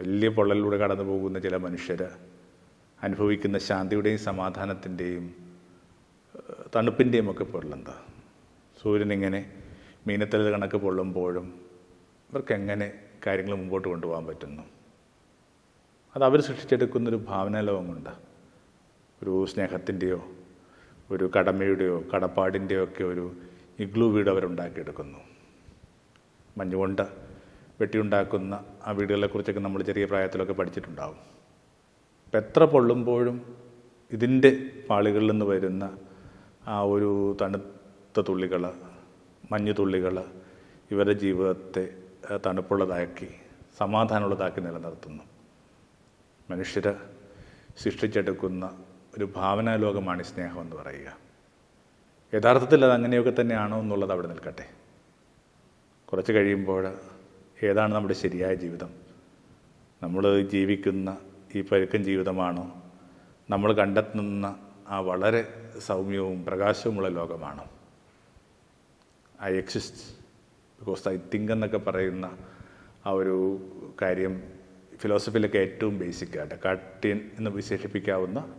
വലിയ 0.00 0.28
പൊള്ളലിലൂടെ 0.28 0.76
കടന്നു 0.76 1.04
പോകുന്ന 1.04 1.38
ചില 1.38 1.56
മനുഷ്യർ 1.56 2.00
അനുഭവിക്കുന്ന 3.00 3.58
ശാന്തിയുടെയും 3.58 4.18
സമാധാനത്തിന്റെയും 4.18 5.24
ഏഹ്, 6.34 6.68
തണുപ്പിന്റെയും 6.76 7.30
ഒക്കെ 7.30 7.44
പൊരുളെന്താ 7.44 7.96
സൂര്യനിങ്ങനെ 8.76 9.40
മീനത്തലത് 10.06 10.50
കണക്ക് 10.50 10.76
പൊള്ളുമ്പോഴും 10.76 11.46
ഇവർക്ക് 12.30 12.52
എങ്ങനെ 12.52 12.86
കാര്യങ്ങൾ 13.26 13.54
മുമ്പോട്ട് 13.54 13.88
കൊണ്ടുപോകാൻ 13.88 14.26
പറ്റുന്നു? 14.26 14.62
അത് 16.16 16.24
അവർ 16.24 16.40
സൃഷ്ടിച്ചെടുക്കുന്നൊരു 16.40 17.16
ഭാവനാലോകമുണ്ട് 17.28 18.12
ഒരു 19.22 19.46
സ്നേഹത്തിന്റെയോ 19.46 20.20
ഒരു 21.10 21.30
കടമയുടെയോ 21.36 22.04
കടപ്പാടിന്റെയോ 22.14 22.84
ഒക്കെ 22.84 23.04
ഒരു 23.04 23.24
ഇഗ്ലൂ 23.78 24.10
വീട് 24.10 24.30
അവരുണ്ടാക്കിയെടുക്കുന്നു. 24.30 25.20
മഞ്ഞുകൊണ്ട് 26.56 27.04
വെട്ടിയുണ്ടാക്കുന്ന 27.82 28.54
ആ 28.86 28.90
വീടുകളെക്കുറിച്ചൊക്കെ 28.90 29.60
നമ്മൾ 29.60 29.82
ചെറിയ 29.82 30.04
പ്രായത്തിലൊക്കെ 30.04 30.52
പഠിച്ചിട്ടുണ്ടാവും. 30.52 31.20
അപ്പം 32.24 32.38
എത്ര 32.38 32.64
പൊള്ളുമ്പോഴും 32.64 33.36
ഇതിന്റെ 34.12 34.50
പാളികളിൽ 34.90 35.30
നിന്ന് 35.30 35.44
വരുന്ന 35.44 35.84
ആ 36.66 36.76
ഒരു 36.92 37.36
തണുത്ത 37.40 38.20
തുള്ളികൾ 38.28 38.62
മഞ്ഞ് 39.52 39.74
തുള്ളികൾ 39.78 40.14
ഇവരുടെ 40.90 41.12
ജീവിതത്തെ 41.12 41.84
തണുപ്പുള്ളതാക്കി 42.46 43.28
സമാധാനമുള്ളതാക്കി 43.78 44.60
നിലനിർത്തുന്നു. 44.60 45.24
മനുഷ്യർ 46.50 46.86
സൃഷ്ടിച്ചെടുക്കുന്ന 47.82 48.64
ഒരു 49.18 49.24
ഭാവനാലോകമാണ് 49.36 50.22
സ്നേഹം 50.22 50.60
എന്ന് 50.60 50.76
പറയുക. 50.76 51.10
യഥാർത്ഥത്തിൽ 52.34 52.84
അത് 52.84 52.92
അങ്ങനെയൊക്കെ 52.92 53.32
തന്നെയാണോ 53.40 53.76
എന്നുള്ളത് 53.80 54.12
അവിടെ 54.12 54.28
നിൽക്കട്ടെ. 54.28 54.66
കുറച്ച് 56.08 56.32
കഴിയുമ്പോൾ 56.32 56.84
ഏതാണ് 57.62 57.94
നമ്മുടെ 57.94 58.14
ശരിയായ 58.14 58.54
ജീവിതം? 58.54 58.90
നമ്മൾ 60.02 60.42
ജീവിക്കുന്ന 60.42 61.18
ഈ 61.54 61.60
പരുക്കൻ 61.62 62.04
ജീവിതമാണോ? 62.04 62.82
നമ്മൾ 63.50 63.72
കണ്ടെത്തുന്ന 63.72 64.46
ആ 64.88 65.00
വളരെ 65.00 65.40
സൗമ്യവും 65.78 66.44
പ്രകാശവുമുള്ള 66.44 67.08
ലോകമാണോ? 67.08 67.64
I 69.42 69.52
exist 69.56 69.98
because 70.78 71.08
I 71.08 71.18
think 71.34 71.52
എന്നൊക്കെ 71.52 71.78
പറയുന്ന 71.78 72.38
ആ 73.06 73.10
ഒരു 73.10 73.36
കാര്യം 74.02 74.42
ഫിലോസഫിയിലൊക്കെ 74.96 75.58
ഏറ്റവും 75.58 75.98
ബേസിക്കായിട്ട് 75.98 76.54
കാട്ടിയൻ 76.64 77.30
എന്ന് 77.38 77.50
വിശേഷിപ്പിക്കാവുന്ന 77.50 78.54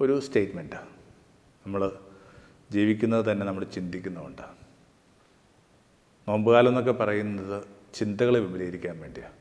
ഒരു 0.00 0.20
സ്റ്റേറ്റ്മെന്റ് 0.20 0.76
നമ്മൾ 1.66 1.92
ജീവിക്കുന്നത് 2.70 3.32
തന്നെ 3.32 3.46
നമ്മൾ 3.46 3.64
ചിന്തിക്കുന്നുണ്ട് 3.64 4.42
നോമ്പുകാലം 6.28 6.68
എന്നൊക്കെ 6.68 6.92
പറയുന്നത് 6.92 7.83
ചിന്തകളെ 7.94 8.40
വിപുലീകരിക്കാൻ 8.40 9.00
വേണ്ടിയാണ് 9.00 9.34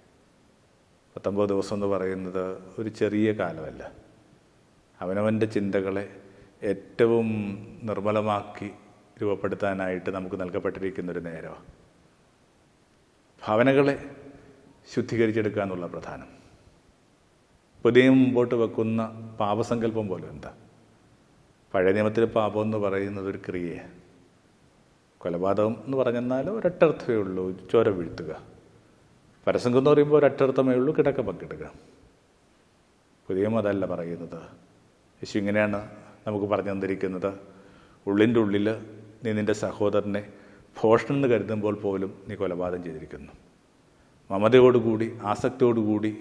പത്തൊമ്പത് 1.16 1.50
ദിവസം 1.50 1.76
എന്ന് 1.76 1.88
പറയുന്നത് 1.88 2.64
ഒരു 2.80 2.90
ചെറിയ 2.90 3.32
കാലമല്ല. 3.32 3.92
അവനവന്റെ 5.02 5.46
ചിന്തകളെ 5.46 6.22
ഏറ്റവും 6.64 7.28
നിർമ്മലമാക്കി 7.84 8.72
രൂപപ്പെടുത്താനായിട്ട് 9.22 10.10
നമുക്ക് 10.10 10.42
നൽകപ്പെട്ടിരിക്കുന്ന 10.42 11.12
ഒരു 11.12 11.20
നേരമാണ് 11.20 11.66
ഭാവനകളെ 13.48 13.96
ശുദ്ധീകരിച്ചെടുക്കുക 14.94 15.62
എന്നുള്ള 15.62 15.88
പ്രധാനം. 15.88 16.30
പുതിയ 17.84 18.10
മുമ്പോട്ട് 18.10 18.56
വെക്കുന്ന 18.56 19.02
പാപസങ്കല്പം 19.40 20.08
പോലും 20.08 20.30
എന്താ? 20.30 20.54
പഴയ 21.74 21.92
നിയമത്തിൽ 21.92 22.26
പാപം 22.26 22.62
എന്ന് 22.62 22.78
പറയുന്നത് 22.78 23.30
ഒരു 23.30 23.40
ക്രിയയാണ് 23.50 24.03
കൊലപാതകം 25.24 25.78
എന്ന് 25.86 25.98
പറഞ്ഞെന്നാൽ 25.98 26.50
ഒരൊറ്റർത്ഥമേ 26.50 27.16
ഉള്ളൂ. 27.16 27.68
ചോര 27.72 27.90
വീഴ്ത്തുക. 27.90 28.42
പരസംഗം 29.48 29.78
എന്ന് 29.78 29.92
പറയുമ്പോൾ 29.92 30.18
ഒരൊറ്റർത്ഥമേ 30.18 30.76
ഉള്ളൂ. 30.76 30.96
കിടക്ക 30.98 31.22
പങ്കിടുക. 31.22 31.74
പുതിയ 33.28 33.48
അതല്ല 33.48 33.86
പറയുന്നത്. 33.86 34.42
യേശു 35.18 35.38
ഇങ്ങനെയാണ് 35.38 35.92
നമുക്ക് 36.28 36.46
പറഞ്ഞു 36.46 36.72
തന്നിരിക്കുന്നത്. 36.72 37.34
ഉള്ളിന്റെ 38.08 38.40
ഉള്ളിൽ 38.40 38.86
നീ 39.24 39.32
നിന്റെ 39.32 39.54
സഹോദരനെ 39.54 40.28
ഭോഷണം 40.82 41.16
എന്ന് 41.16 41.28
കരുതുമ്പോൾ 41.28 41.76
പോലും 41.76 42.24
നീ 42.28 42.36
കൊലപാതകം 42.36 42.84
ചെയ്തിരിക്കുന്നു. 42.84 43.34
മമതയോടുകൂടി 44.32 45.18
ആസക്തിയോടുകൂടി 45.24 46.18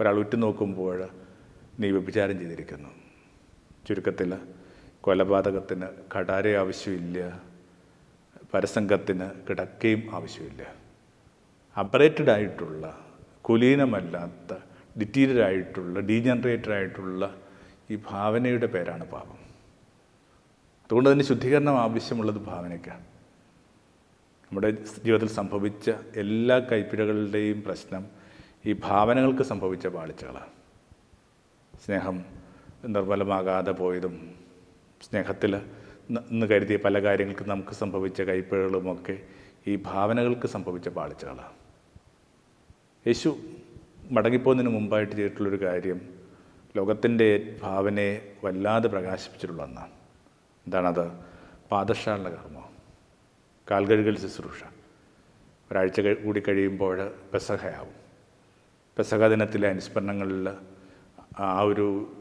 ഒരാൾ 0.00 0.18
ഉറ്റുനോക്കുമ്പോൾ 0.18 1.08
നീ 1.80 1.90
വ്യഭിചാരം 1.90 2.38
ചെയ്തിരിക്കുന്നു. 2.38 2.88
ചുരുക്കത്തിൽ 3.88 4.38
കൊലപാതകത്തിന് 5.00 5.86
കടാര 6.18 6.48
ആവശ്യമില്ല. 6.48 7.53
പരസംഗത്തിന് 8.54 9.28
കിടക്കുകയും 9.46 10.02
ആവശ്യമില്ല. 10.16 10.62
അപ്പറേറ്റഡ് 11.76 12.32
ആയിട്ടുള്ള 12.36 12.84
കുലീനമല്ലാത്ത 13.48 14.52
ഡിറ്റീരിയർ 15.00 15.40
ആയിട്ടുള്ള 15.46 16.00
ഡീജനറേറ്റഡ് 16.10 16.74
ആയിട്ടുള്ള 16.76 17.22
ഈ 17.90 17.96
ഭാവനയുടെ 18.10 18.68
പേരാണ് 18.74 19.04
പാപം. 19.14 19.38
അതുകൊണ്ട് 20.84 21.08
തന്നെ 21.12 21.24
ശുദ്ധീകരണം 21.30 21.76
ആവശ്യമുള്ളത് 21.84 22.40
ഭാവനയ്ക്കാണ്. 22.50 23.04
നമ്മുടെ 24.44 24.70
ജീവിതത്തിൽ 25.04 25.30
സംഭവിച്ച 25.40 25.90
എല്ലാ 26.22 26.56
കൈപ്പിഴകളുടെയും 26.70 27.58
പ്രശ്നം 27.66 28.04
ഈ 28.66 28.72
ഭാവനകൾക്ക് 28.86 29.44
സംഭവിച്ച 29.52 29.86
പാളിച്ചകളാണ് 29.96 30.52
സ്നേഹം 31.84 32.16
നിർമ്മലമാകാതെ 32.94 33.72
പോയതും 33.80 34.14
സ്നേഹത്തിൽ 35.06 35.54
എന്ന് 36.10 36.46
കരുതിയ 36.46 36.76
പല 36.76 37.02
കാര്യങ്ങൾക്ക് 37.02 37.50
നമുക്ക് 37.50 37.72
സംഭവിച്ച 37.72 38.22
കൈപ്പിഴകളുമൊക്കെ 38.22 39.22
ഈ 39.66 39.76
ഭാവനകൾക്ക് 39.76 40.46
സംഭവിച്ച 40.46 40.88
പാളിച്ചകളാണ് 40.88 41.52
യേശു 43.06 43.38
മടങ്ങിപ്പോകുന്നതിന് 44.10 44.74
മുമ്പായിട്ട് 44.74 45.12
ചെയ്തിട്ടുള്ളൊരു 45.12 45.64
കാര്യം 45.64 46.00
ലോകത്തിന്റെ 46.76 47.56
ഭാവനയെ 47.62 48.36
വല്ലാതെ 48.44 48.88
പ്രകാശിപ്പിച്ചിട്ടുള്ള 48.88 49.62
ഒന്നാണ്. 49.62 49.90
എന്താണത്? 50.66 51.12
പാദശാല 51.70 52.28
കർമ്മം. 52.28 52.64
കാൽകഴുകൽ 53.70 54.18
ശുശ്രൂഷ. 54.18 54.64
ഒരാഴ്ച 55.70 56.00
കഴി- 56.00 56.24
കൂടി 56.24 56.42
കഴിയുമ്പോൾ 56.48 57.12
പെസഹയാവും. 57.32 57.94
പെസഹ 58.98 59.26
ദിനത്തിലെ 59.26 59.68
അനുസ്മരണങ്ങളിൽ 59.68 60.50
ആ 61.38 61.60
ഒരു 61.60 62.12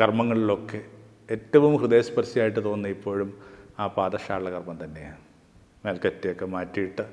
കർമ്മങ്ങളിലൊക്കെ 0.00 0.84
ഏറ്റവും 1.30 1.76
ഹൃദയസ്പർശിയായിട്ട് 1.76 2.64
തോന്നുന്ന 2.64 2.86
ഇപ്പോഴും 2.86 3.40
ആ 3.78 3.86
പാദശാല 3.86 4.50
കർമ്മം 4.50 4.84
തന്നെയാണ്. 4.84 5.20
മേൽക്കറ്റയൊക്കെ 5.84 6.44
മാറ്റിയിട്ട് 6.44 7.04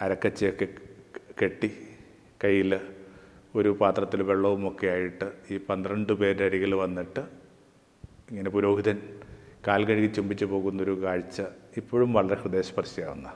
അരക്കച്ചയൊക്കെ 0.00 0.68
കെട്ടി 1.42 1.70
കയ്യിൽ 2.44 2.80
ഒരു 3.54 3.68
പാത്രത്തിൽ 3.80 4.22
വെള്ളവുമൊക്കെ 4.22 4.86
ആയിട്ട് 4.86 5.32
ഈ 5.50 5.58
പന്ത്രണ്ട് 5.58 6.12
പേരുടെ 6.12 6.44
അരികിൽ 6.44 6.74
വന്നിട്ട് 6.74 7.20
ഇങ്ങനെ 8.30 8.50
പുരോഹിതൻ 8.50 8.98
കാൽ 9.66 9.84
കഴുകി 9.84 10.06
ചുംബിച്ചു 10.06 10.44
പോകുന്നൊരു 10.44 11.02
കാഴ്ച 11.02 11.42
ഇപ്പോഴും 11.76 12.12
വളരെ 12.12 12.34
ഹൃദയസ്പർശിയാവുന്ന. 12.34 13.28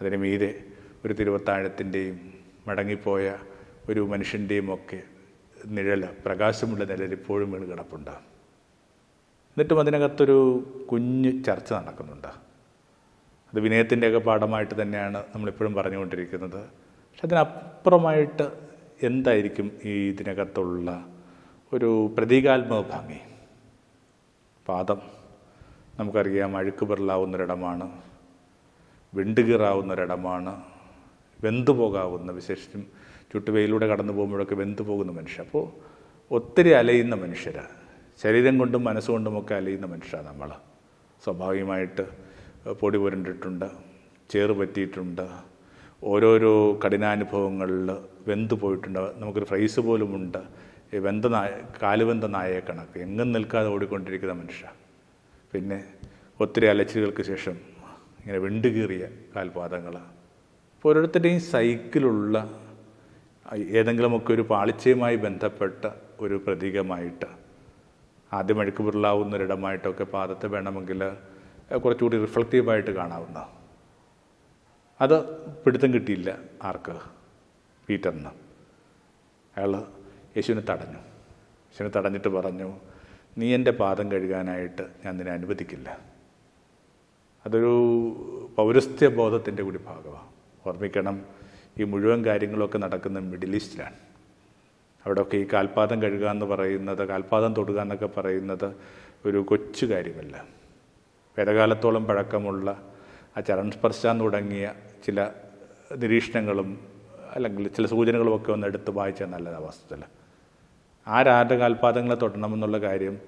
അതിന് 0.00 0.16
മീതെ 0.16 0.62
ഒരു 1.04 1.12
തിരുവത്താഴത്തിന്റെയും 1.12 2.32
മടങ്ങിപ്പോയ 2.66 3.38
ഒരു 3.88 4.00
മനുഷ്യന്റെയും 4.00 4.74
ഒക്കെ 4.74 5.02
നിഴൽ 5.66 6.06
പ്രകാശമുള്ള 6.26 6.84
നിഴൽ 6.84 7.12
ഇപ്പോഴും 7.12 7.52
വീണ് 7.52 7.70
കിടപ്പുണ്ട്. 7.70 8.29
എന്നിട്ടും 9.60 9.80
അതിനകത്തൊരു 9.80 10.36
കുഞ്ഞ് 10.90 11.30
ചർച്ച 11.46 11.70
നടക്കുന്നുണ്ട്. 11.72 12.28
അത് 13.52 13.60
വിനയത്തിന്റെയൊക്കെ 13.60 14.18
പാഠമായിട്ട് 14.18 14.82
തന്നെയാണ് 14.82 15.18
നമ്മളിപ്പോഴും 15.34 15.74
പറഞ്ഞുകൊണ്ടിരിക്കുന്നത്. 15.74 16.60
പക്ഷെ 17.08 17.26
അതിനപ്പുറമായിട്ട് 17.26 18.46
എന്തായിരിക്കും 19.02 19.70
ഈ 19.84 19.94
ഇതിനകത്തുള്ള 20.12 20.88
ഒരു 21.72 22.12
പ്രതീകാത്മക 22.18 22.80
ഭംഗി? 22.92 23.20
പാദം 24.68 25.00
നമുക്കറിയാം 25.98 26.56
അഴുക്ക് 26.56 26.84
പെറലാവുന്നൊരിടമാണ് 26.84 27.88
വിണ്ടുകീറാവുന്നൊരിടമാണ് 29.14 30.54
വെന്തു 31.40 31.72
പോകാവുന്ന 31.72 32.32
വിശേഷിച്ചും 32.32 32.84
ചുട്ടുവെയിലൂടെ 33.32 33.88
കടന്നു 33.88 34.12
പോകുമ്പോഴൊക്കെ 34.12 34.54
വെന്തു 34.54 34.82
പോകുന്ന 34.82 35.12
മനുഷ്യർ 35.12 35.44
അപ്പോൾ 35.44 35.66
ഒത്തിരി 36.30 36.70
അലയുന്ന 36.70 37.14
മനുഷ്യരാണ് 37.14 37.79
ശരീരം 38.22 38.54
കൊണ്ടും 38.60 38.82
മനസ്സുകൊണ്ടുമൊക്കെ 38.88 39.54
അലയുന്ന 39.58 39.86
മനുഷ്യരാണ് 39.92 40.26
നമ്മൾ 40.30 40.50
സ്വാഭാവികമായിട്ട് 41.24 42.04
പൊടി 42.80 42.98
പുരണ്ടിട്ടുണ്ട് 43.02 43.68
ചേറ് 44.30 44.54
പറ്റിയിട്ടുണ്ട് 44.60 45.24
ഓരോരോ 46.10 46.52
കഠിനാനുഭവങ്ങളിൽ 46.82 47.88
വെന്തു 48.28 48.54
പോയിട്ടുണ്ട്. 48.54 49.00
നമുക്കൊരു 49.20 49.48
ഫ്രൈസ് 49.50 49.80
പോലുമുണ്ട്. 49.80 50.42
ഈ 50.94 50.98
വെന്ത 51.06 51.26
നായ 51.34 51.50
കാലുവെന്ത 51.82 52.26
നായയെ 52.36 52.62
കണക്ക്. 52.68 52.96
എങ്ങും 53.06 53.28
നിൽക്കാതെ 53.36 53.68
ഓടിക്കൊണ്ടിരിക്കുന്ന 53.74 54.34
മനുഷ്യ 54.42 54.66
പിന്നെ 55.52 55.78
ഒത്തിരി 56.40 56.66
അലച്ചിലുകൾക്ക് 56.66 57.24
ശേഷം 57.32 57.56
ഇങ്ങനെ 58.20 58.38
വെണ്ടുകീറിയ 58.46 59.04
കാൽപാദങ്ങൾ 59.36 59.94
അപ്പോൾ 60.74 60.88
ഓരോരുത്തരുടെയും 60.90 61.40
സൈക്കിളുള്ള 61.52 62.36
ഏതെങ്കിലുമൊക്കെ 63.78 64.30
ഒരു 64.32 64.44
പാളിച്ചയുമായി 64.52 65.16
ബന്ധപ്പെട്ട 65.26 65.84
ഒരു 66.24 66.36
പ്രതീകമായിട്ട് 66.46 67.28
ആദ്യം 68.32 68.60
അഴുക്ക് 68.60 68.82
പിറലാവുന്ന 68.82 69.36
ഒരിടമായിട്ടൊക്കെ 69.36 70.04
പാദത്തെ 70.04 70.46
വേണമെങ്കിൽ 70.46 71.00
കുറച്ചുകൂടി 71.76 72.18
റിഫ്ലക്റ്റീവായിട്ട് 72.18 72.90
കാണാവുന്ന 72.90 73.48
അത് 75.00 75.46
പിടുത്തം 75.54 75.94
കിട്ടിയില്ല 75.94 76.38
ആർക്ക്? 76.62 77.00
പീറ്ററിന്. 77.88 78.26
അയാൾ 79.56 79.76
യേശുവിനെ 80.36 80.66
തടഞ്ഞു. 80.70 80.98
യേശുവിനെ 80.98 81.90
തടഞ്ഞിട്ട് 81.96 82.28
പറഞ്ഞു 82.28 82.72
നീ 83.38 83.54
എന്റെ 83.54 83.70
പാദം 83.70 84.12
കഴുകാനായിട്ട് 84.12 84.82
ഞാൻ 85.04 85.16
നിന്നെ 85.16 85.32
അനുവദിക്കില്ല. 85.32 85.98
അതൊരു 87.46 87.72
പൗരസ്ത്യ 88.56 89.08
ബോധത്തിന്റെ 89.08 89.62
കൂടി 89.62 89.78
ഭാഗമാണ് 89.78 90.28
ഓർമ്മിക്കണം 90.66 91.24
ഈ 91.80 91.84
മുഴുവൻ 91.84 92.24
കാര്യങ്ങളൊക്കെ 92.24 92.78
നടക്കുന്ന 92.78 93.18
മിഡിൽ 93.18 93.54
ഈസ്റ്റിലാണ്. 93.54 94.09
അവിടെയൊക്കെ 95.06 95.36
ഈ 95.36 95.46
കാൽപാദം 95.52 96.02
കഴുകുക 96.02 96.30
എന്ന് 96.30 96.46
പറയുന്നത് 96.46 97.08
കാൽപാദം 97.08 97.54
തൊടുക 97.54 97.80
എന്നൊക്കെ 97.80 98.06
പറയുന്നത് 98.06 98.74
ഒരു 99.26 99.38
കൊച്ചു 99.38 99.86
കാര്യമല്ല. 99.86 100.44
വേദകാലത്തോളം 101.38 102.04
പഴക്കമുള്ള 102.06 102.70
ആ 103.36 103.40
ചരണസ്പർശാൻ 103.40 104.20
തുടങ്ങിയ 104.20 104.74
ചില 105.06 105.28
നിരീക്ഷണങ്ങളും 105.96 106.70
അല്ലെങ്കിൽ 107.34 107.68
ചില 107.68 107.86
സൂചനകളും 107.86 108.36
ഒക്കെ 108.36 108.52
ഒന്ന് 108.52 108.66
എടുത്ത് 108.66 108.90
വായിച്ചാൽ 108.90 109.26
നല്ലതാണ് 109.26 109.64
വാസ്തുതല 109.64 110.04
ആരാരുടെ 111.08 111.56
കാൽപാദങ്ങളെ 111.56 112.16
തൊടണമെന്നുള്ള 112.16 112.78
കാര്യം 112.78 113.20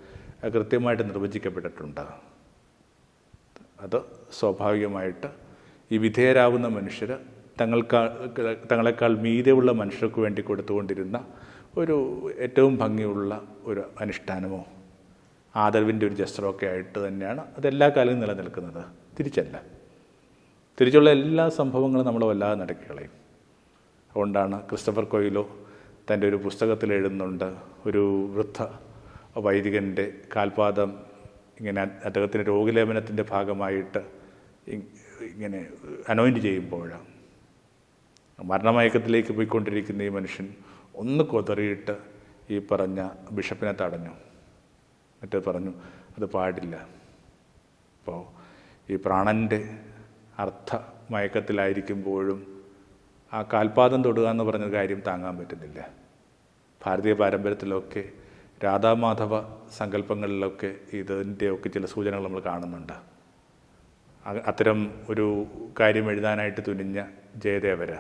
കൃത്യമായിട്ട് 0.55 1.05
നിർവചിക്കപ്പെട്ടിട്ടുണ്ട്. 1.11 2.01
അത് 3.81 3.99
സ്വാഭാവികമായിട്ട് 4.33 5.29
ഈ 5.91 5.99
വിധേയരാകുന്ന 5.99 6.67
മനുഷ്യർ 6.67 7.19
തങ്ങൾക്ക് 7.61 8.01
തങ്ങളെക്കാൾ 8.73 9.17
മീതെയുള്ള 9.17 9.73
മനുഷ്യർക്ക് 9.73 10.21
വേണ്ടി 10.21 10.43
കൊടുത്തുകൊണ്ടിരുന്ന 10.43 11.17
ഒരു 11.77 12.31
ഏറ്റവും 12.39 12.77
ഭംഗിയുള്ള 12.77 13.43
ഒരു 13.65 13.85
അനുഷ്ഠാനമോ 14.01 14.67
ആദരവിന്റെ 15.57 16.07
ഒരു 16.07 16.15
ജസ്റ്ററോ 16.15 16.51
ഒക്കെ 16.51 16.67
ആയിട്ട് 16.67 17.09
തന്നെയാണ് 17.09 17.41
അതെല്ലാ 17.59 17.89
കാലവും 17.89 18.21
നിലനിൽക്കുന്നത്. 18.21 18.85
തിരിച്ചല്ല. 19.19 19.63
തിരിച്ചുള്ള 20.81 21.11
എല്ലാ 21.11 21.49
സംഭവങ്ങളും 21.49 22.07
നമ്മൾ 22.07 22.25
വല്ലാതെ 22.25 22.55
നടക്കി 22.55 22.91
കളയും. 22.91 23.11
അതുകൊണ്ടാണ് 24.11 24.69
ക്രിസ്റ്റഫർ 24.69 25.05
കൊയിലോ 25.05 25.57
തന്റെ 26.13 26.29
ഒരു 26.29 26.37
പുസ്തകത്തിൽ 26.37 26.93
എഴുതുന്നുണ്ട് 26.93 27.55
ഒരു 27.87 28.31
വൃദ്ധ 28.33 28.67
വൈദികന്റെ 29.39 30.13
കാൽപാദം 30.37 30.93
ഇങ്ങനെ 31.59 31.91
അദ്ദേഹത്തിന്റെ 32.05 32.49
രോഗലേപനത്തിന്റെ 32.49 33.25
ഭാഗമായിട്ട് 33.31 33.99
ഇങ്ങനെ 35.21 35.67
അനോയിന്റ് 36.09 36.41
ചെയ്യുമ്പോഴാണ്. 36.41 37.07
മരണമയക്കത്തിലേക്ക് 38.45 39.33
പോയിക്കൊണ്ടിരിക്കുന്ന 39.33 40.03
ഈ 40.03 40.09
മനുഷ്യൻ 40.09 40.55
ഒന്ന് 40.95 41.25
കൊതറിയിട്ട് 41.25 41.99
ഈ 42.51 42.59
പറഞ്ഞ 42.59 43.09
ബിഷപ്പിനെ 43.33 43.73
തടഞ്ഞു. 43.73 44.11
മറ്റേ 45.23 45.39
പറഞ്ഞു 45.39 45.71
അത് 46.19 46.25
പാടില്ല. 46.25 46.77
അപ്പോൾ 47.99 48.27
ഈ 48.93 48.97
പ്രാണന്റെ 48.97 49.79
അർത്ഥ 50.39 50.77
മയക്കത്തിലായിരിക്കുമ്പോഴും 51.11 52.63
ആ 53.33 53.43
കാൽപാദം 53.43 54.05
തൊടുക 54.05 54.29
എന്ന് 54.29 54.45
പറഞ്ഞ 54.45 54.71
കാര്യം 54.71 55.01
താങ്ങാൻ 55.01 55.39
പറ്റുന്നില്ല. 55.39 55.91
ഭാരതീയ 56.85 57.13
പാരമ്പര്യത്തിലൊക്കെ 57.13 58.05
രാധാമാധവ 58.65 59.43
സങ്കല്പങ്ങളിലൊക്കെ 59.71 60.75
ഇതിന്റെയൊക്കെ 60.93 61.69
ചില 61.69 61.87
സൂചനകൾ 61.87 62.25
നമ്മൾ 62.25 62.41
കാണുന്നുണ്ട്. 62.41 62.93
അത്തരം 64.47 65.05
ഒരു 65.11 65.47
കാര്യം 65.81 66.11
എഴുതാനായിട്ട് 66.11 66.61
തുനിഞ്ഞ 66.69 67.05
ജയദേവര 67.37 67.99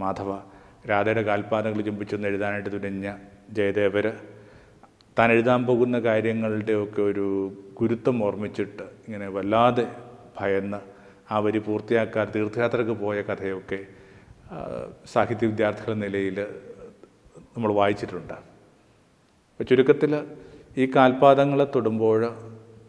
മാധവ 0.00 0.57
രാധയുടെ 0.86 1.22
കാൽപാദങ്ങൾ 1.22 1.80
ചുംബിച്ചൊന്ന് 1.82 2.28
എഴുതാനായിട്ട് 2.28 2.72
തുനിഞ്ഞ 2.72 3.08
ജയദേവർ. 3.50 4.06
താൻ 5.18 5.32
എഴുതാൻ 5.32 5.66
പോകുന്ന 5.66 5.98
കാര്യങ്ങളുടെയൊക്കെ 5.98 7.02
ഒരു 7.02 7.26
ഗുരുത്വം 7.80 8.24
ഓർമ്മിച്ചിട്ട് 8.24 8.82
ഇങ്ങനെ 8.82 9.28
വല്ലാതെ 9.28 9.86
ഭയന്ന് 10.40 10.80
ആ 11.30 11.38
വരി 11.38 11.58
പൂർത്തിയാക്കാൻ 11.58 12.30
തീർത്ഥയാത്രക്ക് 12.34 12.90
പോയ 12.90 13.20
കഥയൊക്കെ 13.20 13.78
സാഹിത്യ 15.12 15.46
വിദ്യാർത്ഥികൾ 15.46 15.94
നിലയിൽ 15.94 16.38
നമ്മൾ 17.54 17.72
വായിച്ചിട്ടുണ്ട്. 17.72 18.32
അപ്പോൾ 18.32 19.64
ചുരുക്കത്തിൽ 19.64 20.12
ഈ 20.78 20.86
കാൽപാദങ്ങളെ 20.96 21.66
തൊടുമ്പോൾ 21.74 22.20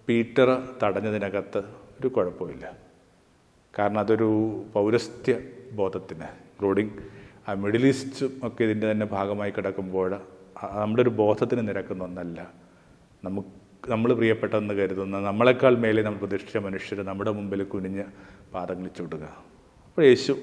പീറ്റർ 0.08 0.49
തടഞ്ഞതിനകത്ത് 0.84 1.62
ഒരു 1.99 2.08
കുഴപ്പമില്ല. 2.08 2.65
കാരണം 3.80 3.99
അതൊരു 3.99 4.30
പൗരസ്ത്യ 4.73 5.39
ബോധത്തിന് 5.71 6.23
ഇൻക്ലൂഡിങ് 6.23 6.93
ആ 7.49 7.53
മിഡിൽ 7.53 7.88
ഈസ്റ്റും 7.88 8.39
ഒക്കെ 8.43 8.63
ഇതിന്റെ 8.63 8.91
തന്നെ 8.91 9.05
ഭാഗമായി 9.05 9.51
കിടക്കുമ്പോൾ 9.51 10.09
നമ്മുടെ 10.73 11.01
ഒരു 11.01 11.09
ബോധത്തിന് 11.09 11.67
നിരക്കുന്ന 11.67 12.03
ഒന്നല്ല. 12.03 12.53
നമുക്ക് 13.23 13.51
നമ്മൾ 13.89 14.13
പ്രിയപ്പെട്ടെന്ന് 14.13 14.73
കരുതുന്ന 14.73 15.19
നമ്മളെക്കാൾ 15.19 15.75
മേലെ 15.75 16.01
നമ്മൾ 16.01 16.19
പ്രതിഷ്ഠിച്ച 16.19 16.57
മനുഷ്യർ 16.57 16.99
നമ്മുടെ 17.05 17.31
മുമ്പിൽ 17.31 17.63
കുനിഞ്ഞ് 17.63 18.03
പാദങ്ങളിൽ 18.53 19.01
വിടുക 19.01 19.23
അപ്പോൾ 19.88 20.05
യേശു 20.05 20.33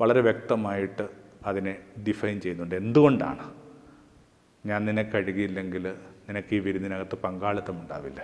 വളരെ 0.00 0.20
വ്യക്തമായിട്ട് 0.20 1.08
അതിനെ 1.46 1.76
ഡിഫൈൻ 2.08 2.40
ചെയ്യുന്നുണ്ട്. 2.40 2.74
എന്തുകൊണ്ടാണ്? 2.74 3.44
ഞാൻ 4.66 4.84
നിന്നെ 4.86 5.02
കഴുകിയില്ലെങ്കിൽ 5.02 5.84
നിനക്ക് 6.28 6.56
ഈ 6.56 6.58
വിരുന്നിനകത്ത് 6.58 7.16
പങ്കാളിത്തം 7.24 7.80
ഉണ്ടാവില്ല. 7.80 8.20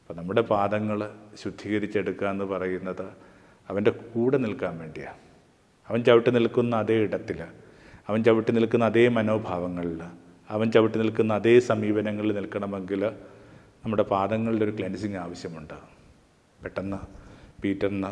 അപ്പം 0.00 0.16
നമ്മുടെ 0.16 0.40
പാദങ്ങൾ 0.40 0.98
ശുദ്ധീകരിച്ചെടുക്കുക 1.42 2.26
എന്ന് 2.26 2.44
പറയുന്നത് 2.44 3.06
അവന്റെ 3.70 3.90
കൂടെ 3.90 4.38
നിൽക്കാൻ 4.38 4.78
വേണ്ടിയാണ്. 4.78 5.25
അവൻ 5.88 6.04
ചവിട്ടി 6.04 6.30
നിൽക്കുന്ന 6.30 6.76
അതേ 6.76 6.94
ഇടത്തിൽ 6.94 7.42
അവൻ 8.08 8.24
ചവിട്ടി 8.24 8.52
നിൽക്കുന്ന 8.52 8.84
അതേ 8.84 9.08
മനോഭാവങ്ങളിൽ 9.08 10.02
അവൻ 10.50 10.70
ചവിട്ടി 10.70 10.98
നിൽക്കുന്ന 10.98 11.34
അതേ 11.34 11.60
സമീപനങ്ങളിൽ 11.60 12.34
നിൽക്കണമെങ്കിൽ 12.34 13.04
നമ്മുടെ 13.84 14.02
പാദങ്ങളുടെ 14.02 14.64
ഒരു 14.64 14.76
ക്ലെൻസിങ് 14.78 15.16
ആവശ്യമുണ്ട്. 15.16 15.74
പെട്ടെന്ന് 16.62 16.96
പീറ്ററിന് 17.62 18.10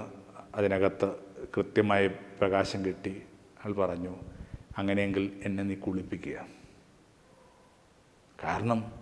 അതിനകത്ത് 0.55 1.09
കൃത്യമായ 1.57 2.07
പ്രകാശം 2.07 2.85
കിട്ടി. 2.85 3.23
അയാൾ 3.65 3.73
പറഞ്ഞു 3.75 4.17
അങ്ങനെയെങ്കിൽ 4.79 5.33
എന്നെ 5.45 5.63
നീ 5.63 5.75
കുളിപ്പിക്കുക. 5.75 6.47
കാരണം 8.45 8.93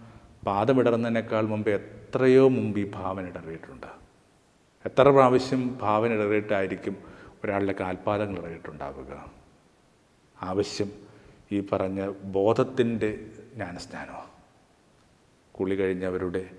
പാദമിടറുന്നതിനേക്കാൾ 0.46 1.42
മുമ്പ് 1.46 1.70
എത്രയോ 1.70 2.48
മുമ്പ് 2.48 2.80
ഈ 2.80 2.90
ഭാവന 2.94 3.26
ഇടറിയിട്ടുണ്ട്. 3.26 3.86
എത്ര 4.86 5.10
പ്രാവശ്യം 5.10 5.78
ഭാവന 5.82 6.12
ഇടറിയിട്ടായിരിക്കും 6.12 7.11
ഒരാളുടെ 7.44 7.74
കാൽപാദങ്ങൾ 7.80 8.40
ഇടറിയിട്ടുണ്ടാവുക 8.40 9.30
ആവശ്യം 10.42 10.90
ഈ 11.52 11.60
പറഞ്ഞ 11.72 12.12
ബോധത്തിന്റെ 12.24 13.26
ജ്ഞാനസ്നാനമാണ് 13.54 14.28
കുളി 15.52 15.74
കഴിഞ്ഞവരുടെ 15.74 16.50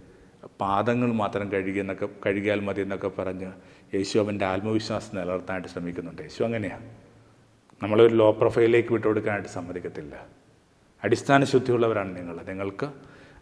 പാദങ്ങൾ 0.62 1.12
മാത്രം 1.12 1.52
കഴുകിയെന്നൊക്കെ 1.52 2.10
കഴുകിയാൽ 2.26 2.60
മതി 2.60 2.82
എന്നൊക്കെ 2.82 3.08
പറഞ്ഞ് 3.08 3.52
യേശു 3.96 4.20
അവന്റെ 4.20 4.46
ആത്മവിശ്വാസം 4.46 5.18
നിലനിർത്താനായിട്ട് 5.18 5.68
ശ്രമിക്കുന്നുണ്ട്. 5.68 6.22
യേശു 6.22 6.44
അങ്ങനെയാണ് 6.44 6.86
നമ്മളൊരു 7.84 8.14
ലോ 8.14 8.32
പ്രൊഫൈലിലേക്ക് 8.32 8.94
വിട്ടുകൊടുക്കാനായിട്ട് 8.94 9.50
സമ്മതിക്കത്തില്ല. 9.50 10.28
അടിസ്ഥാന 11.04 11.44
ശുദ്ധിയുള്ളവരാണ് 11.44 12.18
നിങ്ങൾ. 12.18 12.44
നിങ്ങൾക്ക് 12.44 12.92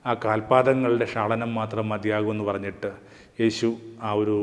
ആ 0.05 0.13
കാൽപാദങ്ങളുടെ 0.13 1.05
ക്ഷാളനം 1.05 1.55
മാത്രം 1.55 1.89
മതിയാകുമെന്ന് 1.89 2.43
പറഞ്ഞിട്ട് 2.43 2.91
യേശു 3.41 3.77
ആ 4.01 4.11
ഒരു 4.11 4.37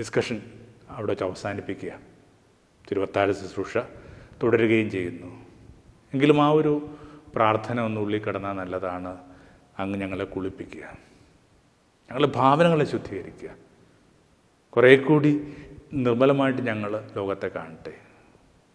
ഡിസ്കഷൻ 0.00 0.42
അവിടെ 0.88 1.12
വെച്ച് 1.12 1.24
അവസാനിപ്പിക്കുക. 1.24 2.13
തിരുവത്താഴ 2.90 3.32
ശുശ്രൂഷ 3.32 3.78
തുടരുകയും 4.42 4.90
ചെയ്യുന്നു. 4.90 5.46
എങ്കിലും 6.14 6.42
ആ 6.42 6.50
ഒരു 6.50 6.90
പ്രാർത്ഥന 7.34 7.80
ഒന്ന് 7.80 8.00
ഉള്ളിൽ 8.00 8.18
കിടന്നാൽ 8.18 8.52
നല്ലതാണ്. 8.52 9.18
അങ്ങ് 9.78 9.98
ഞങ്ങളെ 9.98 10.24
കുളിപ്പിക്കുക. 10.24 10.82
ഞങ്ങളുടെ 12.10 12.32
ഭാവനകളെ 12.36 12.84
ശുദ്ധീകരിക്കുക. 12.84 13.50
കുറേ 14.70 14.96
കൂടി 14.96 15.54
നിർമ്മലമായിട്ട് 15.92 16.62
ഞങ്ങൾ 16.62 17.10
ലോകത്തെ 17.16 17.48
കാണട്ടെ. 17.48 17.94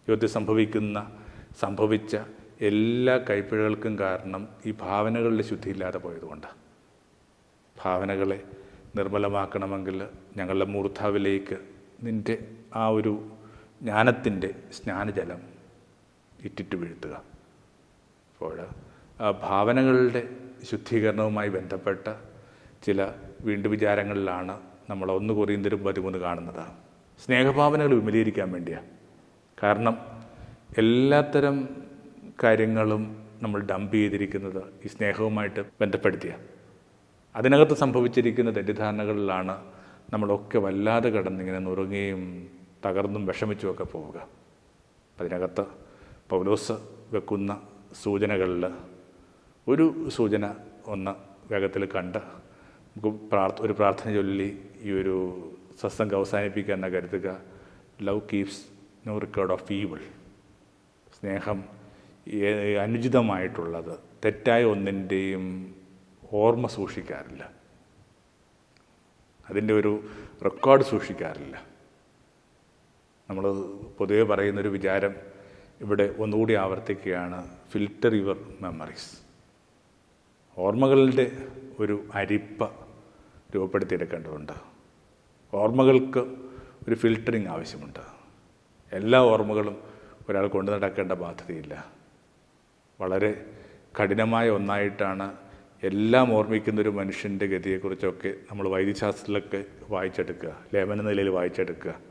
യുദ്ധം 0.08 0.28
സംഭവിക്കുന്ന 0.28 1.12
സംഭവിച്ച 1.60 2.16
എല്ലാ 2.60 3.18
കൈപ്പിഴകൾക്കും 3.30 3.98
കാരണം 3.98 4.48
ഈ 4.66 4.74
ഭാവനകളുടെ 4.80 5.42
ശുദ്ധിയില്ലാതെ 5.42 5.98
പോയതുകൊണ്ടാണ് 5.98 6.54
ഭാവനകളെ 7.84 8.44
നിർമ്മലമാക്കണമെങ്കിൽ 8.96 10.06
ഞങ്ങളുടെ 10.36 10.64
മൂർധാവിലേക്ക് 10.64 11.58
നിന്റെ 12.02 12.48
ആ 12.74 12.88
ഒരു 12.88 13.28
ജ്ഞാനത്തിന്റെ 13.82 14.48
സ്നാനജലം 14.76 15.40
ഇറ്റിറ്റ് 16.44 16.76
വീഴ്ത്തുക. 16.80 17.14
അപ്പോൾ 18.32 18.56
ഭാവനകളുടെ 19.42 20.22
ശുദ്ധീകരണവുമായി 20.70 21.50
ബന്ധപ്പെട്ട 21.56 22.06
ചില 22.86 23.08
വീണ്ടു 23.46 23.68
വിചാരങ്ങളിലാണ് 23.68 24.54
നമ്മൾ 24.90 25.08
ഒന്ന് 25.12 25.32
കൊറിയന്തരും 25.38 25.80
പതിമൂന്ന് 25.84 26.18
കാണുന്നത്. 26.18 26.64
സ്നേഹഭാവനകൾ 27.24 27.92
വിമലീകരിക്കാൻ 28.00 28.48
വേണ്ടിയാണ് 28.52 28.88
കാരണം 29.62 29.96
എല്ലാത്തരം 30.78 31.56
കാര്യങ്ങളും 32.44 33.02
നമ്മൾ 33.42 33.60
ഡംപ് 33.70 33.96
ചെയ്തിരിക്കുന്നത് 33.96 34.62
ഈ 34.84 34.88
സ്നേഹവുമായിട്ട് 34.88 35.60
ബന്ധപ്പെടുത്തിയ. 35.80 36.32
അതിനകത്ത് 37.34 37.74
സംഭവിച്ചിരിക്കുന്ന 37.74 38.50
തെറ്റിദ്ധാരണകളിലാണ് 38.56 39.54
നമ്മളൊക്കെ 40.12 40.58
വല്ലാതെ 40.58 41.08
കടന്നിങ്ങനെ 41.08 41.60
നുറുങ്ങുകയും 41.66 42.22
തകർന്നും 42.86 43.26
വിഷമിച്ചുമൊക്കെ 43.26 43.84
പോവുക. 43.84 44.28
അതിനകത്ത് 45.20 45.64
പൗലോസ് 46.30 46.72
വെക്കുന്ന 47.12 47.60
സൂചനകളിൽ 48.02 48.64
ഒരു 49.68 50.08
സൂചന 50.08 50.54
ഒന്ന് 50.86 51.14
വേഗത്തിൽ 51.52 51.86
കണ്ട് 51.86 52.18
നമുക്ക് 52.18 53.18
പ്രാർത്ഥ 53.30 53.56
ഒരു 53.60 53.72
പ്രാർത്ഥന 53.72 54.14
ചൊല്ലി 54.14 54.68
ഈ 54.82 54.90
ഒരു 54.90 55.16
സത്സംഗം 55.80 56.16
അവസാനിപ്പിക്കുക 56.16 56.74
എന്ന 56.74 56.88
കരുതുക. 56.88 57.40
Love 58.02 58.20
keeps 58.32 58.62
no 59.06 59.18
record 59.18 59.52
of 59.52 59.72
evil 59.72 60.00
സ്നേഹം 61.18 61.64
അനുചിതമായിട്ടുള്ളത് 62.80 63.98
തെറ്റായ 64.24 64.64
ഒന്നിന്റെയും 64.64 65.74
ഓർമ്മ 66.32 66.66
സൂക്ഷിക്കാറില്ല. 66.66 67.50
അതിന്റെ 69.50 69.74
ഒരു 69.74 69.92
റെക്കോർഡ് 70.44 70.82
സൂക്ഷിക്കാറില്ല. 70.82 71.69
നമ്മൾ 73.30 73.52
പൊതുവെ 73.98 74.22
പറയുന്നൊരു 74.22 74.68
വിചാരം 74.68 75.14
ഇവിടെ 75.80 76.14
ഒന്നുകൂടി 76.18 76.54
ആവർത്തിക്കുകയാണ്. 76.54 77.50
ഫിൽറ്റർ 77.72 78.14
യുവർ 78.14 78.36
മെമ്മറീസ് 78.60 79.18
ഓർമ്മകളുടെ 80.58 81.30
ഒരു 81.78 82.04
അരിപ്പ 82.14 82.64
രൂപപ്പെടുത്തിയെടുക്കേണ്ടതുണ്ട്. 83.54 84.52
ഓർമ്മകൾക്ക് 85.54 86.18
ഒരു 86.88 86.94
ഫിൽറ്ററിങ് 86.94 87.46
ആവശ്യമുണ്ട്. 87.46 87.98
എല്ലാ 88.92 89.18
ഓർമ്മകളും 89.18 89.76
ഒരാൾ 90.28 90.46
കൊണ്ടു 90.46 90.70
നടക്കേണ്ട 90.70 91.12
ബാധ്യതയില്ല. 91.12 91.86
വളരെ 93.00 93.46
കഠിനമായ 94.02 94.50
ഒന്നായിട്ടാണ് 94.50 95.36
എല്ലാം 95.82 96.34
ഓർമ്മിക്കുന്ന 96.34 96.80
ഒരു 96.80 96.88
മനുഷ്യന്റെ 96.88 97.46
ഗതിയെക്കുറിച്ചൊക്കെ 97.46 98.34
നമ്മൾ 98.50 98.68
വൈദ്യശാസ്ത്രത്തിലൊക്കെ 98.68 99.64
വായിച്ചെടുക്കുക. 99.90 100.64
ലേമന 100.74 101.02
നിലയിൽ 101.02 101.28
വായിച്ചെടുക്കുക. 101.28 102.09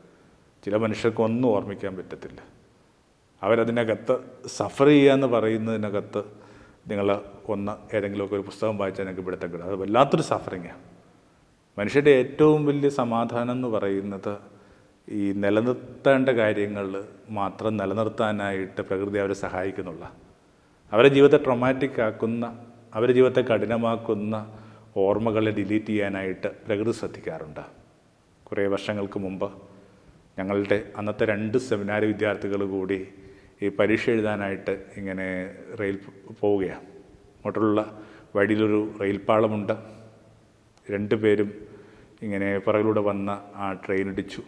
ചില 0.64 0.76
മനുഷ്യർക്ക് 0.76 1.20
ഒന്നും 1.20 1.48
ഓർമ്മിക്കാൻ 1.48 1.96
പറ്റത്തില്ല. 1.96 2.40
അവരതിനകത്ത് 3.42 4.18
സഫർ 4.46 4.86
ചെയ്യുക 4.86 5.12
എന്ന് 5.12 5.26
പറയുന്നതിനകത്ത് 5.26 6.18
നിങ്ങൾ 6.88 7.20
ഒന്ന് 7.48 7.96
ഏതെങ്കിലുമൊക്കെ 7.96 8.34
ഒരു 8.34 8.42
പുസ്തകം 8.42 8.78
വായിച്ചാൽ 8.78 9.04
നിങ്ങൾക്ക് 9.04 9.26
പിടുത്തം 9.26 9.52
കിട്ടും. 9.52 9.66
അത് 9.66 9.74
വല്ലാത്തൊരു 9.74 10.22
സഫറിങ്ങാണ് 10.22 10.78
മനുഷ്യന്റെ 11.78 12.10
ഏറ്റവും 12.10 12.66
വലിയ 12.66 12.88
സമാധാനം 12.88 13.52
എന്ന് 13.52 13.68
പറയുന്നത് 13.68 14.38
ഈ 15.10 15.32
നിലനിർത്തേണ്ട 15.32 16.28
കാര്യങ്ങൾ 16.28 17.04
മാത്രം 17.30 17.76
നിലനിർത്താനായിട്ട് 17.76 18.82
പ്രകൃതി 18.82 19.18
അവരെ 19.18 19.34
സഹായിക്കുന്നുള്ള. 19.34 20.12
അവരെ 20.92 21.08
ജീവിതത്തെ 21.08 21.44
ട്രൊമാറ്റിക് 21.44 22.00
ആക്കുന്ന 22.00 22.58
അവരെ 22.94 23.12
ജീവിതത്തെ 23.12 23.40
കഠിനമാക്കുന്ന 23.40 24.52
ഓർമ്മകളെ 24.96 25.50
ഡിലീറ്റ് 25.50 25.86
ചെയ്യാനായിട്ട് 25.86 26.66
പ്രകൃതി 26.66 26.92
ശ്രദ്ധിക്കാറുണ്ട്. 26.92 27.60
കുറേ 28.44 28.66
വർഷങ്ങൾക്ക് 28.66 29.18
മുമ്പ് 29.18 29.69
ഞങ്ങളുടെ 30.38 30.92
അന്നത്തെ 30.96 31.24
രണ്ട് 31.24 31.58
സെമിനാർ 31.58 32.04
വിദ്യാർത്ഥികൾ 32.04 32.64
കൂടി 32.64 33.08
ഈ 33.62 33.68
പരീക്ഷ 33.68 34.10
എഴുതാനായിട്ട് 34.10 34.86
ഇങ്ങനെ 34.96 35.56
റെയിൽ 35.80 35.98
പോവുകയാണ്. 36.40 36.80
അങ്ങോട്ടുള്ള 36.80 38.00
വഴിയിലൊരു 38.36 38.90
റെയിൽപ്പാളമുണ്ട്. 39.00 39.72
രണ്ടു 40.90 41.14
പേരും 41.14 41.52
ഇങ്ങനെ 42.22 42.58
പുറകിലൂടെ 42.58 43.00
വന്ന 43.00 43.30
ആ 43.56 43.72
ട്രെയിൻ 43.72 44.08
ഇടിച്ചു. 44.08 44.40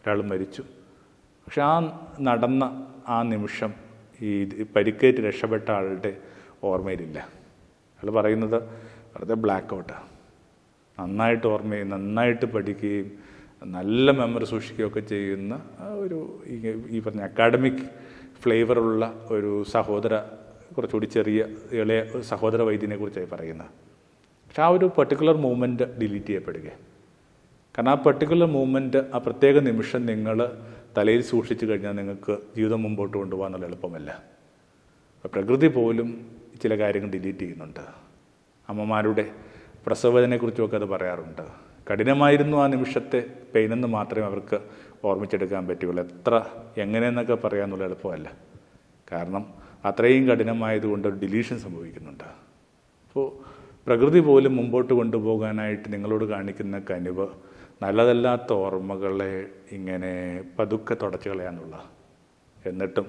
ഒരാൾ 0.00 0.22
മരിച്ചു. 0.22 0.62
പക്ഷെ 1.46 1.62
ആ 1.62 1.80
നടന്ന 2.20 2.86
ആ 3.08 3.22
നിമിഷം 3.22 3.74
ഈ 4.20 4.44
പരിക്കേറ്റ് 4.76 5.18
രക്ഷപ്പെട്ട 5.18 5.70
ആളുടെ 5.70 6.16
ഓർമ്മയിലില്ല. 6.64 7.18
അയാൾ 7.18 8.10
പറയുന്നത് 8.10 8.62
വെറുതെ 9.14 9.34
ബ്ലാക്ക് 9.34 9.74
ഔട്ടാണ് 9.74 10.10
നന്നായിട്ട് 11.02 11.46
ഓർമ്മയും 11.46 11.88
നന്നായിട്ട് 11.88 12.46
പഠിക്കുകയും 12.46 13.29
നല്ല 13.62 14.10
മെമ്മറി 14.10 14.44
സൂക്ഷിക്കുകയൊക്കെ 14.44 15.00
ചെയ്യുന്ന 15.00 15.54
ഒരു 15.98 16.18
ഈ- 16.90 17.00
പറഞ്ഞ 17.00 17.20
അക്കാഡമിക് 17.20 17.82
ഫ്ലേവറുള്ള 18.42 19.14
ഒരു 19.30 19.64
സഹോദര 19.64 20.14
കുറച്ചുകൂടി 20.76 21.06
ചെറിയ 21.06 21.46
ഇളയ 21.72 22.20
സഹോദര 22.20 22.62
വൈദ്യനെ 22.62 22.96
കുറിച്ചായി 22.96 23.26
പറയുന്നത് 23.26 23.68
പക്ഷെ 24.48 24.62
ആ 24.62 24.68
ഒരു 24.68 24.90
പെർട്ടിക്കുലർ 24.98 25.36
മൂവ്മെന്റ് 25.36 25.82
ഡിലീറ്റ് 25.98 26.26
ചെയ്യപ്പെടുക 26.26 26.68
കാരണം 27.74 27.90
ആ 27.90 27.94
പെർട്ടിക്കുലർ 27.94 28.46
മൂവ്മെന്റ് 28.46 28.96
ആ 29.14 29.18
പ്രത്യേക 29.18 29.58
നിമിഷം 29.58 30.06
നിങ്ങൾ 30.06 30.38
തലയിൽ 30.96 31.22
സൂക്ഷിച്ചു 31.22 31.66
കഴിഞ്ഞാൽ 31.66 31.92
നിങ്ങൾക്ക് 31.92 32.38
ജീവിതം 32.56 32.82
മുമ്പോട്ട് 32.82 33.16
കൊണ്ടുപോകാൻ 33.16 33.52
നല്ല 33.52 33.66
എളുപ്പമല്ല 33.66 34.22
പ്രകൃതി 35.24 35.68
പോലും 35.68 36.08
ചില 36.62 36.78
കാര്യങ്ങൾ 36.78 37.10
ഡിലീറ്റ് 37.10 37.38
ചെയ്യുന്നുണ്ട്. 37.38 37.80
അമ്മമാരുടെ 38.68 39.30
പ്രസവത്തിനെക്കുറിച്ചുമൊക്കെ 39.86 40.76
അത് 40.76 40.84
പറയാറുണ്ട്. 40.84 41.69
കഠിനമായിരുന്നു 41.90 42.56
ആ 42.56 42.66
നിമിഷത്തെ 42.66 43.20
പെയിനെന്ന് 43.54 43.88
മാത്രമേ 43.88 44.26
അവർക്ക് 44.26 44.58
ഓർമ്മിച്ചെടുക്കാൻ 45.04 45.66
പറ്റുകയുള്ളൂ. 45.68 46.04
എത്ര 46.04 46.46
എങ്ങനെയെന്നൊക്കെ 46.76 47.34
പറയാനുള്ള 47.34 47.84
എളുപ്പമല്ല. 47.84 48.32
കാരണം 49.12 49.54
അത്രയും 49.84 50.28
കഠിനമായതുകൊണ്ട് 50.28 51.08
ഒരു 51.08 51.16
ഡിലീഷൻ 51.16 51.58
സംഭവിക്കുന്നുണ്ട്. 51.58 52.24
അപ്പോൾ 52.24 53.26
പ്രകൃതി 53.86 54.20
പോലും 54.20 54.56
മുമ്പോട്ട് 54.56 54.94
കൊണ്ടുപോകാനായിട്ട് 54.94 55.92
നിങ്ങളോട് 55.92 56.24
കാണിക്കുന്ന 56.24 56.82
കനിവ് 56.90 57.28
നല്ലതല്ലാത്ത 57.82 58.52
ഓർമ്മകളെ 58.52 59.48
ഇങ്ങനെ 59.72 60.44
പതുക്കെ 60.58 60.94
തുടച്ചു 60.94 61.28
കളയാനുള്ള 61.28 61.90
എന്നിട്ടും 62.66 63.06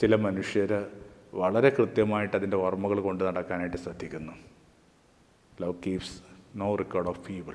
ചില 0.00 0.14
മനുഷ്യർ 0.16 0.86
വളരെ 1.34 1.70
കൃത്യമായിട്ട് 1.78 2.36
അതിന്റെ 2.36 2.56
ഓർമ്മകൾ 2.56 3.00
കൊണ്ട് 3.00 3.24
നടക്കാനായിട്ട് 3.24 3.76
ശ്രദ്ധിക്കുന്നു. 3.76 4.32
Love 5.62 5.74
keeps 5.86 6.22
no 6.56 6.74
record 6.74 7.08
of 7.08 7.32
evil 7.32 7.54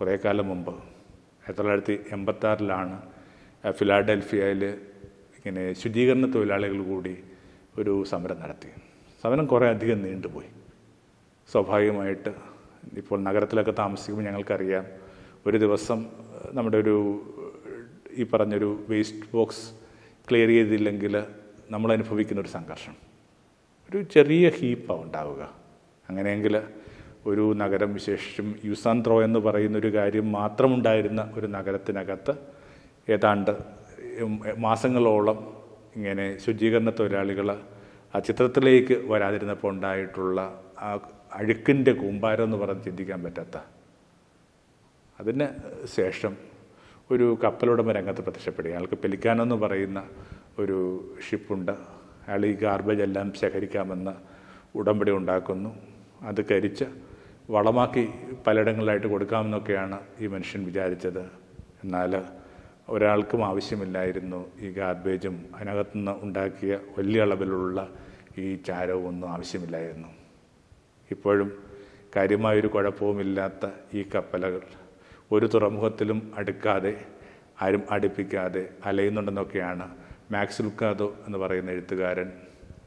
കുറേ 0.00 0.16
കാലം 0.16 0.48
മുമ്പ് 0.48 0.70
ആയിരത്തി 0.70 1.58
തൊള്ളായിരത്തി 1.58 1.96
എൺപത്താറിലാണ് 2.12 2.94
ഫിലാഡൽഫിയയിൽ 3.70 4.64
ഇങ്ങനെ 5.38 5.72
ശുചീകരണ 5.72 6.26
തൊഴിലാളികൾ 6.34 6.82
കൂടി 6.82 7.14
ഒരു 7.78 8.04
സമരം 8.04 8.40
നടത്തി. 8.40 8.70
സമരം 9.22 9.46
കുറേ 9.46 9.66
അധികം 9.68 10.02
നീണ്ടുപോയി. 10.02 10.50
സ്വാഭാവികമായിട്ട് 11.52 12.30
ഇപ്പോൾ 12.96 13.18
നഗരത്തിലൊക്കെ 13.22 13.74
താമസിക്കുമ്പോൾ 13.78 14.24
ഞങ്ങൾക്കറിയാം 14.28 14.86
ഒരു 15.46 15.56
ദിവസം 15.56 16.06
നമ്മുടെ 16.52 16.78
ഒരു 16.78 16.96
ഈ 18.16 18.24
പറഞ്ഞൊരു 18.24 18.84
വേസ്റ്റ് 18.88 19.26
ബോക്സ് 19.32 19.64
ക്ലിയർ 20.30 20.48
ചെയ്തില്ലെങ്കിൽ 20.48 21.14
നമ്മൾ 21.70 21.92
അനുഭവിക്കുന്ന 21.92 22.40
ഒരു 22.40 22.48
സംഘർഷം. 22.48 22.94
ഒരു 23.88 24.02
ചെറിയ 24.02 24.48
ഹീപ്പാണ് 24.48 25.02
ഉണ്ടാവുക. 25.02 25.42
അങ്ങനെയെങ്കിൽ 26.08 26.54
ഒരു 27.26 27.54
നഗരം 27.54 27.94
വിശേഷിച്ചും 27.94 28.54
യുസാൻത്രോ 28.64 29.22
എന്ന് 29.22 29.38
പറയുന്ന 29.38 29.78
ഒരു 29.78 29.94
കാര്യം 29.94 30.32
മാത്രമുണ്ടായിരുന്ന 30.32 31.32
ഒരു 31.34 31.46
നഗരത്തിനകത്ത് 31.46 32.34
ഏതാണ്ട് 33.08 33.50
മാസങ്ങളോളം 34.58 35.38
ഇങ്ങനെ 35.96 36.38
ശുചീകരണ 36.38 36.90
തൊഴിലാളികൾ 36.90 37.58
ആ 38.14 38.18
ചിത്രത്തിലേക്ക് 38.18 39.08
വരാതിരുന്നപ്പോൾ 39.08 39.68
ഉണ്ടായിട്ടുള്ള 39.68 40.62
ആ 40.80 40.98
അഴുക്കിന്റെ 41.32 41.92
കൂമ്പാരം 41.92 42.44
എന്ന് 42.44 42.56
പറഞ്ഞ് 42.56 42.84
ചിന്തിക്കാൻ 42.84 43.22
പറ്റാത്ത. 43.22 43.56
അതിന് 45.20 45.48
ശേഷം 45.96 46.36
ഒരു 47.10 47.38
കപ്പലുടമ 47.44 47.92
രംഗത്ത് 47.92 48.20
പ്രത്യക്ഷപ്പെടുക 48.20 48.70
അയാൾക്ക് 48.70 48.94
പെലിക്കാനോ 48.94 49.42
എന്ന് 49.42 49.54
പറയുന്ന 49.54 50.02
ഒരു 50.58 51.04
ഷിപ്പുണ്ട്. 51.30 51.72
അയാൾ 52.28 52.46
ഈ 52.46 52.52
ഗാർബേജ് 52.52 53.02
എല്ലാം 53.02 53.32
ശേഖരിക്കാമെന്ന് 53.32 54.10
ഉടമ്പടി 54.78 55.10
ഉണ്ടാക്കുന്നു. 55.10 55.74
അത് 56.22 56.44
കരിച്ച് 56.44 56.84
വളമാക്കി 57.50 58.08
പലയിടങ്ങളിലായിട്ട് 58.46 59.06
കൊടുക്കാമെന്നൊക്കെയാണ് 59.06 59.98
ഈ 60.20 60.26
മനുഷ്യൻ 60.26 60.64
വിചാരിച്ചത്. 60.64 61.20
എന്നാൽ 61.84 62.22
ഒരാൾക്കും 62.88 63.44
ആവശ്യമില്ലായിരുന്നു 63.44 64.58
ഈ 64.60 64.70
ഗാർബേജും. 64.70 65.44
അതിനകത്തുനിന്ന് 65.54 66.12
ഉണ്ടാക്കിയ 66.22 66.78
വലിയ 66.98 67.22
അളവിലുള്ള 67.22 67.88
ഈ 68.38 68.54
ചാരവും 68.54 69.08
ഒന്നും 69.08 69.30
ആവശ്യമില്ലായിരുന്നു. 69.30 70.08
ഇപ്പോഴും 71.10 71.62
കാര്യമായൊരു 72.16 72.66
കുഴപ്പവുമില്ലാത്ത 72.66 73.70
ഈ 73.94 74.06
കപ്പലുകൾ 74.14 74.60
ഒരു 75.32 75.46
തുറമുഖത്തിലും 75.46 76.32
അടുക്കാതെ 76.36 77.04
ആരും 77.62 77.82
അടുപ്പിക്കാതെ 77.90 78.68
അലയുന്നുണ്ടെന്നൊക്കെയാണ് 78.84 79.96
മാക്സ് 80.32 80.62
ലുക്കാദോ 80.62 81.16
എന്ന് 81.26 81.38
പറയുന്ന 81.38 81.70
എഴുത്തുകാരൻ 81.70 82.32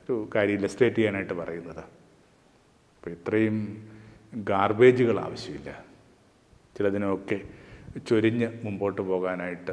ഒരു 0.10 0.30
കാര്യം 0.36 0.56
ഇല്ലസ്ട്രേറ്റ് 0.56 0.98
ചെയ്യാനായിട്ട് 0.98 1.34
പറയുന്നത്. 1.34 1.80
അപ്പോൾ 1.80 3.10
ഇത്രയും 3.10 3.88
ഗാർബേജുകൾ 4.34 5.20
ആവശ്യമില്ല. 5.20 5.86
ചിലതിനൊക്കെ 6.78 7.42
ചൊരിഞ്ഞ് 8.08 8.50
മുമ്പോട്ട് 8.64 9.02
പോകാനായിട്ട് 9.02 9.72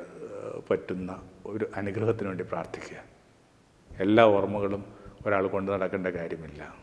പറ്റുന്ന 0.71 1.23
ഒരു 1.47 1.71
അനുഗ്രഹത്തിന് 1.77 2.29
വേണ്ടി 2.29 2.45
പ്രാർത്ഥിക്കുക. 2.45 3.05
എല്ലാ 4.01 4.25
ഓർമ്മകളും 4.25 4.85
ഒരാൾ 5.27 5.47
കൊണ്ട് 5.47 5.73
നടക്കേണ്ട 5.73 6.07
കാര്യമില്ല. 6.07 6.75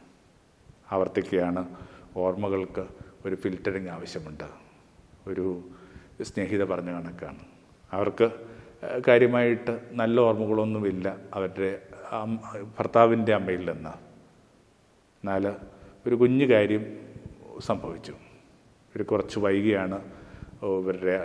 ആവർത്തിക്കുകയാണ് 0.92 1.76
ഓർമ്മകൾക്ക് 2.18 2.88
ഒരു 3.26 3.36
ഫിൽറ്ററിങ് 3.36 3.90
ആവശ്യമുണ്ട്. 3.90 4.44
ഒരു 5.28 5.70
സ്നേഹിത 6.22 6.64
പറഞ്ഞ 6.64 6.92
കണക്കാണ്. 6.92 7.40
അവർക്ക് 7.92 8.32
കാര്യമായിട്ട് 9.08 9.80
നല്ല 9.92 10.20
ഓർമ്മകളൊന്നുമില്ല. 10.20 11.18
അവരുടെ 11.34 11.82
ഭർത്താവിന്റെ 12.80 13.34
അമ്മയിൽ 13.34 13.72
നിന്ന്. 13.72 13.90
എന്നാൽ 13.90 15.56
ഒരു 16.08 16.16
കുഞ്ഞു 16.16 16.46
കാര്യം 16.46 17.01
സംഭവിച്ചു. 17.70 18.14
ഒരു 18.96 19.04
കുറച്ച് 19.04 19.40
വൈകിയാണ് 19.40 19.98
ഇവരുടെ 20.80 21.16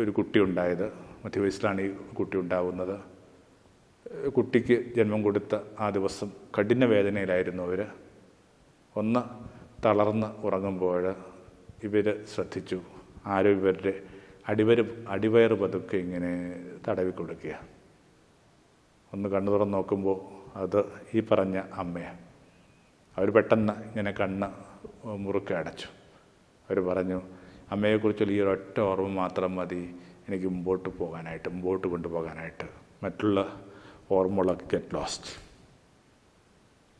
ഒരു 0.00 0.10
കുട്ടി 0.10 0.38
ഉണ്ടായത്. 0.40 0.86
മധ്യവയസ്സിലാണ് 1.24 1.80
ഈ 1.80 1.88
കുട്ടി 2.18 2.36
ഉണ്ടാവുന്നത്. 2.38 2.96
കുട്ടിക്ക് 4.28 4.76
ജന്മം 4.96 5.22
കൊടുത്ത 5.22 5.54
ആ 5.80 5.90
ദിവസം 5.90 6.28
കഠിന 6.58 6.84
വേദനയിലായിരുന്നു 6.84 7.62
അവർ 7.62 7.80
ഒന്ന് 8.96 9.22
തളർന്ന് 9.84 10.26
ഉറങ്ങുമ്പോൾ 10.46 11.04
ഇവർ 11.84 12.06
ശ്രദ്ധിച്ചു. 12.34 12.78
ആരോ 13.26 13.50
ഇവരുടെ 13.50 14.02
അടിവര് 14.48 15.04
അടിവയറ് 15.08 15.56
പതുക്കെ 15.62 15.96
ഇങ്ങനെ 15.96 16.30
തടവി 16.88 17.10
കൊടുക്കുക. 17.10 17.54
ഒന്ന് 19.12 19.28
കണ്ണു 19.28 19.50
തുറന്ന് 19.52 19.74
നോക്കുമ്പോൾ 19.74 20.18
അത് 20.58 20.80
ഈ 21.14 21.20
പറഞ്ഞ 21.20 21.62
അമ്മയാണ് 21.74 22.18
അവർ 23.18 23.30
പെട്ടെന്ന് 23.30 23.72
ഇങ്ങനെ 23.72 24.10
കണ്ണ് 24.10 24.48
മുറുക്കെ 25.04 25.54
അടച്ചു. 25.54 25.86
അവർ 25.86 26.80
പറഞ്ഞു 26.80 27.22
അമ്മയെക്കുറിച്ചുള്ള 27.70 28.32
ഈ 28.32 28.40
ഒരൊറ്റ 28.40 28.80
ഓർമ്മ 28.80 29.08
മാത്രം 29.08 29.56
മതി. 29.56 29.94
എനിക്ക് 30.28 30.46
മുമ്പോട്ട് 30.46 30.88
പോകാനായിട്ട് 30.88 31.48
മുമ്പോട്ട് 31.48 31.86
കൊണ്ടുപോകാനായിട്ട്. 31.86 32.68
മറ്റുള്ള 33.02 33.60
ഓർമ്മകളൊക്കെ 34.10 34.64
ഗെറ്റ് 34.64 34.94
ലോസ്റ്റ് 34.94 35.48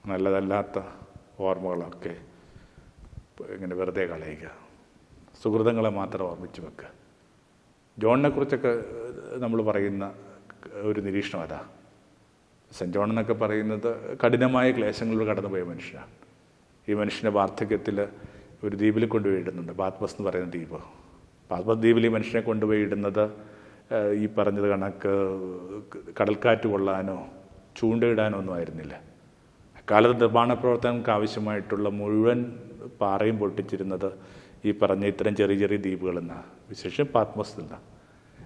നല്ലതല്ലാത്ത 0.08 0.82
ഓർമ്മകളൊക്കെ 1.40 2.16
ഇങ്ങനെ 3.44 3.74
വെറുതെ 3.76 4.04
കളയുക. 4.06 4.50
സുഹൃതങ്ങളെ 5.42 5.90
മാത്രം 5.90 6.26
ഓർമ്മിച്ച് 6.26 6.60
വെക്കുക. 6.60 6.90
ജോണിനെക്കുറിച്ചൊക്കെ 7.98 8.84
നമ്മൾ 9.38 9.62
പറയുന്ന 9.62 10.14
ഒരു 10.72 11.00
നിരീക്ഷണം 11.00 11.42
അതാ. 11.42 11.68
സെന്റ് 12.72 12.94
ജോൺ 12.94 13.08
എന്നൊക്കെ 13.08 13.32
പറയുന്നത് 13.32 14.18
കഠിനമായ 14.18 14.72
ക്ലേശങ്ങളിലൂടെ 14.72 15.30
കടന്നുപോയ 15.30 15.62
മനുഷ്യനാണ്. 15.62 16.27
ഈ 16.88 16.94
മനുഷ്യന്റെ 17.00 17.32
വാർദ്ധക്യത്തിൽ 17.38 17.98
ഒരു 18.64 18.74
ദ്വീപിൽ 18.80 19.04
കൊണ്ടുപോയി 19.14 19.40
ഇടുന്നുണ്ട് 19.42 19.72
പാത്മസ് 19.80 20.14
എന്ന് 20.14 20.24
പറയുന്ന 20.28 20.50
ദ്വീപ്. 20.54 20.78
പാത്മസ് 21.50 21.80
ദ്വീപിൽ 21.82 22.04
ഈ 22.08 22.10
മനുഷ്യനെ 22.16 22.42
കൊണ്ടുപോയി 22.48 22.80
ഇടുന്നത് 22.86 23.24
ഈ 24.22 24.24
പറഞ്ഞത് 24.36 24.68
കണക്ക് 24.72 25.12
കടൽക്കാറ്റ് 26.18 26.66
കൊള്ളാനോ 26.72 27.18
ചൂണ്ടയിടാനോ 27.78 28.36
ഒന്നും 28.40 28.54
ആയിരുന്നില്ല. 28.56 28.94
അക്കാലത്ത് 29.80 30.16
നിർമ്മാണ 30.22 30.52
പ്രവർത്തനങ്ങൾക്ക് 30.62 31.12
ആവശ്യമായിട്ടുള്ള 31.16 31.88
മുഴുവൻ 32.00 32.40
പാറയും 33.00 33.36
പൊട്ടിച്ചിരുന്നത് 33.42 34.10
ഈ 34.66 34.70
പറഞ്ഞ 34.80 35.04
ഇത്തരം 35.12 35.34
ചെറിയ 35.40 35.56
ചെറിയ 35.64 35.78
ദ്വീപുകളിൽ 35.84 36.20
നിന്നാണ് 36.20 36.46
വിശേഷം 36.72 37.06
പാത്മസ് 37.14 37.54
നിന്നാണ് 37.60 37.84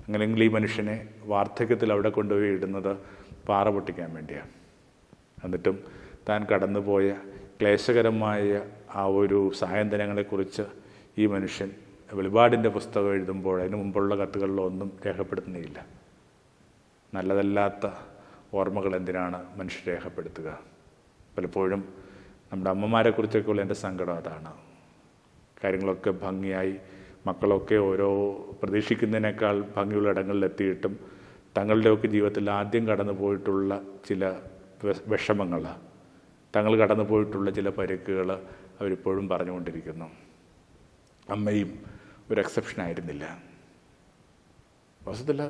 അങ്ങനെയെങ്കിൽ 0.06 0.42
ഈ 0.44 0.50
മനുഷ്യനെ 0.56 0.96
വാർദ്ധക്യത്തിൽ 1.32 1.88
അവിടെ 1.94 2.10
കൊണ്ടുപോയി 2.18 2.50
ഇടുന്നത് 2.56 2.92
പാറ 3.48 3.68
പൊട്ടിക്കാൻ 3.68 4.08
വേണ്ടിയാണ് 4.16 4.50
എന്നിട്ടും 5.44 5.76
താൻ 6.28 6.40
കടന്നുപോയ 6.52 7.06
ക്ലേശകരമായ 7.60 8.62
ആ 8.94 9.04
ഒരു 9.04 9.52
സായന്തനങ്ങളെക്കുറിച്ച് 9.58 10.62
ഈ 11.18 11.26
മനുഷ്യൻ 11.26 11.70
വെളിപാടിന്റെ 12.12 12.68
പുസ്തകം 12.68 13.12
എഴുതുമ്പോൾ 13.12 13.60
അതിന് 13.60 13.76
മുമ്പുള്ള 13.76 14.14
കത്തുകളിലൊന്നും 14.14 14.92
രേഖപ്പെടുത്തുന്നില്ല. 15.06 15.86
നല്ലതല്ലാത്ത 17.14 17.86
ഓർമ്മകൾ 18.54 18.96
എന്തിനാണ് 18.96 19.58
മനുഷ്യർ 19.58 19.94
രേഖപ്പെടുത്തുക? 19.94 20.60
പലപ്പോഴും 21.38 21.84
നമ്മുടെ 22.52 22.70
അമ്മമാരെക്കുറിച്ചൊക്കെയുള്ള 22.70 23.62
എന്റെ 23.62 23.74
സങ്കടം 23.74 24.14
അതാണ്. 24.14 24.52
കാര്യങ്ങളൊക്കെ 25.64 26.10
ഭംഗിയായി 26.10 26.76
മക്കളൊക്കെ 27.26 27.74
ഓരോ 27.74 28.32
പ്രതീക്ഷിക്കുന്നതിനേക്കാൾ 28.62 29.64
ഭംഗിയുള്ള 29.76 30.08
ഇടങ്ങളിലെത്തിയിട്ടും 30.08 31.00
തങ്ങളുടെയൊക്കെ 31.58 32.06
ജീവിതത്തിൽ 32.06 32.50
ആദ്യം 32.50 32.88
കടന്നു 32.88 33.12
പോയിട്ടുള്ള 33.12 33.80
ചില 34.08 34.34
വിഷമങ്ങളാണ് 35.06 35.91
തങ്ങൾ 36.56 36.72
കടന്നു 36.76 37.04
പോയിട്ടുള്ള 37.04 37.50
ചില 37.50 37.68
പരുക്കുകൾ 37.68 38.30
അവരിപ്പോഴും 38.80 39.28
പറഞ്ഞുകൊണ്ടിരിക്കുന്നു. 39.28 40.08
അമ്മയും 41.30 41.70
ഒരു 42.30 42.40
എക്സെപ്ഷൻ 42.40 42.82
ആയിരുന്നില്ല. 42.82 43.24
വാസ്തവത്തിൽ 45.06 45.40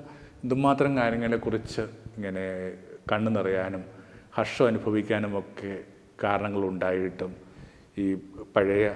എന്തുമാത്രം 0.43 0.97
കാര്യങ്ങളെക്കുറിച്ച് 0.97 1.83
ഇങ്ങനെ 2.17 2.45
കണ്ണു 3.13 3.31
നിറയാനും 3.31 3.83
ഹർഷം 4.37 4.67
അനുഭവിക്കാനും 4.67 5.39
ഒക്കെ 5.39 5.85
കാരണങ്ങളുണ്ടായിട്ടും 6.25 7.33
ഈ 7.99 8.15
പഴയ 8.57 8.95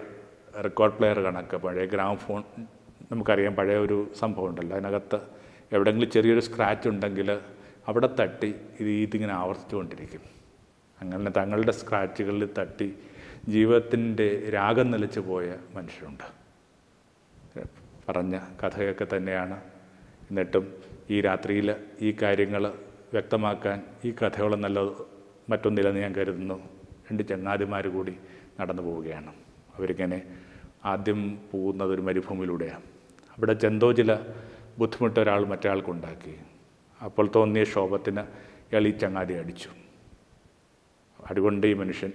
റെക്കോർഡ് 0.64 0.96
പ്ലെയർ 0.98 1.18
കണക്ക് 1.20 1.56
പഴയ 1.56 1.86
ഗ്രാമഫോൺ 1.86 2.42
നമുക്കറിയാം 3.12 3.54
പഴയ 3.56 3.76
ഒരു 3.76 3.98
സംഭവം 4.18 4.48
ഉണ്ടല്ലോ. 4.48 4.76
അതിനകത്ത് 4.76 5.20
എവിടെയെങ്കിലും 5.72 6.10
ചെറിയൊരു 6.10 6.40
സ്ക്രാച്ച് 6.40 6.88
ഉണ്ടെങ്കിൽ 6.88 7.40
അവിടെ 7.88 8.08
തട്ടി 8.20 8.54
ഇത് 8.80 8.90
ഇതിങ്ങനെ 8.90 9.32
ആവർത്തിച്ചുകൊണ്ടിരിക്കും. 9.32 10.22
അങ്ങനെ 11.00 11.30
തങ്ങളുടെ 11.30 11.72
സ്ക്രാച്ചുകളിൽ 11.72 12.48
തട്ടി 12.58 12.94
ജീവിതത്തിന്റെ 13.48 14.50
രാഗം 14.54 14.90
നിലച്ചു 14.90 15.20
പോയ 15.20 15.54
മനുഷ്യരുണ്ട്. 15.74 16.24
പറഞ്ഞ 18.08 18.38
കഥയൊക്കെ 18.38 19.06
തന്നെയാണ്. 19.16 19.60
എന്നിട്ടും 20.30 20.72
ഈ 21.10 21.20
രാത്രിയിൽ 21.20 21.74
ഈ 22.00 22.16
കാര്യങ്ങൾ 22.22 22.66
വ്യക്തമാക്കാൻ 23.12 23.82
ഈ 24.04 24.14
കഥയോളം 24.22 24.60
നല്ല 24.60 24.80
മറ്റൊന്നില്ലെന്ന് 25.50 26.00
ഞാൻ 26.00 26.14
കരുതുന്നു. 26.14 26.54
രണ്ട് 27.10 27.28
ചങ്ങാതിമാർ 27.28 27.88
കൂടി 27.88 28.16
നടന്നു 28.60 28.82
പോവുകയാണ്. 28.82 29.32
അവരിങ്ങനെ 29.76 30.22
ആദ്യം 30.84 31.38
പോകുന്നത് 31.52 31.90
ഒരു 31.90 32.00
മരുഭൂമിയിലൂടെയാണ്. 32.00 32.82
അവിടെ 33.30 33.52
ചെന്തോ 33.52 33.92
ചില 33.92 34.18
ബുദ്ധിമുട്ട് 34.78 35.20
ഒരാൾ 35.20 35.46
മറ്റൊരാൾക്കുണ്ടാക്കി 35.46 36.36
അപ്പോൾ 37.04 37.30
തോന്നിയ 37.34 37.62
ക്ഷോഭത്തിന് 37.62 38.20
ഇയാൾ 38.20 38.86
ഈ 38.86 38.90
ചങ്ങാതി 38.90 39.34
അടിച്ചു. 39.34 39.68
അതുകൊണ്ട് 41.30 41.66
ഈ 41.66 41.74
മനുഷ്യൻ 41.82 42.12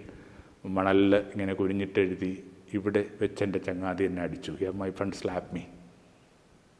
മണലിൽ 0.78 1.14
ഇങ്ങനെ 1.34 1.53
കുരിഞ്ഞിട്ടെഴുതി 1.59 2.32
ഇവിടെ 2.78 3.01
വെച്ചെന്റെ 3.22 3.59
ചങ്ങാതി 3.59 4.03
എന്നെ 4.09 4.22
അടിച്ചു. 4.26 4.51
Here 4.59 4.74
my 4.82 4.89
friend 4.97 5.18
slap 5.20 5.49
me 5.55 5.64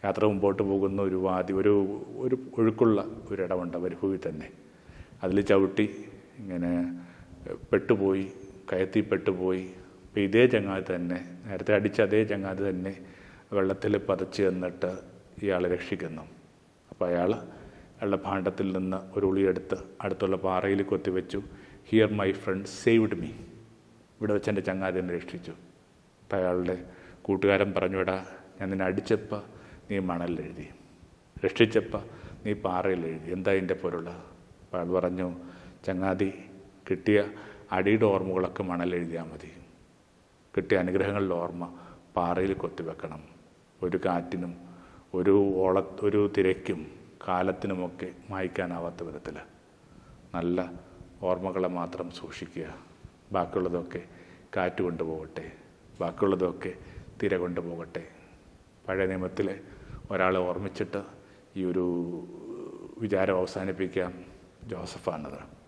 യാത്ര 0.03 0.25
മുമ്പോട്ട് 0.25 0.63
പോകുന്ന 0.69 0.99
ഒരു 1.09 1.17
വാതി 1.25 1.53
ഒരു 1.61 1.73
ഒരു 2.23 2.36
ഒഴുക്കുള്ള 2.57 2.99
ഒരിടമുണ്ട് 3.32 3.77
മരുഭൂമി 3.77 4.19
തന്നെ. 4.27 4.47
അതിൽ 5.23 5.41
ചവിട്ടി 5.41 5.86
ഇങ്ങനെ 6.41 6.71
പെട്ടുപോയി 7.71 8.25
കയത്തി 8.71 9.01
പെട്ടുപോയി. 9.11 9.65
അപ്പോൾ 10.05 10.21
ഇതേ 10.27 10.43
ചങ്ങാതി 10.53 10.86
തന്നെ 10.95 11.19
നേരത്തെ 11.47 11.73
അടിച്ച 11.77 11.99
അതേ 12.07 12.21
ചങ്ങാതി 12.32 12.63
തന്നെ 12.69 12.93
വെള്ളത്തിൽ 13.53 13.93
പതച്ച് 14.09 14.41
എന്നിട്ട് 14.51 14.91
ഇയാളെ 15.43 15.67
രക്ഷിക്കുന്നു. 15.75 16.23
അപ്പോൾ 16.91 17.05
അയാൾ 17.11 17.32
അയാളുടെ 17.34 18.19
ഭാണ്ഡത്തിൽ 18.25 18.67
നിന്ന് 18.77 18.99
ഒരു 19.17 19.25
ഉളിയെടുത്ത് 19.32 19.77
അടുത്തുള്ള 20.01 20.38
പാറയിൽ 20.45 20.82
കൊത്തിവെച്ചു. 20.91 21.41
Here 21.89 22.09
my 22.13 22.32
friend 22.32 22.69
saved 22.69 23.15
me 23.15 23.27
ഇവിടെ 24.17 24.34
വെച്ച് 24.34 24.49
എന്റെ 24.49 24.61
ചങ്ങാതി 24.61 24.99
എന്നെ 24.99 25.13
രക്ഷിച്ചു. 25.17 25.51
അപ്പം 26.23 26.38
അയാളുടെ 26.38 26.75
കൂട്ടുകാരൻ 27.21 27.73
പറഞ്ഞുവിടാ 27.77 28.25
ഞാൻ 28.59 28.69
നിന്നെ 28.69 28.86
അടിച്ചപ്പോൾ 28.86 29.41
നീ 29.89 29.99
മണലിൽ 29.99 30.41
എഴുതി. 30.41 30.67
രക്ഷിച്ചപ്പോൾ 31.45 32.03
നീ 32.45 32.53
പാറയിൽ 32.53 33.05
എഴുതി. 33.05 33.32
എന്താ 33.32 33.51
എന്റെ 33.51 33.73
പോലുള്ള 33.73 34.09
അപ്പം 34.61 34.77
അയാൾ 34.79 34.91
പറഞ്ഞു 34.91 35.27
ചങ്ങാതി 35.86 36.34
കിട്ടിയ 36.89 37.19
അടിയുടെ 37.71 38.05
ഓർമ്മകളൊക്കെ 38.05 38.63
മണലിൽ 38.63 38.95
എഴുതിയാൽ 38.95 39.23
മതി. 39.23 39.51
കിട്ടിയ 40.55 40.77
അനുഗ്രഹങ്ങളുടെ 40.77 41.36
ഓർമ്മ 41.36 41.65
പാറയിൽ 42.15 42.53
കൊത്തിവെക്കണം 42.53 43.21
ഒരു 43.84 43.99
കാറ്റിനും 44.05 44.53
ഒരു 45.13 45.53
ഓള 45.55 45.82
ഒരു 46.01 46.32
തിരക്കും 46.38 46.79
കാലത്തിനുമൊക്കെ 47.27 48.11
മായ്ക്കാനാവാത്ത 48.29 49.03
വിധത്തിൽ. 49.03 49.38
നല്ല 50.36 50.90
ഓർമ്മകളെ 51.24 51.67
മാത്രം 51.67 52.11
സൂക്ഷിക്കുക. 52.11 52.78
ബാക്കിയുള്ളതൊക്കെ 53.32 54.03
കാറ്റ് 54.57 54.82
കൊണ്ടുപോകട്ടെ. 54.82 55.51
ബാക്കിയുള്ളതൊക്കെ 56.01 56.74
തിര 57.24 57.38
കൊണ്ടുപോകട്ടെ. 57.38 58.07
പഴയ 58.88 59.05
നിയമത്തിലെ 59.05 59.59
ഒരാളെ 60.11 60.39
ഓർമ്മിച്ചിട്ട് 60.39 61.03
ഈ 61.55 61.63
ഒരു 61.65 61.84
വിചാരം 62.97 63.38
അവസാനിപ്പിക്കാം 63.38 64.13
ജോസഫാണത്. 64.63 65.61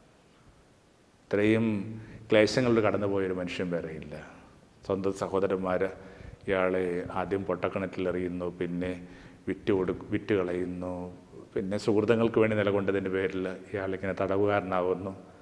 ഇത്രയും 1.24 2.02
ക്ലേശങ്ങളിൽ 2.32 2.80
കടന്നുപോയൊരു 2.80 3.34
മനുഷ്യൻ 3.34 3.70
വേറെയില്ല. 3.70 4.32
സ്വന്തം 4.86 5.14
സഹോദരന്മാർ 5.14 5.84
ഇയാളെ 6.48 7.04
ആദ്യം 7.12 7.46
പൊട്ടക്കിണറ്റിലെറിയുന്നു 7.46 8.46
പിന്നെ 8.46 9.08
വിറ്റ് 9.48 9.74
കൊടു 9.74 9.96
വിറ്റ് 10.10 10.34
കളയുന്നു 10.36 11.18
പിന്നെ 11.56 11.78
സുഹൃത്തുക്കൾക്ക് 11.78 12.40
വേണ്ടി 12.40 12.58
നിലകൊണ്ടതിന്റെ 12.58 13.10
പേരിൽ 13.10 13.48
ഇയാളിങ്ങനെ 13.48 14.14
തടവുകാരനാവുന്നു. 14.22 15.33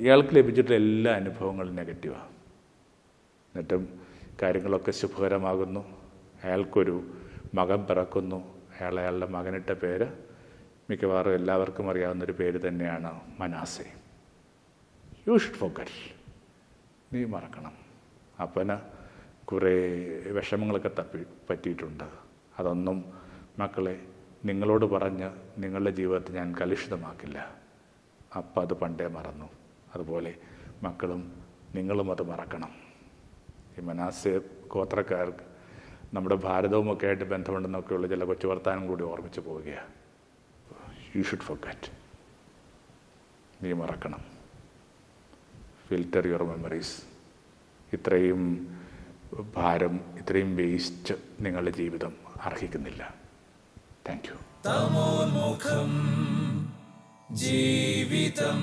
ഇയാൾക്ക് 0.00 0.28
ലഭിച്ചിട്ടുള്ള 0.32 0.76
എല്ലാ 0.76 1.12
അനുഭവങ്ങളും 1.12 1.74
നെഗറ്റീവാണ് 1.74 2.24
എന്നിട്ടും 2.24 4.00
കാര്യങ്ങളൊക്കെ 4.42 4.90
ശുഭകരമാകുന്നു. 4.90 6.02
അയാൾക്കൊരു 6.44 7.10
മകൻ 7.54 7.82
പിറക്കുന്നു. 7.82 8.36
അയാൾ 8.80 9.00
അയാളുടെ 9.00 9.26
മകനിട്ട 9.26 9.72
പേര് 9.72 10.06
മിക്കവാറും 10.90 11.34
എല്ലാവർക്കും 11.34 11.90
അറിയാവുന്നൊരു 11.90 12.32
പേര് 12.32 12.68
തന്നെയാണ് 12.68 13.20
മനാസെ. 13.38 13.92
യു 15.28 15.36
ഷുഡ് 15.36 15.54
ഫോക്കറ്റ് 15.54 16.14
നീ 17.12 17.24
മറക്കണം. 17.24 17.72
അപ്പന് 18.42 18.78
കുറേ 19.46 20.04
വിഷമങ്ങളൊക്കെ 20.20 20.90
തപ്പി 20.98 21.24
പറ്റിയിട്ടുണ്ട്. 21.50 22.04
അതൊന്നും 22.58 23.04
മക്കളെ 23.58 24.06
നിങ്ങളോട് 24.44 24.84
പറഞ്ഞ് 24.84 25.30
നിങ്ങളുടെ 25.58 25.90
ജീവിതത്തെ 25.90 26.32
ഞാൻ 26.32 26.54
കലുഷിതമാക്കില്ല. 26.60 27.56
അപ്പം 28.36 28.62
അത് 28.62 28.74
പണ്ടേ 28.74 29.06
മറന്നു. 29.06 29.48
അതുപോലെ 29.94 30.34
മക്കളും 30.82 31.42
നിങ്ങളും 31.74 32.10
അത് 32.10 32.22
മറക്കണം. 32.22 32.72
ഈ 33.78 33.80
മനാസ്യ 33.80 34.40
ഗോത്രക്കാർക്ക് 34.68 35.54
നമ്മുടെ 36.14 36.34
ഭാരതവുമൊക്കെ 36.34 37.06
ആയിട്ട് 37.06 37.24
ബന്ധമുണ്ടെന്നൊക്കെയുള്ള 37.24 38.06
ചില 38.06 38.24
കൊച്ചു 38.24 38.46
വർത്താനം 38.46 38.86
കൂടി 38.86 39.04
ഓർമ്മിച്ച് 39.04 39.40
പോവുകയാണ് 39.40 39.92
യു 41.16 41.22
ഷുഡ് 41.22 41.40
ഫൊക്കറ്റ് 41.40 41.90
നീ 43.64 43.72
മറക്കണം. 43.72 44.24
ഫിൽറ്റർ 45.88 46.26
യുവർ 46.26 46.42
മെമ്മറീസ് 46.42 47.02
ഇത്രയും 47.92 48.42
ഭാരം 49.56 50.00
ഇത്രയും 50.18 50.56
വേസ്റ്റ് 50.56 51.14
നിങ്ങളുടെ 51.40 51.70
ജീവിതം 51.70 52.12
അർഹിക്കുന്നില്ല. 52.42 53.14
താങ്ക് 54.08 54.28
യു 54.28 54.36
ജീവിതം. 57.34 58.60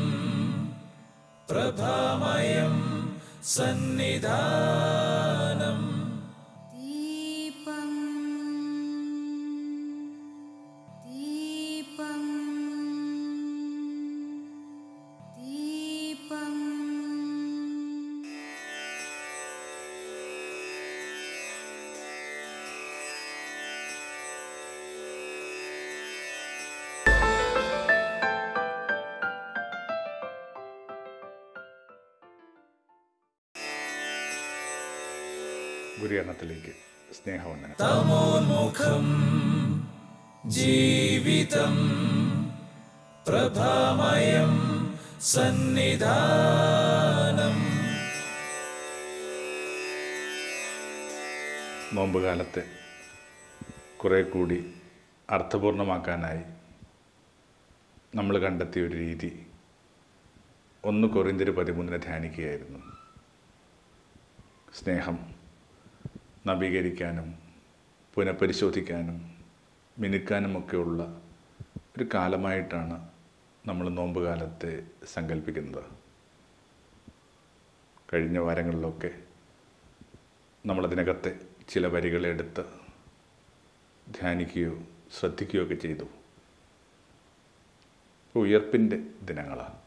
प्रभामयम् 1.50 2.82
सन्निधा 3.54 4.40
ഗുരുകരണത്തിലേക്ക് 36.00 36.74
സ്നേഹവന്ദനം. 37.14 37.76
തമോന്മുഖം 37.82 39.06
ജീവിതം 40.46 41.76
പ്രഭാമയം 43.28 44.54
സന്നിധാനം. 45.22 46.12
നോമ്പ് 51.96 52.20
കാലത്തെ 52.24 52.64
കുറേ 53.98 54.22
കൂടി 54.22 54.74
അർത്ഥപൂർണമാക്കാനായി 55.30 56.44
നമ്മൾ 58.16 58.38
കണ്ടെത്തിയ 58.38 58.84
ഒരു 58.84 58.98
രീതി 58.98 59.48
ഒന്ന് 60.86 61.08
കൊറിന്തിര് 61.08 61.52
പതിമൂന്നിനെ 61.52 61.98
ധ്യാനിക്കുകയായിരുന്നു. 61.98 62.80
സ്നേഹം 64.84 65.41
നവീകരിക്കാനും 66.48 67.36
പുനഃപരിശോധിക്കാനും 68.14 69.36
മിനുക്കാനുമൊക്കെയുള്ള 70.00 71.22
ഒരു 71.98 72.08
കാലമായിട്ടാണ് 72.14 73.10
നമ്മൾ 73.66 73.90
നോമ്പ് 73.90 74.24
കാലത്തെ 74.24 74.88
സങ്കല്പിക്കുന്നത് 75.06 75.84
കഴിഞ്ഞ 78.14 78.38
വാരങ്ങളിലൊക്കെ 78.38 79.12
നമ്മളതിനകത്തെ 80.66 81.40
ചില 81.70 81.88
വരികളെടുത്ത് 81.88 82.66
ധ്യാനിക്കുകയോ 84.20 84.84
ശ്രദ്ധിക്കുകയോ 85.20 85.64
ഒക്കെ 85.64 85.76
ചെയ്തു. 85.76 86.04
ഉയർപ്പിന്റെ 88.36 89.04
ദിനങ്ങളാണ്. 89.24 89.80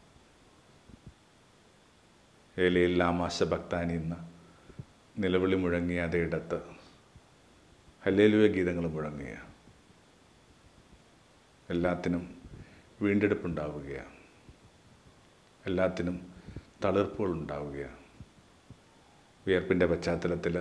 ഏലയിൽ 2.59 2.97
ലാമാശ 2.97 3.43
ഭക്താനി 3.43 3.93
എന്ന 3.93 4.34
നിലവിളി 5.17 5.55
മുഴങ്ങിയ 5.55 5.99
അതേയിടത്ത് 6.01 6.57
ഹല്ലേലുവ 8.05 8.47
ഗീതങ്ങൾ 8.47 8.85
മുഴങ്ങിയ. 8.87 9.35
എല്ലാത്തിനും 11.69 12.23
വീണ്ടെടുപ്പുണ്ടാവുകയാണ് 13.01 14.15
എല്ലാത്തിനും 15.65 16.17
തളിർപ്പുകൾ 16.83 17.31
ഉണ്ടാവുകയാണ് 17.31 18.01
വിയർപ്പിന്റെ 19.45 19.85
പശ്ചാത്തലത്തിൽ 19.85 20.57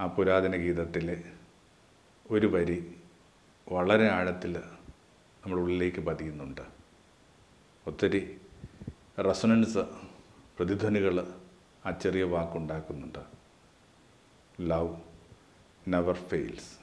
ആ 0.00 0.06
പുരാതന 0.06 0.54
ഗീതത്തിലെ 0.56 1.18
ഒരു 2.30 2.46
വരി 2.46 2.78
വളരെ 3.72 4.08
ആഴത്തിൽ 4.10 4.54
നമ്മുടെ 5.42 5.62
ഉള്ളിലേക്ക് 5.62 6.00
പതിയുന്നുണ്ട്. 6.00 6.64
ഒത്തിരി 7.86 8.22
റെസണൻസ് 9.28 9.84
പ്രതിധ്വനികൾ 10.56 11.16
ആ 11.86 11.90
ചെറിയ 11.90 12.22
വാക്കുണ്ടാക്കുന്നുണ്ട്. 12.22 13.39
Love 14.60 14.96
never 15.88 16.14
fails. 16.14 16.78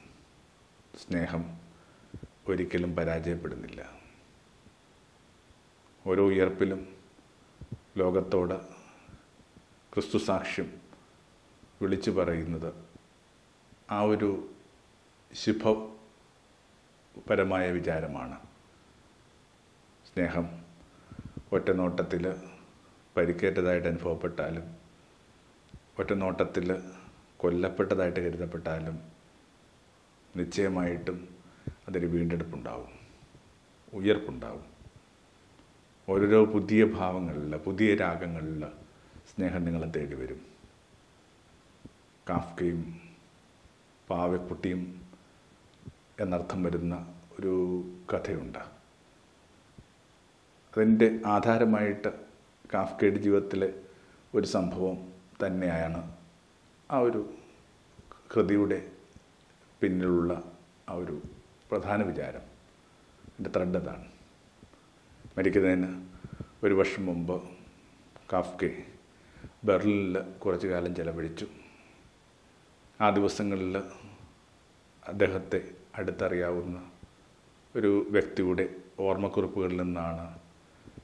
സ്നേഹം 0.98 1.58
ഒരിക്കലും 2.48 2.96
പരാജയപ്പെടുന്നില്ല. 2.96 3.92
ഓരോ 6.06 6.26
ഉയർപ്പിലും 6.26 6.96
ലോകത്തോട് 7.96 8.60
ക്രിസ്തു 9.94 10.18
സാക്ഷ്യം 10.18 10.80
വിളിച്ചു 11.82 12.10
പറയുന്നത് 12.10 12.74
ആ 13.90 14.00
ഒരു 14.00 14.50
ശുഭപരമായ 15.34 17.70
വിചാരമാണ്. 17.70 18.40
സ്നേഹം 20.06 20.48
ഒറ്റ 21.52 21.70
നോട്ടത്തിൽ 21.70 22.34
പരിക്കേറ്റതായിട്ട് 23.16 23.88
അനുഭവപ്പെട്ടാലും 23.88 24.76
ഒറ്റ 25.98 26.12
നോട്ടത്തിൽ 26.12 26.92
കൊല്ലപ്പെട്ടതായിട്ട് 27.38 28.20
കരുതപ്പെട്ടാലും 28.20 29.02
നിശ്ചയമായിട്ടും 30.36 31.28
അതൊരു 31.88 32.06
വീണ്ടെടുപ്പുണ്ടാവും. 32.06 32.88
ഉയർപ്പുണ്ടാവും. 33.94 34.64
ഓരോരോ 36.08 36.44
പുതിയ 36.44 36.84
ഭാവങ്ങളിൽ 36.84 37.56
പുതിയ 37.56 37.94
രാഗങ്ങളിൽ 37.94 38.64
സ്നേഹം 39.34 39.64
നിങ്ങളെ 39.64 39.86
തേടി 39.86 40.14
വരും. 40.14 40.46
കാഫ്കയും 42.30 43.00
പാവക്കുട്ടിയും 44.10 45.02
എന്നർത്ഥം 46.20 46.62
വരുന്ന 46.62 47.14
ഒരു 47.40 47.84
കഥയുണ്ട്. 48.12 48.58
അതിന്റെ 50.76 51.18
ആധാരമായിട്ട് 51.26 52.08
കാഫ്കയുടെ 52.74 53.16
ജീവിതത്തിലെ 53.16 53.74
ഒരു 54.34 54.46
സംഭവം 54.46 55.12
തന്നെയാണ് 55.46 56.17
ആ 56.90 56.98
ഒരു 56.98 57.34
കൃതിയുടെ 58.34 58.92
പിന്നിലുള്ള 59.80 60.52
ആ 60.88 60.92
ഒരു 60.92 61.22
പ്രധാന 61.70 62.02
വിചാരം 62.02 62.40
എന്റെ 63.38 63.50
ത്രെഡ് 63.56 63.76
അതാണ്. 63.76 64.06
മരിക്കുന്നതിന് 65.38 66.06
ഒരു 66.62 66.74
വർഷം 66.74 67.06
മുമ്പ് 67.06 67.42
കാഫ്കെ 68.32 68.84
ബെർലിനിൽ 69.64 70.18
കുറച്ചു 70.38 70.66
കാലം 70.66 70.94
ചെലവഴിച്ചു. 70.94 71.46
ആ 73.00 73.10
ദിവസങ്ങളിൽ 73.10 73.76
അദ്ദേഹത്തെ 75.08 75.74
അടുത്തറിയാവുന്ന 75.94 76.90
ഒരു 77.76 78.06
വ്യക്തിയുടെ 78.10 78.74
ഓർമ്മക്കുറിപ്പുകളിൽ 78.98 79.76
നിന്നാണ് 79.76 80.38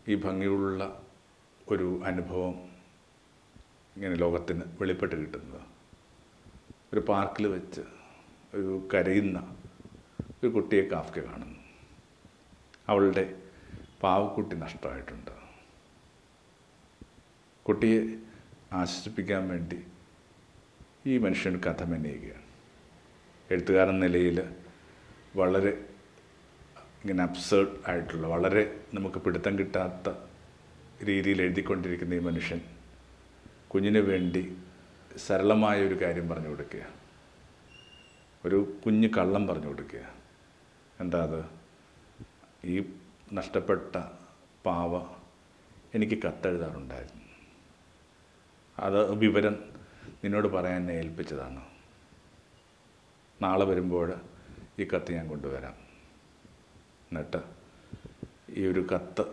ഈ 0.09 0.15
ഭംഗിയുള്ള 0.15 1.03
ഒരു 1.69 2.01
അനുഭവം 2.05 2.55
ഇങ്ങനെ 3.97 4.15
ലോകത്തിന് 4.15 4.63
വെളിപ്പെട്ട് 4.81 5.17
കിട്ടുന്നത്. 5.17 5.74
ഒരു 6.95 7.01
പാർക്കിൽ 7.01 7.47
വെച്ച് 7.47 7.81
ഒരു 8.55 8.89
കരയുന്ന 8.95 9.57
ഒരു 10.43 10.49
കുട്ടിയെ 10.49 10.83
കാഫ്ക 10.83 11.19
കാണുന്നു. 11.21 11.61
അവളുടെ 12.89 13.37
പാവക്കുട്ടി 14.03 14.57
നഷ്ടമായിട്ടുണ്ട്. 14.57 15.31
കുട്ടിയെ 17.67 18.01
ആശ്വസിപ്പിക്കാൻ 18.73 19.49
വേണ്ടി 19.49 19.85
ഈ 21.07 21.19
മനുഷ്യൻ 21.19 21.61
കഥ 21.67 21.83
മെനയുകയാണ് 21.83 22.45
എഴുത്തുകാരൻ 23.53 24.01
നിലയിൽ 24.01 24.39
വളരെ 25.37 25.73
ഇങ്ങനെ 27.03 27.23
അബ്സേർഡ് 27.23 27.91
ആയിട്ടുള്ള 27.91 28.27
വളരെ 28.27 28.81
നമുക്ക് 28.95 29.19
പിടുത്തം 29.19 29.59
കിട്ടാത്ത 29.59 30.09
രീതിയിൽ 31.05 31.43
എഴുതിക്കൊണ്ടിരിക്കുന്ന 31.43 32.15
ഈ 32.15 32.19
മനുഷ്യൻ 32.19 32.61
കുഞ്ഞിന് 33.69 33.99
വേണ്ടി 33.99 34.57
സരളമായ 35.19 35.87
ഒരു 35.87 36.03
കാര്യം 36.03 36.29
പറഞ്ഞു 36.29 36.49
കൊടുക്കുക. 36.49 36.87
ഒരു 38.45 38.79
കുഞ്ഞു 38.87 39.09
കള്ളം 39.09 39.47
പറഞ്ഞു 39.47 39.67
കൊടുക്കുക. 39.67 40.15
എന്താ 41.01 41.23
അത്? 41.23 41.45
ഈ 42.67 42.93
നഷ്ടപ്പെട്ട 43.33 43.97
പാവ 44.67 44.99
എനിക്ക് 45.95 46.23
കത്തെഴുതാറുണ്ടായിരുന്നു. 46.23 47.25
അത് 48.79 49.15
വിവരം 49.15 49.65
നിന്നോട് 50.25 50.49
പറയാൻ 50.49 50.77
എന്നെ 50.77 50.95
ഏൽപ്പിച്ചതാണ്. 50.95 51.65
നാളെ 53.43 53.65
വരുമ്പോൾ 53.65 54.15
ഈ 54.79 54.85
കത്ത് 54.85 55.13
ഞാൻ 55.13 55.29
കൊണ്ടുവരാം. 55.29 55.75
എന്നിട്ട് 57.13 57.43
ഈ 58.51 58.67
ഒരു 58.67 58.87
കത്ത് 58.95 59.25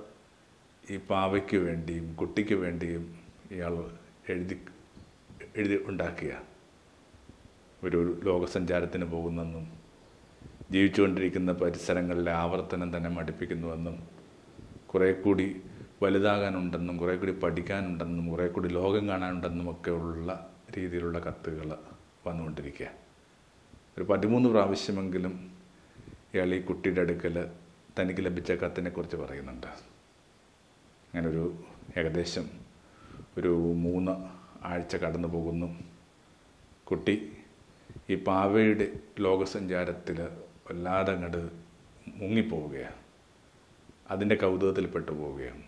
ഈ 0.89 0.97
പാവയ്ക്ക് 0.97 1.57
വേണ്ടിയും 1.57 2.15
കുട്ടിക്ക് 2.15 2.53
വേണ്ടിയും 2.53 3.19
ഇയാൾ 3.51 3.97
എഴുതി 4.29 4.65
എഴുതി 5.55 5.83
ഉണ്ടാക്കുക 5.85 6.41
ഒരു 7.83 8.21
ലോകസഞ്ചാരത്തിന് 8.23 9.05
പോകുന്നെന്നും 9.05 9.71
ജീവിച്ചുകൊണ്ടിരിക്കുന്ന 10.71 11.51
പരിസരങ്ങളിലെ 11.51 12.31
ആവർത്തനം 12.31 12.97
തന്നെ 12.97 13.09
മടുപ്പിക്കുന്നുവെന്നും 13.09 14.07
കുറേ 14.87 15.11
കൂടി 15.11 15.61
വലുതാകാനുണ്ടെന്നും 16.03 16.97
കുറേ 16.97 17.15
കൂടി 17.15 17.31
പഠിക്കാനുണ്ടെന്നും 17.31 18.29
കുറേ 18.29 18.47
കൂടി 18.47 18.69
ലോകം 18.69 19.07
കാണാനുണ്ടെന്നും 19.07 19.71
ഒക്കെ 19.71 19.91
ഉള്ള 19.91 20.53
രീതിയിലുള്ള 20.77 21.19
കത്തുകൾ 21.19 21.77
വന്നുകൊണ്ടിരിക്കുക. 22.27 22.87
ഒരു 23.97 24.03
പതിമൂന്ന് 24.03 24.49
പ്രാവശ്യമെങ്കിലും 24.49 25.51
ഇയാൾ 26.33 26.53
ഈ 26.53 26.61
കുട്ടിയുടെ 26.61 27.01
അടുക്കൽ 27.01 27.51
തനിക്ക് 27.99 28.25
ലഭിച്ച 28.25 28.51
കത്തിനെക്കുറിച്ച് 28.51 29.15
പറയുന്നുണ്ട്. 29.15 29.67
അങ്ങനൊരു 29.67 31.63
ഏകദേശം 31.97 32.49
ഒരു 33.37 33.73
മൂന്ന് 33.77 34.30
ആഴ്ച 34.63 34.95
കടന്നു 34.95 35.27
പോകുന്നു 35.27 35.79
കുട്ടി 36.83 37.37
ഈ 38.09 38.15
പാവയുടെ 38.15 38.99
ലോകസഞ്ചാരത്തിൽ 39.19 40.21
വല്ലാതെ 40.67 41.13
അങ്ങോട്ട് 41.13 41.49
മുങ്ങിപ്പോവുകയാണ്. 42.07 42.95
അതിന്റെ 44.11 44.35
കൗതുകത്തിൽപ്പെട്ടു 44.35 45.11
പോവുകയാണ്. 45.11 45.63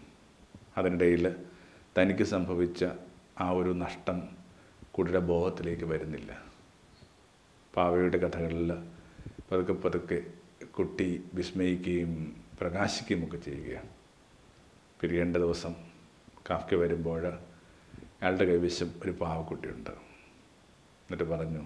അതിനിടയിൽ 0.77 1.35
തനിക്ക് 1.97 2.23
സംഭവിച്ച 2.23 2.85
ആ 3.39 3.49
ഒരു 3.49 3.69
നഷ്ടം 3.69 4.29
കുട്ടിയുടെ 4.91 5.19
ബോധത്തിലേക്ക് 5.19 5.83
വരുന്നില്ല. 5.83 6.41
പാവയുടെ 7.75 8.17
കഥകളിൽ 8.17 8.71
പതുക്കെ 9.51 9.73
പതുക്കെ 9.73 10.23
കുട്ടി 10.65 11.23
വിസ്മയിക്കുകയും 11.33 12.35
പ്രകാശിക്കുകയും 12.59 13.25
ഒക്കെ 13.25 13.37
ചെയ്യുകയാണ്. 13.37 13.89
പിരിയേണ്ട 15.01 15.37
ദിവസം 15.37 15.75
കാഫ്ക 16.49 16.75
വരുമ്പോൾ 16.75 17.53
അയാളുടെ 18.24 18.45
കൈവശം 18.45 18.91
ഒരു 19.03 19.11
പാവക്കുട്ടിയുണ്ട്. 19.11 19.89
എന്നിട്ട് 19.89 21.24
പറഞ്ഞു 21.24 21.65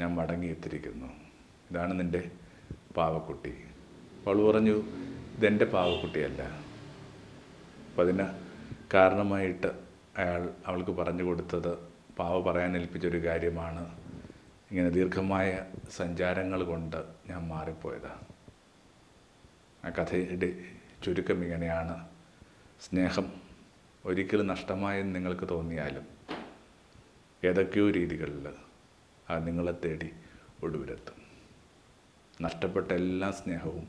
ഞാൻ 0.00 0.14
മടങ്ങിയെത്തിരിക്കുന്നു 0.14 1.06
ഇതാണ് 1.70 2.00
നിന്റെ 2.00 2.30
പാവക്കുട്ടി. 2.96 3.50
അവൾ 4.26 4.52
പറഞ്ഞു 4.52 4.82
ഇതെന്റെ 5.36 5.64
പാവക്കുട്ടിയല്ല. 5.64 6.42
അപ്പം 6.42 8.02
അതിന് 8.02 8.26
കാരണമായിട്ട് 8.94 9.66
അയാൾ 10.18 10.50
അവൾക്ക് 10.66 10.90
പറഞ്ഞു 10.90 11.22
കൊടുത്തത് 11.22 11.78
പാവ 12.18 12.52
പറയാൻ 12.52 12.76
ഏൽപ്പിച്ചൊരു 12.76 13.24
കാര്യമാണ്. 13.24 13.98
ഇങ്ങനെ 14.70 14.88
ദീർഘമായ 14.88 15.66
സഞ്ചാരങ്ങൾ 15.90 16.62
കൊണ്ട് 16.62 17.04
ഞാൻ 17.30 17.48
മാറിപ്പോയതാണ് 17.48 18.24
ആ 19.86 19.90
കഥയുടെ 19.90 20.64
ചുരുക്കം 21.04 21.44
ഇങ്ങനെയാണ്. 21.44 22.08
സ്നേഹം 22.80 23.39
ഒരിക്കലും 24.04 24.46
നഷ്ടമായെന്ന് 24.46 25.14
നിങ്ങൾക്ക് 25.14 25.48
തോന്നിയാലും 25.48 26.06
ഏതൊക്കെയോ 27.44 27.90
രീതികളിൽ 27.90 28.48
അത് 29.30 29.46
നിങ്ങളെ 29.46 29.72
തേടി 29.84 30.10
ഒടുവിലെത്തും. 30.62 31.14
നഷ്ടപ്പെട്ട 32.40 32.92
എല്ലാ 32.92 33.30
സ്നേഹവും 33.30 33.86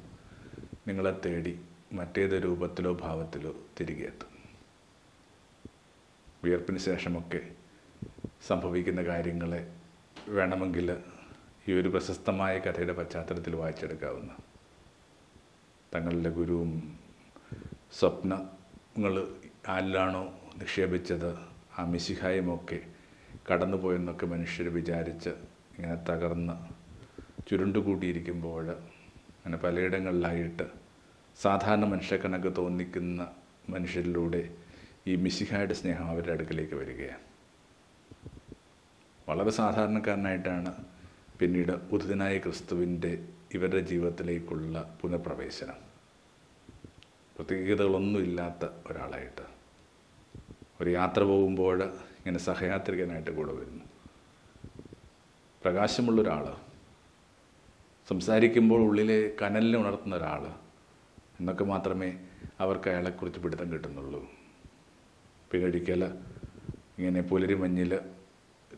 നിങ്ങളെ 0.88 1.22
തേടി 1.26 1.62
മറ്റേത് 1.94 2.44
രൂപത്തിലോ 2.44 2.94
ഭാവത്തിലോ 2.94 3.56
തിരികെ 3.80 4.06
എത്തും. 4.06 4.32
വിയർപ്പിന് 6.44 6.78
ശേഷമൊക്കെ 6.78 7.42
സംഭവിക്കുന്ന 8.48 9.04
കാര്യങ്ങളെ 9.04 9.80
വേണമെങ്കിൽ 10.28 10.98
ഈ 11.68 11.74
ഒരു 11.74 11.90
പ്രശസ്തമായ 11.90 12.60
കഥയുടെ 12.60 12.94
പശ്ചാത്തലത്തിൽ 12.94 13.56
വായിച്ചെടുക്കാവുന്ന 13.56 14.36
തങ്ങളുടെ 15.96 16.30
ഗുരുവും 16.30 17.00
സ്വപ്നങ്ങൾ 17.92 19.41
ആരിലാണോ 19.68 20.24
നിക്ഷേപിച്ചത്? 20.58 21.38
ആ 21.78 21.86
മിശിഹായുമൊക്കെ 21.86 22.80
കടന്നുപോയെന്നൊക്കെ 23.52 24.26
മനുഷ്യർ 24.26 24.68
വിചാരിച്ച് 24.68 25.30
ഇങ്ങനെ 25.30 25.96
തകർന്ന് 25.96 26.54
ചുരുണ്ടുകൂടിയിരിക്കുമ്പോൾ 27.50 28.72
അങ്ങനെ 28.72 29.58
പലയിടങ്ങളിലായിട്ട് 29.58 30.64
സാധാരണ 31.42 31.86
മനുഷ്യക്കണക്ക് 31.86 32.54
തോന്നിക്കുന്ന 32.58 33.32
മനുഷ്യരിലൂടെ 33.70 34.56
ഈ 35.08 35.16
മിശിഹായുടെ 35.16 35.74
സ്നേഹം 35.74 36.06
അവരുടെ 36.06 36.32
അടുക്കലേക്ക് 36.32 36.76
വരികയാണ്. 36.76 37.20
വളരെ 39.30 39.50
സാധാരണക്കാരനായിട്ടാണ് 39.50 40.86
പിന്നീട് 41.40 41.72
ഉദിതനായ 41.72 42.38
ക്രിസ്തുവിന്റെ 42.38 43.28
ഇവരുടെ 43.54 43.80
ജീവിതത്തിലേക്കുള്ള 43.80 44.98
പുനഃപ്രവേശനം. 45.02 45.92
പ്രത്യേകതകളൊന്നുമില്ലാത്ത 47.36 48.70
ഒരാളായിട്ട് 48.88 49.51
ഒരു 50.82 50.90
യാത്ര 50.90 51.22
പോകുമ്പോൾ 51.24 51.84
ഇങ്ങനെ 51.84 52.40
സഹയാത്രികനായിട്ട് 52.40 53.32
കൂടെ 53.32 53.54
വരുന്നു. 53.54 53.86
പ്രകാശമുള്ള 55.62 56.22
ഒരാൾ 56.22 56.46
സംസാരിക്കുമ്പോൾ 58.10 58.82
ഉള്ളിലെ 58.82 59.18
കനലിനെ 59.42 59.80
ഉണർത്തുന്ന 59.80 60.16
ഒരാൾ 60.16 60.44
എന്നൊക്കെ 61.40 61.64
മാത്രമേ 61.64 62.10
അവർക്ക് 62.60 62.90
അയാളെക്കുറിച്ച് 62.90 63.40
പിടുത്തം 63.40 63.72
കിട്ടുന്നുള്ളൂ. 63.74 64.22
പിഴടിക്കൽ 65.52 66.04
ഇങ്ങനെ 66.98 67.22
പുലരി 67.22 67.54
മഞ്ഞിൽ 67.54 68.00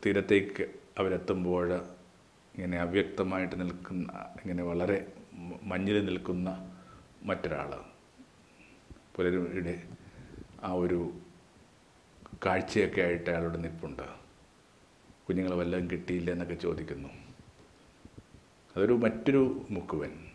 തീരത്തേക്ക് 0.06 0.64
അവരെത്തുമ്പോൾ 0.98 1.68
ഇങ്ങനെ 2.56 2.78
അവ്യക്തമായിട്ട് 2.78 3.60
നിൽക്കുന്ന 3.60 4.12
ഇങ്ങനെ 4.42 4.64
വളരെ 4.64 4.98
മഞ്ഞിൽ 5.64 6.06
നിൽക്കുന്ന 6.06 6.50
മറ്റൊരാൾ 7.24 7.72
പുലരിയുടെ 9.16 9.84
ആ 10.64 10.72
ഒരു 10.74 11.00
കാഴ്ചയൊക്കെ 12.46 13.02
ആയിട്ട് 13.02 13.30
അയാളുടെ 13.30 13.58
നിൽപ്പുണ്ട് 13.58 14.04
കുഞ്ഞുങ്ങൾ 15.30 15.54
വല്ലതും 15.54 15.92
കിട്ടിയില്ല 15.92 16.32
എന്നൊക്കെ 16.32 16.54
ചോദിക്കുന്നു. 16.54 17.10
അതൊരു 18.76 18.94
മറ്റൊരു 18.94 19.66
മുക്കുവൻ 19.70 20.28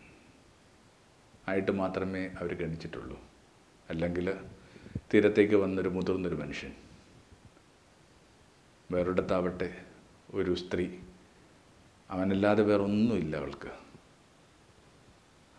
ആയിട്ട് 1.47 1.71
മാത്രമേ 1.71 2.27
അവർ 2.27 2.53
ഗണിച്ചിട്ടുള്ളൂ. 2.53 3.19
അല്ലെങ്കിൽ 3.89 4.37
തീരത്തേക്ക് 5.13 5.55
വന്നൊരു 5.55 5.89
മുതിർന്നൊരു 5.89 6.35
മനുഷ്യൻ. 6.35 6.73
വേറൊരിടത്താവട്ടെ 8.91 9.85
ഒരു 10.31 10.55
സ്ത്രീ. 10.55 10.97
അവനല്ലാതെ 12.09 12.63
വേറൊന്നുമില്ല 12.63 13.37
അവൾക്ക്. 13.37 13.71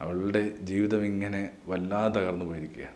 അവളുടെ 0.01 0.57
ജീവിതം 0.57 1.05
ഇങ്ങനെ 1.05 1.57
വല്ലാതെ 1.66 2.20
തകർന്നു 2.20 2.44
പോയിരിക്കുക 2.44 2.88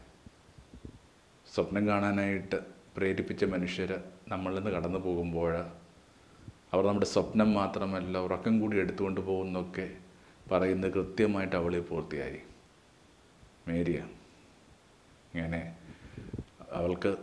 സ്വപ്നം 1.55 1.87
കാണാനായിട്ട് 1.87 2.74
പ്രേരിപ്പിച്ച 2.97 3.45
മനുഷ്യർ 3.45 4.03
നമ്മളിൽ 4.29 4.57
നിന്ന് 4.57 4.71
കടന്നു 4.71 4.99
പോകുമ്പോൾ 4.99 5.55
അവർ 6.73 6.87
നമ്മുടെ 6.87 7.07
സ്വപ്നം 7.07 7.55
മാത്രമല്ല 7.55 8.19
ഉറക്കം 8.19 8.61
കൂടി 8.61 8.77
എടുത്തുകൊണ്ട് 8.77 9.21
പോകുന്നൊക്കെ 9.21 9.97
പറയുന്നത് 10.53 10.93
കൃത്യമായിട്ട് 10.93 11.57
അവളെ 11.57 11.81
പൂർത്തിയായി. 11.81 12.41
മേരിയ 13.69 14.07
ഇങ്ങനെ 15.35 15.77
അവൾക്ക് 16.73 17.17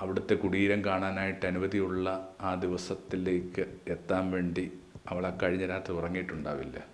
അവിടുത്തെ 0.00 0.34
കുടീരം 0.34 0.84
കാണാനായിട്ട് 0.84 1.46
അനുമതിയുള്ള 1.46 2.34
ആ 2.40 2.54
ദിവസത്തിലേക്ക് 2.54 3.78
എത്താൻ 3.86 4.30
വേണ്ടി 4.30 4.72
അവൾ 5.08 5.26
ആ 5.26 5.38
കഴിഞ്ഞ 5.42 5.66
രാത്രി 5.66 5.94
ഉറങ്ങിയിട്ടുണ്ടാവില്ല. 5.94 6.86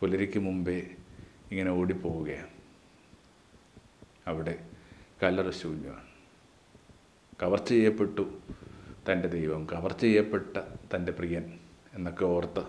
പുലരിക്ക് 0.00 0.38
മുമ്പേ 0.38 0.90
ഇങ്ങനെ 1.50 1.70
ഓടിപ്പോവുകയാണ്. 1.70 2.50
അവിടെ 4.26 4.66
കല്ലറ 5.22 5.50
ശൂന്യമാണ്. 5.50 6.15
കവർച്ച 7.42 7.68
ചെയ്യപ്പെട്ടു 7.68 8.38
തന്റെ 9.12 9.28
ദൈവം 9.28 9.66
കവർച്ച 9.72 10.00
ചെയ്യപ്പെട്ട 10.00 10.56
തന്റെ 10.94 11.12
പ്രിയൻ 11.12 11.58
എന്നൊക്കെ 11.94 12.24
ഓർത്ത് 12.24 12.64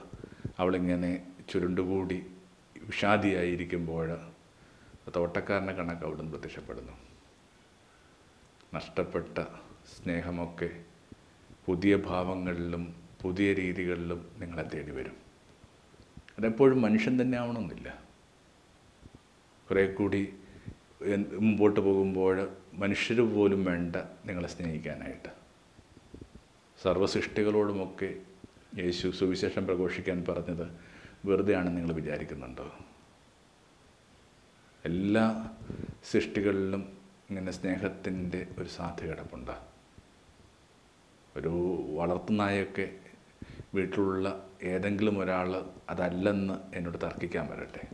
അവളിങ്ങനെ 0.59 1.28
ചുരുണ്ടുകൂടി 1.49 2.26
വിഷാദിയായിരിക്കുമ്പോൾ 2.86 4.32
തോട്ടക്കാരനെ 5.15 5.74
കണക്ക് 5.74 6.03
അവിടുന്ന് 6.03 6.32
പ്രത്യക്ഷപ്പെടുന്നു. 6.32 6.93
നഷ്ടപ്പെട്ട 8.74 9.39
സ്നേഹമൊക്കെ 9.95 10.70
പുതിയ 11.65 11.95
ഭാവങ്ങളിലും 11.95 12.95
പുതിയ 13.22 13.53
രീതികളിലും 13.53 14.32
നിങ്ങളെ 14.39 14.63
തേടി 14.63 14.91
വരും. 14.91 15.15
അതെപ്പോഴും 16.38 16.82
മനുഷ്യൻ 16.82 17.22
തന്നെ 17.22 17.38
ആവണമെന്നില്ല. 17.38 18.03
കുറേ 19.70 19.93
കൂടി 19.93 20.34
മുമ്പോട്ട് 21.39 21.80
പോകുമ്പോൾ 21.80 22.49
മനുഷ്യർ 22.78 23.21
പോലും 23.21 23.65
വേണ്ട 23.65 23.95
നിങ്ങളെ 23.95 24.47
സ്നേഹിക്കാനായിട്ട്. 24.47 25.30
സർവസൃഷ്ടികളോടുമൊക്കെ 26.82 28.15
യേശു 28.78 29.07
സുവിശേഷം 29.07 29.65
പ്രഘോഷിക്കാൻ 29.65 30.25
പറഞ്ഞത് 30.30 30.80
വെറുതെയാണെന്ന് 31.25 31.78
നിങ്ങൾ 31.78 31.93
വിചാരിക്കുന്നുണ്ടോ? 31.93 32.73
എല്ലാ 34.86 35.55
സൃഷ്ടികളിലും 36.03 36.97
ഇങ്ങനെ 37.30 37.51
സ്നേഹത്തിന്റെ 37.51 38.47
ഒരു 38.57 38.69
സാധ്യത 38.69 39.09
കിടപ്പുണ്ട് 39.09 39.51
ഒരു 41.36 41.53
വളർത്തുനായൊക്കെ 41.97 42.99
വീട്ടിലുള്ള 43.73 44.49
ഏതെങ്കിലും 44.63 45.19
ഒരാൾ 45.19 45.69
അതല്ലെന്ന് 45.89 46.75
എന്നോട് 46.75 46.97
തർക്കിക്കാൻ 47.03 47.47
വരട്ടെ. 47.47 47.88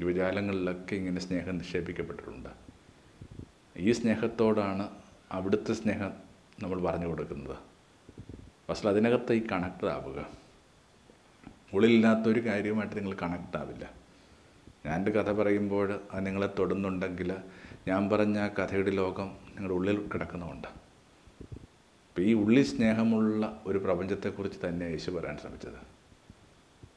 യുവജാലങ്ങളിലൊക്കെ 0.00 0.94
ഇങ്ങനെ 0.94 1.20
സ്നേഹം 1.20 1.58
നിക്ഷേപിക്കപ്പെട്ടിട്ടുണ്ട്. 1.58 2.67
ഈ 3.78 3.92
സ്നേഹത്തോടാണ് 3.92 4.90
അവിടുത്തെ 5.32 5.72
സ്നേഹം 5.72 6.12
നമ്മൾ 6.62 6.82
പറഞ്ഞു 6.82 7.06
കൊടുക്കുന്നത്. 7.06 7.56
പക്ഷേ 8.68 8.88
അതിനകത്ത് 8.88 9.32
ഈ 9.32 9.46
കണക്ട് 9.52 9.86
ആവുക. 9.86 10.28
ഉള്ളിലില്ലാത്തൊരു 11.72 12.46
കാര്യമായിട്ട് 12.46 12.96
നിങ്ങൾ 12.96 13.16
കണക്ട് 13.22 13.56
ആവില്ല. 13.56 13.90
ഞാൻ 14.86 14.94
എന്റെ 14.96 15.10
കഥ 15.10 15.32
പറയുമ്പോൾ 15.32 16.00
അത് 16.12 16.26
നിങ്ങളെ 16.26 16.48
തൊടുന്നുണ്ടെങ്കിൽ 16.58 17.34
ഞാൻ 17.88 18.08
പറഞ്ഞ 18.10 18.38
ആ 18.38 18.48
കഥയുടെ 18.48 18.90
ലോകം 18.90 19.26
നിങ്ങളുടെ 19.26 19.74
ഉള്ളിൽ 19.74 20.08
കിടക്കുന്നതുകൊണ്ട് 20.14 20.68
അപ്പോൾ 20.68 22.20
ഈ 22.20 22.34
ഉള്ളിൽ 22.34 22.64
സ്നേഹമുള്ള 22.64 23.62
ഒരു 23.66 23.78
പ്രപഞ്ചത്തെക്കുറിച്ച് 23.78 24.66
തന്നെ 24.66 24.84
യേശു 24.84 25.10
പറയാൻ 25.10 25.38
ശ്രമിച്ചത്. 25.38 25.80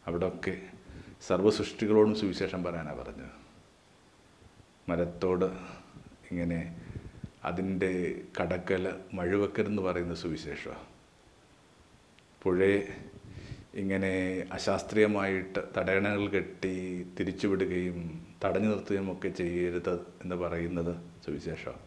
അവിടെയൊക്കെ 0.07 0.61
സർവസൃഷ്ടികളോടും 1.27 2.15
സുവിശേഷം 2.15 2.63
പറയാനാണ് 2.63 2.97
പറഞ്ഞത്. 2.97 3.32
മരത്തോട് 4.89 5.80
ഇങ്ങനെ 6.32 6.59
അതിന്റെ 7.45 7.91
കടക്കൽ 8.41 8.84
മഴുവക്കരെന്ന് 9.13 9.82
പറയുന്ന 9.82 10.15
സുവിശേഷമാണ് 10.15 10.86
പുഴയെ 12.41 12.82
ഇങ്ങനെ 13.75 14.11
അശാസ്ത്രീയമായിട്ട് 14.51 15.59
തടയണകൾ 15.77 16.23
കെട്ടി 16.27 16.73
തിരിച്ചുവിടുകയും 17.19 17.99
തടഞ്ഞു 18.43 18.69
നിർത്തുകയും 18.69 19.07
ഒക്കെ 19.11 19.29
ചെയ്യരുത് 19.32 19.93
എന്ന് 20.23 20.36
പറയുന്നത് 20.36 20.93
സുവിശേഷമാണ് 21.25 21.84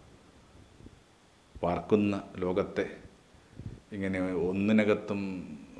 പാർക്കുന്ന 1.56 2.14
ലോകത്തെ 2.36 2.86
ഇങ്ങനെ 3.92 4.20
ഒന്നിനകത്തും 4.44 5.20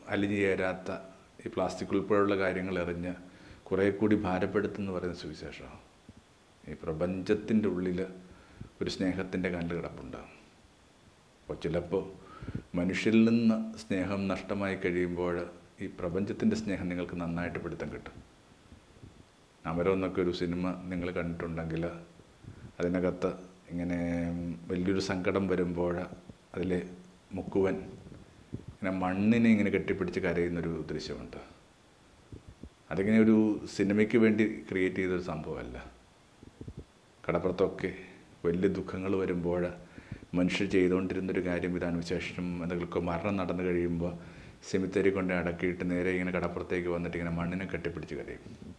അലിഞ്ഞു 0.08 0.38
ചേരാത്ത 0.38 0.90
ഈ 1.40 1.50
പ്ലാസ്റ്റിക് 1.54 1.92
ഉൾപ്പെടെയുള്ള 1.92 2.34
കാര്യങ്ങൾ 2.36 2.76
എറിഞ്ഞ് 2.78 3.14
കുറേ 3.62 3.86
കൂടി 3.90 4.16
ഭാരപ്പെടുത്തുന്നു 4.20 4.92
പറയുന്ന 4.92 5.18
സുവിശേഷമാണ് 5.18 5.80
ഈ 6.64 6.74
പ്രപഞ്ചത്തിന്റെ 6.82 7.68
ഉള്ളിൽ 7.68 8.00
ഒരു 8.83 8.91
സ്നേഹത്തിന്റെ 8.91 9.49
കല്ല് 9.49 9.77
കിടപ്പുണ്ടാകും 9.77 10.33
അപ്പോൾ 11.43 11.55
ചിലപ്പോൾ 11.55 12.12
മനുഷ്യരിൽ 12.77 13.25
നിന്ന് 13.25 13.79
സ്നേഹം 13.79 14.29
നഷ്ടമായി 14.29 14.77
കഴിയുമ്പോൾ 14.77 15.51
ഈ 15.81 15.87
പ്രപഞ്ചത്തിന്റെ 15.87 16.57
സ്നേഹം 16.57 16.89
നിങ്ങൾക്ക് 16.89 17.20
നന്നായിട്ട് 17.20 17.59
പിടുത്തം 17.59 17.93
കിട്ടും. 17.93 18.12
അമരം 19.66 19.93
എന്നൊക്കെ 19.93 20.22
ഒരു 20.22 20.31
സിനിമ 20.31 20.83
നിങ്ങൾ 20.83 21.11
കണ്ടിട്ടുണ്ടെങ്കിൽ 21.11 21.87
അതിനകത്ത് 22.81 23.33
ഇങ്ങനെ 23.70 23.99
വലിയൊരു 24.66 25.01
സങ്കടം 25.01 25.49
വരുമ്പോൾ 25.49 26.01
അതിൽ 26.55 26.91
മുക്കുവൻ 27.33 27.75
ഇങ്ങനെ 27.75 28.91
മണ്ണിനെ 28.91 29.51
ഇങ്ങനെ 29.51 29.70
കെട്ടിപ്പിടിച്ച് 29.70 30.20
കരയുന്നൊരു 30.20 30.85
ദൃശ്യമുണ്ട്. 30.91 31.37
അതിങ്ങനെ 32.91 33.20
ഒരു 33.20 33.66
സിനിമയ്ക്ക് 33.77 34.18
വേണ്ടി 34.18 34.64
ക്രിയേറ്റ് 34.70 34.97
ചെയ്തൊരു 34.97 35.22
സംഭവമല്ല. 35.22 35.87
കടപ്പുറത്തൊക്കെ 37.29 37.95
വലിയ 38.45 38.68
ദുഃഖങ്ങൾ 38.68 39.16
വരുമ്പോൾ 39.16 39.72
മനുഷ്യർ 40.34 40.70
ചെയ്തുകൊണ്ടിരുന്നൊരു 40.70 41.47
കാര്യം 41.47 41.76
ഇതാണ് 41.76 41.97
വിശേഷം? 41.97 42.62
എന്തെങ്കിലും 42.62 43.07
മരണം 43.07 43.36
നടന്നു 43.36 43.62
കഴിയുമ്പോൾ 43.62 44.18
സെമിത്തേരി 44.70 45.11
കൊണ്ട് 45.11 45.34
അടക്കിയിട്ട് 45.34 45.90
നേരെ 45.90 46.11
ഇങ്ങനെ 46.11 46.32
കടപ്പുറത്തേക്ക് 46.32 46.88
വന്നിട്ട് 46.88 47.16
ഇങ്ങനെ 47.16 47.36
മണ്ണിനെ 47.36 47.66
കെട്ടിപ്പിടിച്ച് 47.66 48.14
കരയും. 48.14 48.74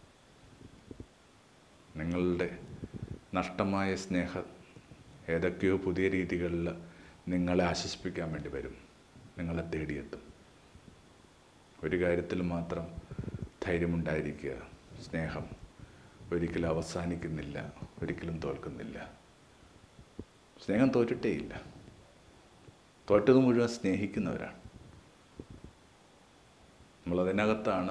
നിങ്ങളുടെ 1.96 2.58
നഷ്ടമായ 3.34 3.96
സ്നേഹം 3.96 4.44
ഏതൊക്കെയോ 5.28 5.76
പുതിയ 5.76 6.08
രീതികളിൽ 6.08 6.74
നിങ്ങളെ 7.28 7.64
ആശ്വസിപ്പിക്കാൻ 7.64 8.32
വേണ്ടി 8.32 8.48
വരും. 8.48 8.74
നിങ്ങളെ 9.38 9.62
തേടിയെത്തും. 9.62 10.20
ഒരു 11.84 12.04
കാര്യത്തിൽ 12.04 12.42
മാത്രം 12.42 12.86
ധൈര്യമുണ്ടായിരിക്കുക. 13.66 14.52
സ്നേഹം 15.10 15.44
ഒരിക്കലും 16.32 16.68
അവസാനിക്കുന്നില്ല 16.68 17.72
ഒരിക്കലും 18.02 18.38
തോൽക്കുന്നില്ല. 18.38 19.15
സ്നേഹം 20.66 20.88
തോറ്റിട്ടേ 20.88 21.30
ഇല്ല 21.30 21.62
തോറ്റത് 23.10 23.38
മുഴുവൻ 23.38 23.68
സ്നേഹിക്കുന്നവരാണ്. 23.68 24.56
നമ്മളതിനകത്താണ് 27.02 27.90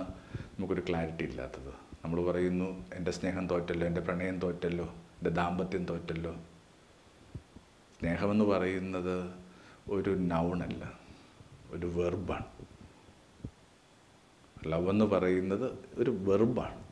നമുക്കൊരു 0.55 0.84
ക്ലാരിറ്റി 0.89 1.23
ഇല്ലാത്തത്. 1.23 1.69
നമ്മൾ 2.05 2.32
പറയുന്നു 2.32 2.89
എന്റെ 2.93 3.11
സ്നേഹം 3.11 3.47
തോറ്റല്ലോ 3.47 3.88
എന്റെ 3.88 4.01
പ്രണയം 4.01 4.39
തോറ്റല്ലോ 4.39 4.86
എന്റെ 4.86 5.30
ദാമ്പത്യം 5.30 5.86
തോറ്റല്ലോ. 5.86 6.34
സ്നേഹമെന്ന് 7.99 8.45
പറയുന്നത് 8.45 9.34
ഒരു 9.89 10.09
നൗണല്ല 10.09 10.99
ഒരു 11.71 11.86
വെർബാണ് 11.86 12.45
ലവ് 14.67 14.89
എന്ന് 14.89 15.05
പറയുന്നത് 15.05 15.80
ഒരു 15.95 16.11
വെർബാണ് 16.11 16.84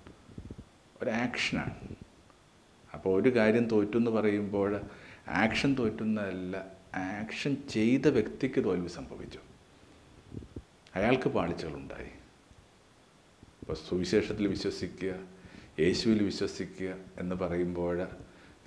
ഒരു 1.04 1.10
ആക്ഷനാണ് 1.10 1.96
അപ്പോൾ 2.94 3.22
ഒരു 3.22 3.36
കാര്യം 3.36 3.68
തോറ്റു 3.68 3.98
എന്ന് 3.98 4.12
പറയുമ്പോൾ 4.12 4.82
ആക്ഷൻ 5.28 5.76
തോറ്റുന്നതല്ല. 5.76 6.72
ആക്ഷൻ 6.96 7.58
ചെയ്ത 7.70 8.08
വ്യക്തിക്ക് 8.08 8.64
തോൽവി 8.64 8.88
സംഭവിച്ചു. 8.88 9.40
അയാൾക്ക് 10.96 11.30
പാളിച്ചകളുണ്ടായി. 11.30 12.08
ഇപ്പോൾ 13.62 13.74
സുവിശേഷത്തിൽ 13.74 14.48
വിശ്വസിക്കുക 14.48 15.16
യേശുവിൽ 15.80 16.24
വിശ്വസിക്കുക 16.24 16.96
എന്ന് 17.18 17.36
പറയുമ്പോൾ 17.36 18.04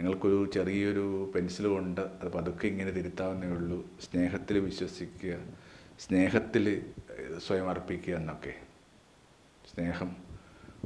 നിങ്ങൾക്കൊരു 0.01 0.51
ചെറിയൊരു 0.55 1.33
പെൻസിൽ 1.35 1.67
കൊണ്ട് 1.67 2.01
അത് 2.01 2.33
പതുക്കെ 2.33 2.67
ഇങ്ങനെ 2.67 2.91
തിരുത്താവുന്നേ 2.91 3.49
ഉള്ളൂ. 3.49 3.99
സ്നേഹത്തിൽ 4.01 4.59
വിശ്വസിക്കുക 4.59 5.39
സ്നേഹത്തിൽ 5.99 6.93
സ്വയം 7.47 7.71
അർപ്പിക്കുക 7.71 8.15
എന്നൊക്കെ. 8.15 8.55
സ്നേഹം 9.75 10.17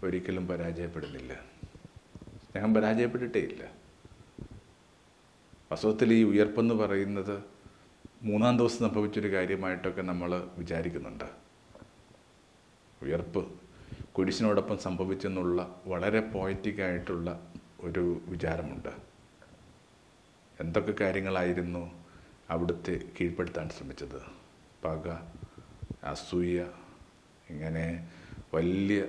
ഒരിക്കലും 0.04 0.48
പരാജയപ്പെടുന്നില്ല. 0.48 1.34
സ്നേഹം 2.42 2.74
പരാജയപ്പെട്ടിട്ടേ 2.74 3.40
ഇല്ല. 3.40 3.89
വാസ്തവത്തിൽ 5.72 6.12
ഈ 6.12 6.22
ഉയർപ്പെന്ന് 6.24 6.74
പറയുന്നത് 6.74 7.44
മൂന്നാം 8.22 8.58
ദിവസം 8.58 8.88
സംഭവിച്ചൊരു 8.88 9.32
കാര്യമായിട്ടൊക്കെ 9.32 10.02
നമ്മൾ 10.02 10.50
വിചാരിക്കുന്നുണ്ട്. 10.56 11.24
ഉയർപ്പ് 13.02 13.60
കുരിശിനോടൊപ്പം 14.12 14.78
സംഭവിച്ചെന്നുള്ള 14.78 15.82
വളരെ 15.86 16.20
പോയറ്റിക്കായിട്ടുള്ള 16.20 17.52
ഒരു 17.80 18.20
വിചാരമുണ്ട്. 18.26 18.88
എന്തൊക്കെ 20.60 20.92
കാര്യങ്ങളായിരുന്നു 21.00 22.04
അവിടുത്തെ 22.50 23.00
കീഴ്പ്പെടുത്താൻ 23.20 23.68
ശ്രമിച്ചത്? 23.68 24.20
പക 24.84 25.08
അസൂയ 26.04 26.66
ഇങ്ങനെ 27.50 28.08
വലിയ 28.54 29.04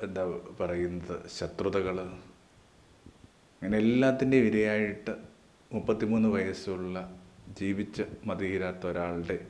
എന്താ 0.00 0.40
പറയുന്നത് 0.60 1.28
ശത്രുതകൾ 1.28 2.00
അങ്ങനെ 2.00 3.78
എല്ലാത്തിന്റെയും 3.78 4.44
ഇരയായിട്ട് 4.44 5.33
മുപ്പത്തിമൂന്ന് 5.74 6.28
വയസ്സുള്ള 6.28 7.18
ജീവിച്ച് 7.58 8.02
മതിയിരാത്ത 8.24 8.86
ഒരാളുടെ 8.86 9.46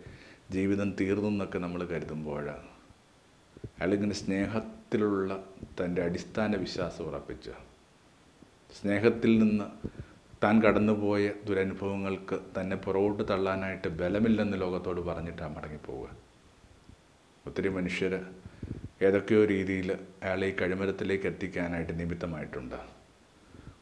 ജീവിതം 0.51 0.97
തീർന്നു 1.01 1.29
എന്നൊക്കെ 1.29 1.59
നമ്മൾ 1.59 1.85
കരുതുമ്പോഴാണ്. 1.85 2.69
അയാളിങ്ങനെ 3.67 4.15
സ്നേഹത്തിലുള്ള 4.15 5.45
തന്റെ 5.81 6.03
അടിസ്ഥാന 6.03 6.57
വിശ്വാസം 6.57 7.05
ഉറപ്പിച്ച. 7.05 7.51
സ്നേഹത്തിൽ 8.81 9.39
നിന്ന് 9.39 9.65
താൻ 10.45 10.63
കടന്നുപോയ 10.63 11.33
ദുരനുഭവങ്ങൾക്ക് 11.45 12.39
തന്നെ 12.61 12.77
പുറകോട്ട് 12.77 13.29
തള്ളാനായിട്ട് 13.29 13.89
ബലമില്ലെന്ന് 13.89 14.61
ലോകത്തോട് 14.61 15.01
പറഞ്ഞിട്ടാണ് 15.01 15.57
മടങ്ങിപ്പോവുക. 15.57 16.11
ഒത്തിരി 17.47 17.69
മനുഷ്യർ 17.69 18.27
ഏതൊക്കെയോ 19.03 19.45
രീതിയിൽ 19.45 19.93
അയാളെ 20.23 20.47
ഈ 20.47 20.57
കഴിമരത്തിലേക്ക് 20.61 21.27
എത്തിക്കാനായിട്ട് 21.27 22.01
നിമിത്തമായിട്ടുണ്ട്. 22.01 23.04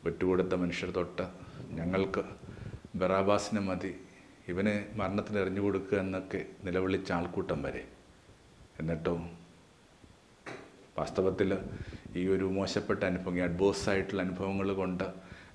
ഒറ്റുകൊടുത്ത 0.07 0.55
മനുഷ്യർ 0.55 0.91
തൊട്ട് 0.91 1.29
ഞങ്ങൾക്ക് 1.71 2.25
ബറാബാസിനെ 2.95 3.61
മതി. 3.61 4.01
ഇവന് 4.49 4.99
മരണത്തിന് 4.99 5.39
എറിഞ്ഞു 5.39 5.61
കൊടുക്കുക 5.61 5.99
എന്നൊക്കെ 5.99 6.47
നിലവിളിച്ച 6.65 7.13
ആൾക്കൂട്ടം 7.13 7.63
വരെ. 7.63 7.89
എന്നിട്ടോ 8.79 9.27
വാസ്തവത്തിൽ 10.99 11.59
ഈ 12.17 12.29
ഒരു 12.29 12.45
മോശപ്പെട്ട 12.45 13.05
അനുഭവം 13.05 13.37
ഈ 13.37 13.41
അഡ്വേഴ്സ് 13.41 13.91
ആയിട്ടുള്ള 13.91 14.23
അനുഭവങ്ങൾ 14.23 14.73
കൊണ്ട് 14.73 15.05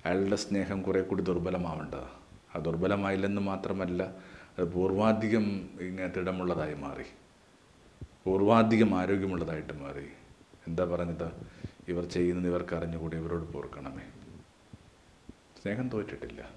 അയാളുടെ 0.04 0.36
സ്നേഹം 0.36 0.82
കുറേ 0.82 1.00
കൂടി 1.02 1.22
ദുർബലമാവേണ്ടത്. 1.22 2.06
ആ 2.54 2.58
ദുർബലമായില്ലെന്ന് 2.58 3.40
മാത്രമല്ല 3.40 4.02
അത് 4.58 4.72
പൂർവാധികം 4.72 5.70
ഇങ്ങനെ 5.80 6.08
തിടമുള്ളതായി 6.08 6.74
മാറി. 6.74 7.04
പൂർവാധികം 8.24 8.94
ആരോഗ്യമുള്ളതായിട്ട് 8.94 9.72
മാറി. 9.72 10.06
എന്താ 10.66 10.84
പറഞ്ഞത്? 10.84 11.32
ഇവർ 11.88 12.04
ചെയ്യുന്നത് 12.04 12.46
ഇവർക്ക് 12.46 12.74
അറിഞ്ഞുകൂടി? 12.74 13.16
ഇവരോട് 13.16 13.44
പൊറുക്കണമേ. 13.44 14.02
സ്നേഹം 15.62 15.88
തോറ്റിട്ടില്ല. 15.88 16.50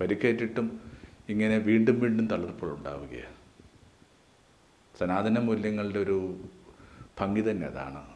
പരിക്കേറ്റിട്ടും 0.00 0.80
ഇങ്ങനെ 1.28 1.58
വീണ്ടും 1.58 2.00
വീണ്ടും 2.00 2.26
തളർപ്പുകളുണ്ടാവുകയാണ് 2.26 3.34
സനാതന 4.98 5.38
മൂല്യങ്ങളുടെ 5.38 5.98
ഒരു 5.98 6.44
ഭംഗി 7.20 7.50
തന്നെ 7.50 7.66
അതാണ്. 7.66 8.06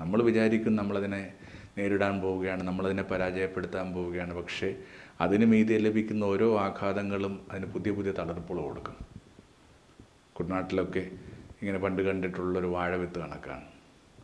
നമ്മൾ 0.00 0.22
വിചാരിക്കും 0.22 0.76
നമ്മളതിനെ 0.76 1.34
നേരിടാൻ 1.78 2.20
പോവുകയാണ് 2.20 2.62
നമ്മളതിനെ 2.62 3.02
പരാജയപ്പെടുത്താൻ 3.02 3.92
പോവുകയാണ് 3.92 4.34
പക്ഷേ 4.34 4.76
അതിന് 5.20 5.44
മീതെ 5.44 5.78
ലഭിക്കുന്ന 5.78 6.24
ഓരോ 6.24 6.58
ആഘാതങ്ങളും 6.58 7.46
അതിന് 7.50 7.66
പുതിയ 7.66 7.92
പുതിയ 7.92 8.12
തളർപ്പുകൾ 8.12 8.62
കൊടുക്കും. 8.62 8.96
കുട്ടനാട്ടിലൊക്കെ 10.32 11.10
ഇങ്ങനെ 11.62 11.78
പണ്ട് 11.78 12.02
കണ്ടിട്ടുള്ളൊരു 12.02 12.66
വാഴവിത്ത് 12.66 13.18
കണക്കാണ്. 13.18 13.64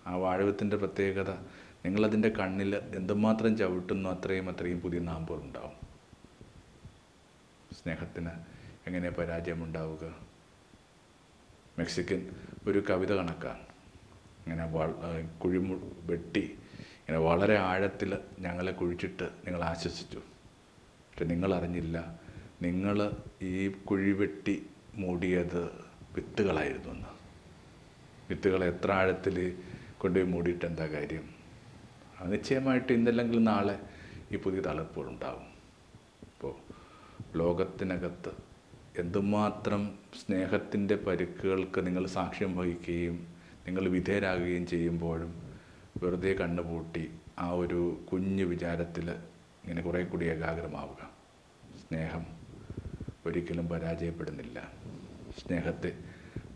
ആ 0.07 0.17
വാഴവിത്തിന്റെ 0.17 0.77
പ്രത്യേകത 0.77 1.31
നിങ്ങളതിന്റെ 1.85 2.29
കണ്ണിൽ 2.29 2.77
എന്തുമാത്രം 2.77 3.57
ചവിട്ടുന്നു 3.57 4.09
അത്രയും 4.11 4.51
അത്രയും 4.51 4.81
പുതിയ 4.81 4.99
നാമ്പുകൾ 4.99 5.43
ഉണ്ടാവും 5.43 5.77
സ്നേഹത്തിന് 7.75 8.31
എങ്ങനെ 8.87 9.11
പരാജയമുണ്ടാവുക? 9.11 10.05
മെക്സിക്കൻ 11.79 12.31
ഒരു 12.67 12.85
കവിത 12.91 13.13
കണക്കാണ്. 13.15 13.63
ഇങ്ങനെ 14.47 14.65
കുഴിമു 15.39 15.75
വെട്ടി 16.03 16.59
ഇങ്ങനെ 17.01 17.19
വളരെ 17.19 17.57
ആഴത്തിൽ 17.59 18.19
ഞങ്ങളെ 18.39 18.73
കുഴിച്ചിട്ട് 18.73 19.23
നിങ്ങൾ 19.23 19.65
ആശ്വസിച്ചു. 19.65 20.19
പക്ഷെ 20.19 21.25
നിങ്ങൾ 21.25 21.55
അറിഞ്ഞില്ല 21.55 22.21
നിങ്ങൾ 22.63 23.13
ഈ 23.43 23.69
കുഴി 23.69 24.13
വെട്ടി 24.13 24.67
മൂടിയത് 24.95 25.65
വിത്തുകളായിരുന്നു 26.17 26.91
എന്ന്. 26.95 27.09
വിത്തുകൾ 28.31 28.65
എത്ര 28.65 28.93
ആഴത്തിൽ 28.93 29.37
കൊണ്ടുപോയി 29.99 30.33
മൂടിയിട്ട് 30.33 30.65
എന്താ 30.65 30.87
കാര്യം? 30.87 31.40
നിശ്ചയമായിട്ട് 32.27 32.93
ഇന്നല്ലെങ്കിൽ 32.93 33.43
നാളെ 33.43 33.81
ഈ 34.33 34.37
പുതിയ 34.37 34.61
തളർപ്പുകളുണ്ടാവും 34.61 35.43
അപ്പോൾ 36.23 36.55
ലോകത്തിനകത്ത് 37.37 38.33
എന്തുമാത്രം 38.99 39.99
സ്നേഹത്തിന്റെ 40.21 40.97
പരുക്കുകൾക്ക് 40.97 41.87
നിങ്ങൾ 41.87 42.07
സാക്ഷ്യം 42.07 42.57
വഹിക്കുകയും 42.57 43.27
നിങ്ങൾ 43.67 43.89
വിധേയരാകുകയും 43.89 44.67
ചെയ്യുമ്പോഴും 44.67 45.51
വെറുതെ 46.03 46.33
കണ്ണുപൂട്ടി 46.33 47.11
ആ 47.39 47.51
ഒരു 47.51 48.01
കുഞ്ഞു 48.13 48.45
വിചാരത്തിൽ 48.45 49.11
ഇങ്ങനെ 49.65 49.83
കുറേ 49.83 50.05
കൂടി 50.05 50.25
ഏകാഗ്രമാവുക. 50.25 51.11
സ്നേഹം 51.79 52.27
ഒരിക്കലും 53.27 53.69
പരാജയപ്പെടുന്നില്ല. 53.69 54.73
സ്നേഹത്തെ 55.39 55.99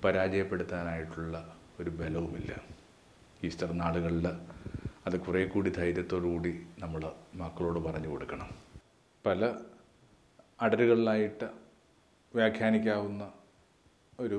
പരാജയപ്പെടുത്താനായിട്ടുള്ള 0.05 1.57
ഒരു 1.81 1.91
ബലവുമില്ല. 1.91 2.61
ഈസ്റ്റർ 3.45 3.73
നാളുകളിൽ 3.73 4.29
അത് 5.07 5.21
കുറേ 5.21 5.45
കൂടി 5.45 5.71
ധൈര്യത്തോടു 5.71 6.27
കൂടി 6.27 6.67
നമ്മൾ 6.79 7.03
മക്കളോട് 7.35 7.81
പറഞ്ഞു 7.81 8.09
കൊടുക്കണം. 8.09 8.49
പല 9.27 9.55
അടരുകളിലായിട്ട് 10.61 11.45
വ്യാഖ്യാനിക്കാവുന്ന 12.35 13.33
ഒരു 14.21 14.39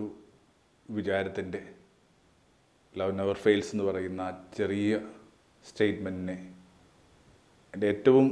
വിചാരത്തിന്റെ 0.90 1.62
ലവ് 2.98 3.20
നെവർ 3.20 3.38
ഫെയിൽസ് 3.38 3.72
എന്ന് 3.76 3.84
പറയുന്ന 3.84 4.24
ചെറിയ 4.58 5.00
സ്റ്റേറ്റ്മെന്റിനെ 5.66 6.38
എന്റെ 7.74 7.88
ഏറ്റവും 7.88 8.28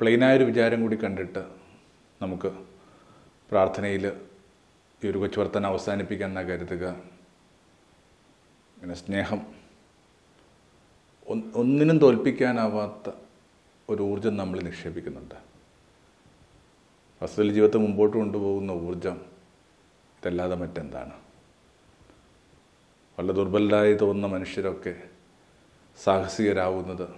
പ്ലെയിനായൊരു 0.00 0.44
വിചാരം 0.44 0.82
കൂടി 0.82 0.96
കണ്ടിട്ട് 1.04 1.42
നമുക്ക് 2.22 2.50
പ്രാർത്ഥനയിൽ 3.50 4.06
ഈ 5.04 5.08
ഒരു 5.08 5.18
കൊച്ചുവർത്തനം 5.18 5.66
അവസാനിപ്പിക്കാൻ 5.66 6.34
കരുതുക. 6.48 6.86
പിന്നെ 8.76 8.94
സ്നേഹം 8.94 9.40
ഒന്നിനും 11.28 11.98
തോൽപ്പിക്കാനാവാത്ത 11.98 13.14
ഒരു 13.88 14.02
ഊർജം 14.02 14.36
നമ്മൾ 14.36 14.60
നിക്ഷേപിക്കുന്നുണ്ട്. 14.60 15.34
വസ്തുവിൽ 17.22 17.52
ജീവിതത്തെ 17.52 17.78
മുമ്പോട്ട് 17.78 18.16
കൊണ്ടുപോകുന്ന 18.16 18.70
ഊർജം 18.70 19.16
ഇതല്ലാതെ 20.18 20.54
മറ്റെന്താണ്? 20.54 21.12
വളരെ 23.18 23.32
ദുർബലരായി 23.32 23.94
തോന്നുന്ന 23.94 24.34
മനുഷ്യരൊക്കെ 24.34 25.02
സാഹസികരാവുന്നത് 26.04 27.08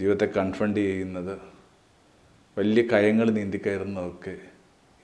ജീവിതത്തെ 0.00 0.24
കൺഫ്രണ്ട് 0.24 0.80
ചെയ്യുന്നത് 0.80 1.38
വലിയ 2.58 2.82
കയങ്ങൾ 2.82 3.30
നീന്തിക്കയറുന്നതൊക്കെ 3.30 4.38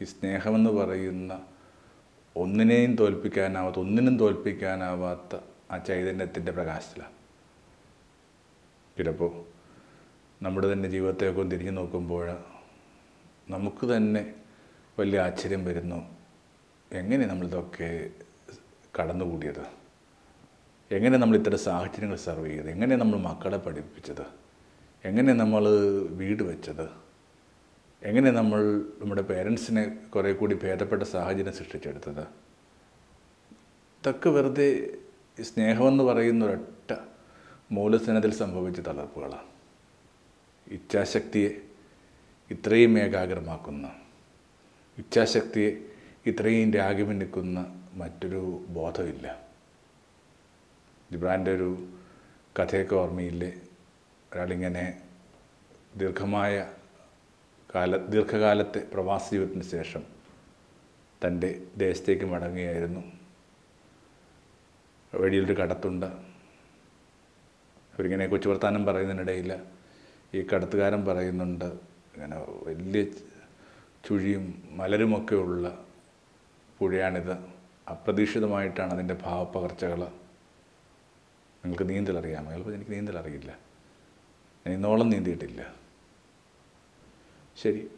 ഈ 0.02 0.04
സ്നേഹമെന്ന് 0.04 0.70
പറയുന്ന 0.70 1.46
ഒന്നിനെയും 2.36 2.96
തോൽപ്പിക്കാനാവാത്ത 2.96 3.76
ഒന്നിനും 3.76 4.18
തോൽപ്പിക്കാനാവാത്ത 4.18 5.40
ആ 5.70 5.76
ചൈതന്യത്തിന്റെ 5.78 6.52
പ്രകാശത്തിലാണ്. 6.52 7.17
ചിലപ്പോൾ 8.98 9.32
നമ്മുടെ 10.44 10.72
തന്നെ 10.72 10.88
ജീവിതത്തെയൊക്കെ 10.88 11.42
തിരിഞ്ഞു 11.42 11.70
നോക്കുമ്പോൾ 11.70 12.26
നമുക്ക് 13.50 13.84
തന്നെ 13.96 14.34
വലിയ 14.98 15.20
ആശ്ചര്യം 15.20 15.64
വരുന്നു. 15.64 15.98
എങ്ങനെ 16.92 17.26
നമ്മളിതൊക്കെ 17.26 18.10
കടന്നുകൂടിയത്? 19.00 19.64
എങ്ങനെ 20.92 21.16
നമ്മൾ 21.18 21.36
ഇത്തരം 21.36 21.58
സാഹചര്യങ്ങൾ 21.58 22.16
സർവ് 22.16 22.46
ചെയ്തത് 22.46 22.70
എങ്ങനെ 22.70 22.96
നമ്മൾ 22.96 23.18
മക്കളെ 23.18 23.58
പഠിപ്പിച്ചത്? 23.58 24.26
എങ്ങനെ 25.04 25.32
നമ്മൾ 25.32 25.68
വീട് 26.20 26.42
വെച്ചത്? 26.42 26.86
എങ്ങനെ 28.02 28.30
നമ്മൾ 28.30 28.60
നമ്മുടെ 29.00 29.22
പേരൻസിനെ 29.22 29.84
കുറേ 30.14 30.32
കൂടി 30.32 30.54
ഭേദപ്പെട്ട 30.62 31.02
സാഹചര്യം 31.02 31.52
സൃഷ്ടിച്ചെടുത്തത്? 31.52 32.24
ഇതൊക്കെ 34.00 34.28
വെറുതെ 34.30 34.68
സ്നേഹമെന്ന് 35.42 36.04
പറയുന്ന 36.04 36.44
ഒരൊറ്റ 37.72 38.32
സംഭവിച്ച 38.32 38.80
തളർപ്പുകളാണ്. 38.80 39.42
ഇച്ഛാശക്തിയെ 40.68 41.50
ഇത്രയും 42.50 42.98
ഏകാഗ്രമാക്കുന്ന 42.98 43.92
ഇച്ഛാശക്തിയെ 44.98 45.84
ഇത്രയും 46.26 46.72
രാഗിമിനിക്കുന്ന 46.72 47.86
മറ്റൊരു 47.94 48.64
ബോധമില്ല. 48.68 49.42
ജിബ്രാന്റെ 51.12 51.54
ഒരു 51.54 51.88
കഥയൊക്കെ 52.58 52.94
ഓർമ്മയില്ലേ? 52.94 53.60
ഒരാളിങ്ങനെ 54.32 55.02
ദീർഘമായ 55.96 56.72
കാല 57.74 57.96
ദീർഘകാലത്തെ 57.96 58.78
പ്രവാസ 58.92 59.30
ജീവിതത്തിന് 59.32 59.62
ശേഷം 59.62 60.02
തന്റെ 61.26 61.62
ദേശത്തേക്ക് 61.76 62.24
മടങ്ങുകയായിരുന്നു. 62.24 63.00
വഴിയിലൊരു 65.14 65.52
കടത്തുണ്ട്. 65.52 66.27
അവരിങ്ങനെ 67.98 68.26
കൊച്ചു 68.26 68.48
വർത്താനം 68.48 68.86
പറയുന്നതിനിടയിൽ 68.86 69.60
ഈ 70.34 70.42
കടത്തുകാരൻ 70.42 71.04
പറയുന്നുണ്ട് 71.04 71.64
ഇങ്ങനെ 72.14 72.36
വലിയ 72.38 73.04
ചുഴിയും 74.04 74.68
മലരുമൊക്കെ 74.70 75.34
ഉള്ള 75.34 75.84
പുഴയാണിത്. 76.78 77.32
അപ്രതീക്ഷിതമായിട്ടാണ് 77.90 78.92
അതിന്റെ 78.92 79.16
ഭാവപ്പകർച്ചകൾ. 79.22 80.00
നിങ്ങൾക്ക് 81.64 81.88
നീന്തൽ 81.88 82.18
അറിയാമോ 82.18 82.52
ചിലപ്പോൾ 82.52 82.74
എനിക്ക് 82.74 82.90
നീന്തൽ 82.90 83.18
അറിയില്ല 83.18 83.58
ഞാൻ 84.66 84.72
ഇന്നോളം 84.72 85.10
നീന്തിയിട്ടില്ല. 85.10 85.74
ശരി. 87.56 87.90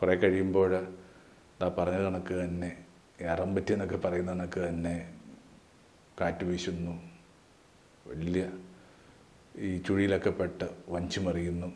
കുറേ 0.00 0.14
കഴിയുമ്പോൾ 0.14 0.74
ഇതാ 0.76 1.74
പറഞ്ഞ 1.78 1.98
കണക്ക് 2.04 2.34
തന്നെ 2.34 2.84
ഇറമ്പറ്റി 3.20 3.72
എന്നൊക്കെ 3.72 3.96
പറയുന്ന 3.96 4.32
കണക്ക് 4.32 4.60
തന്നെ 4.60 5.14
കാറ്റ് 6.20 6.44
വീശുന്നു. 6.44 7.02
വലിയ 8.06 8.63
ഈ 9.58 9.82
ചുഴിയിലൊക്കെ 9.82 10.30
പെട്ട് 10.30 10.64
വഞ്ചിമറിയുന്നു. 10.88 11.72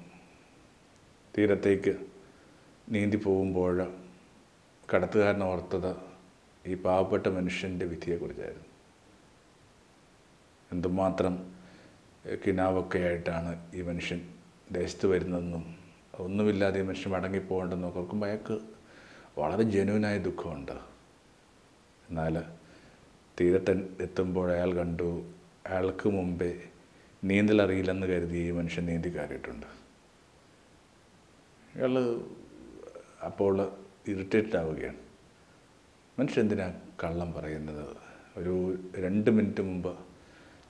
തീരത്തേക്ക് 1.38 1.94
നീന്തി 2.88 3.16
പോകുമ്പോൾ 3.16 3.94
കടത്തുകാരൻ 4.94 5.42
ഓർത്തത് 5.42 5.96
ഈ 6.66 6.74
പാവപ്പെട്ട 6.74 7.26
മനുഷ്യന്റെ 7.26 7.86
വിധിയെക്കുറിച്ചായിരുന്നു. 7.86 8.68
എന്തുമാത്രം 10.72 11.52
കിനാവൊക്കെ 12.46 12.98
ആയിട്ടാണ് 12.98 13.70
ഈ 13.74 13.82
മനുഷ്യൻ 13.82 14.28
ദേശത്ത് 14.72 15.06
വരുന്നതെന്നും 15.06 15.76
ഒന്നുമില്ലാതെ 16.18 16.80
ഈ 16.80 16.82
മനുഷ്യൻ 16.82 17.12
മടങ്ങിപ്പോകേണ്ടെന്നും 17.12 17.98
ഓർക്കുമ്പോൾ 17.98 18.26
അയാൾക്ക് 18.26 18.58
വളരെ 19.38 19.62
ജനുവിനായ 19.62 20.18
ദുഃഖമുണ്ട്. 20.18 20.76
എന്നാൽ 22.08 22.42
തീരത്തെ 23.40 23.72
എത്തുമ്പോൾ 24.00 24.52
അയാൾ 24.52 24.72
കണ്ടു 24.74 25.24
അയാൾക്ക് 25.66 26.08
മുമ്പേ 26.08 26.68
നീന്തൽ 27.24 27.62
അറിയില്ലെന്ന് 27.62 28.06
കരുതി 28.06 28.36
ഈ 28.36 28.50
മനുഷ്യൻ 28.50 28.86
നീന്തി 28.86 29.08
കയറിയിട്ടുണ്ട് 29.08 29.66
അയാൾ 31.74 32.20
അപ്പോൾ 33.24 33.76
ഇറിറ്റേറ്റഡ് 34.08 34.56
ആവുകയാണ്. 34.56 34.96
മനുഷ്യൻ 36.18 36.44
എന്തിനാ 36.44 36.80
കള്ളം 37.04 37.32
പറയുന്നത്? 37.32 37.96
ഒരു 38.36 38.78
രണ്ട് 38.98 39.30
മിനിറ്റ് 39.30 39.60
മുമ്പ് 39.60 39.98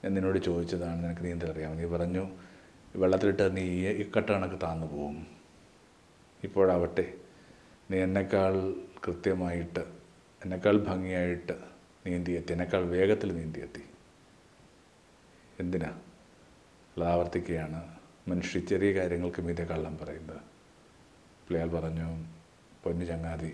ഞാൻ 0.03 0.13
നിന്നോട് 0.13 0.39
ചോദിച്ചതാണ് 0.39 1.03
നിനക്ക് 1.03 1.25
നീന്തൽ 1.25 1.51
അറിയാമോ 1.51 1.75
നീ 1.75 1.85
പറഞ്ഞു 1.85 2.29
വെള്ളത്തിലിട്ട് 2.95 3.57
നീ 3.57 3.61
ഈ- 3.89 4.09
കണക്ക് 4.17 4.55
താന്നു 4.63 4.87
പോവും. 4.87 5.27
ഇപ്പോഴാവട്ടെ 6.43 7.13
നീ 7.91 7.97
എന്നെക്കാൾ 7.97 8.73
കൃത്യമായിട്ട് 9.07 9.79
എന്നെക്കാൾ 10.43 10.77
ഭംഗിയായിട്ട് 10.77 11.53
നീന്തിയെത്തി 12.07 12.51
എന്നെക്കാൾ 12.51 12.85
വേഗത്തിൽ 12.85 13.35
നീന്തിയെത്തി. 13.35 13.83
എന്തിനാ? 15.59 15.99
ആവർത്തിക്കുകയാണ്. 17.03 17.99
മനുഷ്യ 18.27 18.59
ചെറിയ 18.59 18.99
കാര്യങ്ങൾക്ക് 18.99 19.41
മീതെ 19.41 19.63
കള്ളം 19.63 19.97
പറയുന്നത്. 19.97 20.37
പുള്ളിയാൽ 21.47 21.69
പറഞ്ഞു 21.69 22.25
പൊന്നു 22.83 23.05
ചങ്ങാതി 23.05 23.53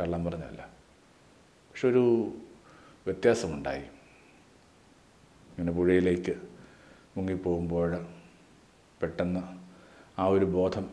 കള്ളം 0.00 0.24
പറഞ്ഞല്ല 0.24 0.68
പക്ഷെ 1.70 1.88
ഒരു 1.88 2.34
വ്യത്യാസമുണ്ടായി. 3.06 3.82
ഇങ്ങനെ 5.52 5.72
പുഴയിലേക്ക് 5.72 6.34
മുങ്ങിപ്പോകുമ്പോൾ 7.16 8.06
പെട്ടെന്ന് 9.02 9.40
ആ 10.20 10.26
ഒരു 10.26 10.44
ബോധം 10.44 10.90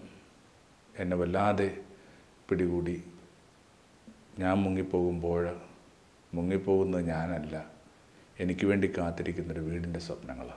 എന്നെ 0.99 1.17
വല്ലാതെ 1.17 1.77
പിടികൂടി. 2.49 3.03
ഞാൻ 4.39 4.57
മുങ്ങിപ്പോകുമ്പോൾ 4.57 5.61
മുങ്ങിപ്പോകുന്നത് 6.34 7.05
ഞാനല്ല. 7.05 7.71
എനിക്ക് 8.39 8.65
വേണ്ടി 8.65 8.93
കാത്തിരിക്കുന്നൊരു 8.97 9.59
വീടിന്റെ 9.59 9.99
സ്വപ്നങ്ങൾ. 9.99 10.49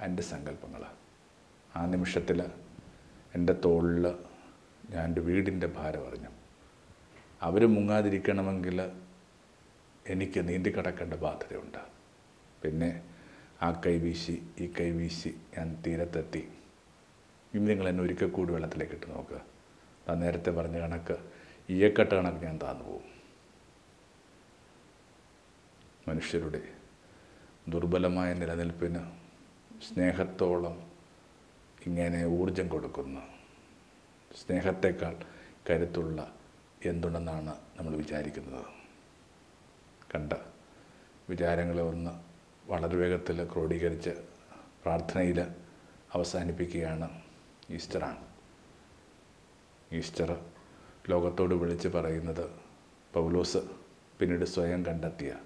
എന്റെ 0.00 0.22
സങ്കല്പങ്ങൾ 0.22 0.84
ആ 1.76 1.86
നിമിഷത്തിൽ 1.86 2.40
എന്റെ 3.34 3.52
തോളിൽ 3.52 4.06
ഞാൻ 4.90 5.04
എന്റെ 5.04 5.20
വീടിന്റെ 5.20 5.66
ഭാരം 5.66 6.06
അറിഞ്ഞു. 6.08 6.30
അവർ 7.42 7.66
മുങ്ങാതിരിക്കണമെങ്കിൽ 7.66 8.80
എനിക്ക് 10.06 10.48
നീന്തി 10.48 10.70
കടക്കേണ്ട 10.70 11.14
ബാധ്യതയുണ്ട്. 11.14 11.78
പിന്നെ 12.62 12.90
ആ 13.62 13.82
കൈ 13.86 13.98
വീശി 13.98 14.42
ഈ 14.60 14.66
കൈ 14.80 14.90
വീശി 14.90 15.40
ഞാൻ 15.56 15.82
തീരത്തെത്തി. 15.86 16.48
ഇനി 17.54 17.64
നിങ്ങൾ 17.64 17.88
എന്നെ 17.88 18.02
ഒരിക്കൽ 18.02 18.30
കൂടി 18.30 18.52
വെള്ളത്തിലേക്ക് 18.52 18.92
ഇട്ട് 18.92 19.10
നോക്കുക 19.10 19.40
ഞാൻ 20.08 20.18
നേരത്തെ 20.20 20.50
പറഞ്ഞ 20.50 20.78
കണക്ക് 20.78 21.16
ഈയക്കെട്ട 21.70 22.12
കണക്ക് 22.12 22.46
ഞാൻ 22.46 22.58
താന്നു 22.58 22.84
പോകും 22.84 23.10
മനുഷ്യരുടെ 26.08 26.62
ദുർബലമായ 27.68 28.34
നിലനിൽപ്പിന് 28.34 29.23
സ്നേഹത്തോളം 29.88 30.92
ഇങ്ങനെ 31.86 32.26
ഊർജം 32.26 32.68
കൊടുക്കുന്നു. 32.68 33.20
സ്നേഹത്തെക്കാൾ 34.34 35.16
കരുത്തുള്ള 35.70 36.34
എന്തുണ്ടെന്നാണ് 36.84 37.58
നമ്മൾ 37.76 37.96
വിചാരിക്കുന്നത്. 37.96 38.64
കണ്ട 40.14 40.32
വിചാരങ്ങളെ 41.30 41.82
ഒന്ന് 41.82 42.10
വളരെ 42.66 42.96
വേഗത്തിൽ 42.96 43.52
ക്രോഡീകരിച്ച് 43.52 44.10
പ്രാർത്ഥനയിൽ 44.82 45.40
അവസാനിപ്പിക്കുകയാണ് 46.12 47.22
ഈസ്റ്ററാണ്. 47.70 48.26
ഈസ്റ്റർ 49.92 50.50
ലോകത്തോട് 51.08 51.54
വിളിച്ച് 51.54 51.88
പറയുന്നത് 51.88 52.50
പൗലോസ് 53.14 53.58
പിന്നീട് 54.18 54.44
സ്വയം 54.44 54.86
കണ്ടെത്തിയ 54.86 55.36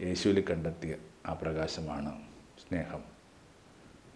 യേശുവിൽ 0.00 0.44
കണ്ടെത്തിയ 0.50 0.96
ആ 1.26 1.32
പ്രകാശമാണ് 1.32 2.22
സ്നേഹം. 2.68 3.15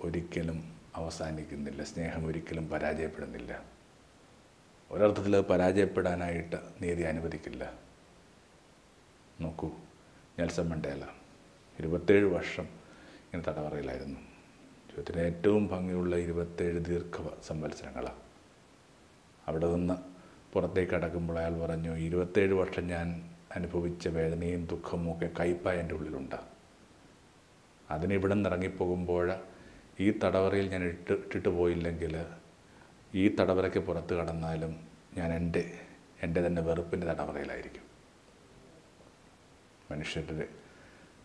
ഒരിക്കലും 0.03 0.59
അവസാനിക്കുന്നില്ല 0.95 1.83
സ്നേഹം 1.83 2.27
ഒരിക്കലും 2.27 2.69
പരാജയപ്പെടുന്നില്ല. 2.69 3.63
ഒരർത്ഥത്തിൽ 4.91 5.37
അത് 5.37 5.45
പരാജയപ്പെടാനായിട്ട് 5.45 6.57
നീതി 6.83 7.03
അനുവദിക്കില്ല. 7.03 7.73
നോക്കൂ 9.41 9.69
നെൽസൺ 10.39 10.69
മണ്ടേല 10.69 11.05
ഇരുപത്തേഴ് 11.79 12.25
വർഷം 12.25 12.63
ഇങ്ങനെ 13.33 13.43
തടവറയിലായിരുന്നു. 13.51 14.21
ജീവിതത്തിലെ 14.91 15.23
ഏറ്റവും 15.23 15.67
ഭംഗിയുള്ള 15.67 16.17
ഇരുപത്തേഴ് 16.17 16.85
ദീർഘ 16.85 17.17
സംവത്സരങ്ങളാണ് 17.47 18.17
അവിടെ 19.49 19.75
നിന്ന് 19.75 19.95
പുറത്തേക്ക് 20.53 20.95
അടക്കുമ്പോൾ 20.95 21.39
അയാൾ 21.39 21.61
പറഞ്ഞു 21.61 21.97
ഇരുപത്തേഴ് 21.97 22.53
വർഷം 22.53 22.87
ഞാൻ 22.87 23.31
അനുഭവിച്ച 23.55 24.09
വേദനയും 24.09 24.67
ദുഃഖവും 24.67 25.13
ഒക്കെ 25.13 25.31
കയ്പായ 25.41 25.79
എന്റെ 25.79 25.95
ഉള്ളിലുണ്ട്. 25.95 26.35
അതിനിവിടെ 27.91 28.35
നിന്ന് 28.35 28.49
ഇറങ്ങിപ്പോകുമ്പോൾ 28.49 29.33
ഈ 30.01 30.07
തടവറയിൽ 30.23 30.67
ഞാൻ 30.71 30.83
ഇട്ട് 30.85 31.13
ഇട്ടിട്ട് 31.13 31.49
പോയില്ലെങ്കിൽ 31.49 32.15
ഈ 33.15 33.25
തടവറയ്ക്ക് 33.29 33.79
പുറത്ത് 33.79 34.15
കടന്നാലും 34.15 34.73
ഞാൻ 35.15 35.33
എന്റെ 35.33 35.63
എന്റെ 36.23 36.41
തന്നെ 36.47 36.63
വെറുപ്പിന്റെ 36.63 37.07
തടവറയിലായിരിക്കും. 37.07 37.87
മനുഷ്യരുടെ 39.91 40.47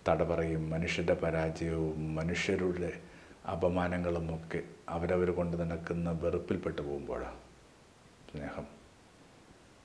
തടവറയും 0.10 0.70
മനുഷ്യരുടെ 0.70 1.16
പരാജയവും 1.16 2.16
മനുഷ്യരുടെ 2.16 2.92
അപമാനങ്ങളും 3.48 4.36
ഒക്കെ 4.36 4.60
അവരവർ 4.90 5.30
കൊണ്ട് 5.32 5.56
നടക്കുന്ന 5.62 6.12
വെറുപ്പിൽപ്പെട്ടു 6.24 6.82
പോകുമ്പോഴാണ് 6.82 7.40
സ്നേഹം. 8.30 8.66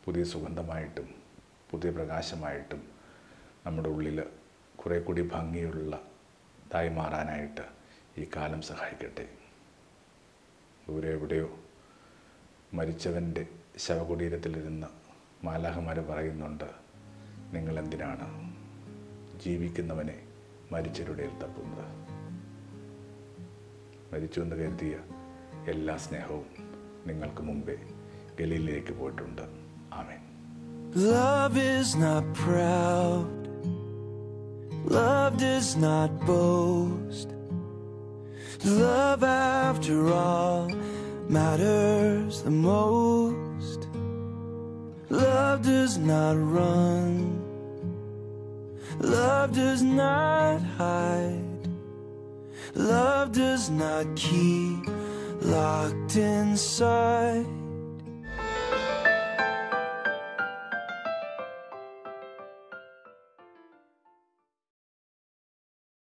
പുതിയ 0.04 0.24
സുഗന്ധമായിട്ടും 0.24 1.08
പുതിയ 1.70 1.90
പ്രകാശമായിട്ടും 1.90 2.80
നമ്മുടെ 3.66 3.88
ഉള്ളിൽ 3.88 4.18
കുറേ 4.76 4.98
കൂടി 4.98 5.22
ഭംഗിയുള്ള 5.34 5.94
തായി 6.72 6.88
മാറാനായിട്ട് 6.88 7.64
ഈ 8.20 8.24
കാലം 8.36 8.60
സഹായിക്കട്ടെ 8.62 9.26
ദൂരെ 10.86 11.10
എവിടെയോ 11.12 11.48
മരിച്ചവന്റെ 12.72 13.42
ശവകുടീരത്തിലിരുന്ന് 13.78 14.88
മാലാഹമാർ 15.44 15.98
പറയുന്നുണ്ട് 16.00 16.68
നിങ്ങളെന്തിനാണ് 17.52 18.26
ജീവിക്കുന്നവനെ 19.44 20.16
മരിച്ചവരുടെ 20.72 21.28
തപ്പുന്നത് 21.42 21.86
മരിച്ചു 24.12 24.40
എന്ന് 24.40 24.56
കരുതിയ 24.56 24.94
എല്ലാ 25.66 25.96
സ്നേഹവും 25.96 26.48
നിങ്ങൾക്ക് 27.06 27.42
മുമ്പേ 27.42 27.76
ഗലിയിലേക്ക് 28.40 28.92
പോയിട്ടുണ്ട് 28.92 29.44
ആമേൻ 29.92 30.22
Love 31.10 31.56
is 31.72 31.90
not 31.96 32.24
proud. 32.36 33.26
Love 34.90 35.34
does 35.38 35.68
not 35.78 36.10
boast. 36.26 37.28
Love, 38.64 39.24
after 39.24 40.12
all, 40.12 40.68
matters 41.28 42.42
the 42.42 42.50
most. 42.50 43.88
Love 45.08 45.62
does 45.62 45.96
not 45.96 46.36
run. 46.36 47.40
Love 49.00 49.54
does 49.54 49.82
not 49.82 50.60
hide. 50.60 51.68
Love 52.74 53.32
does 53.32 53.70
not 53.70 54.04
keep 54.14 54.86
locked 55.40 56.16
inside. 56.16 57.46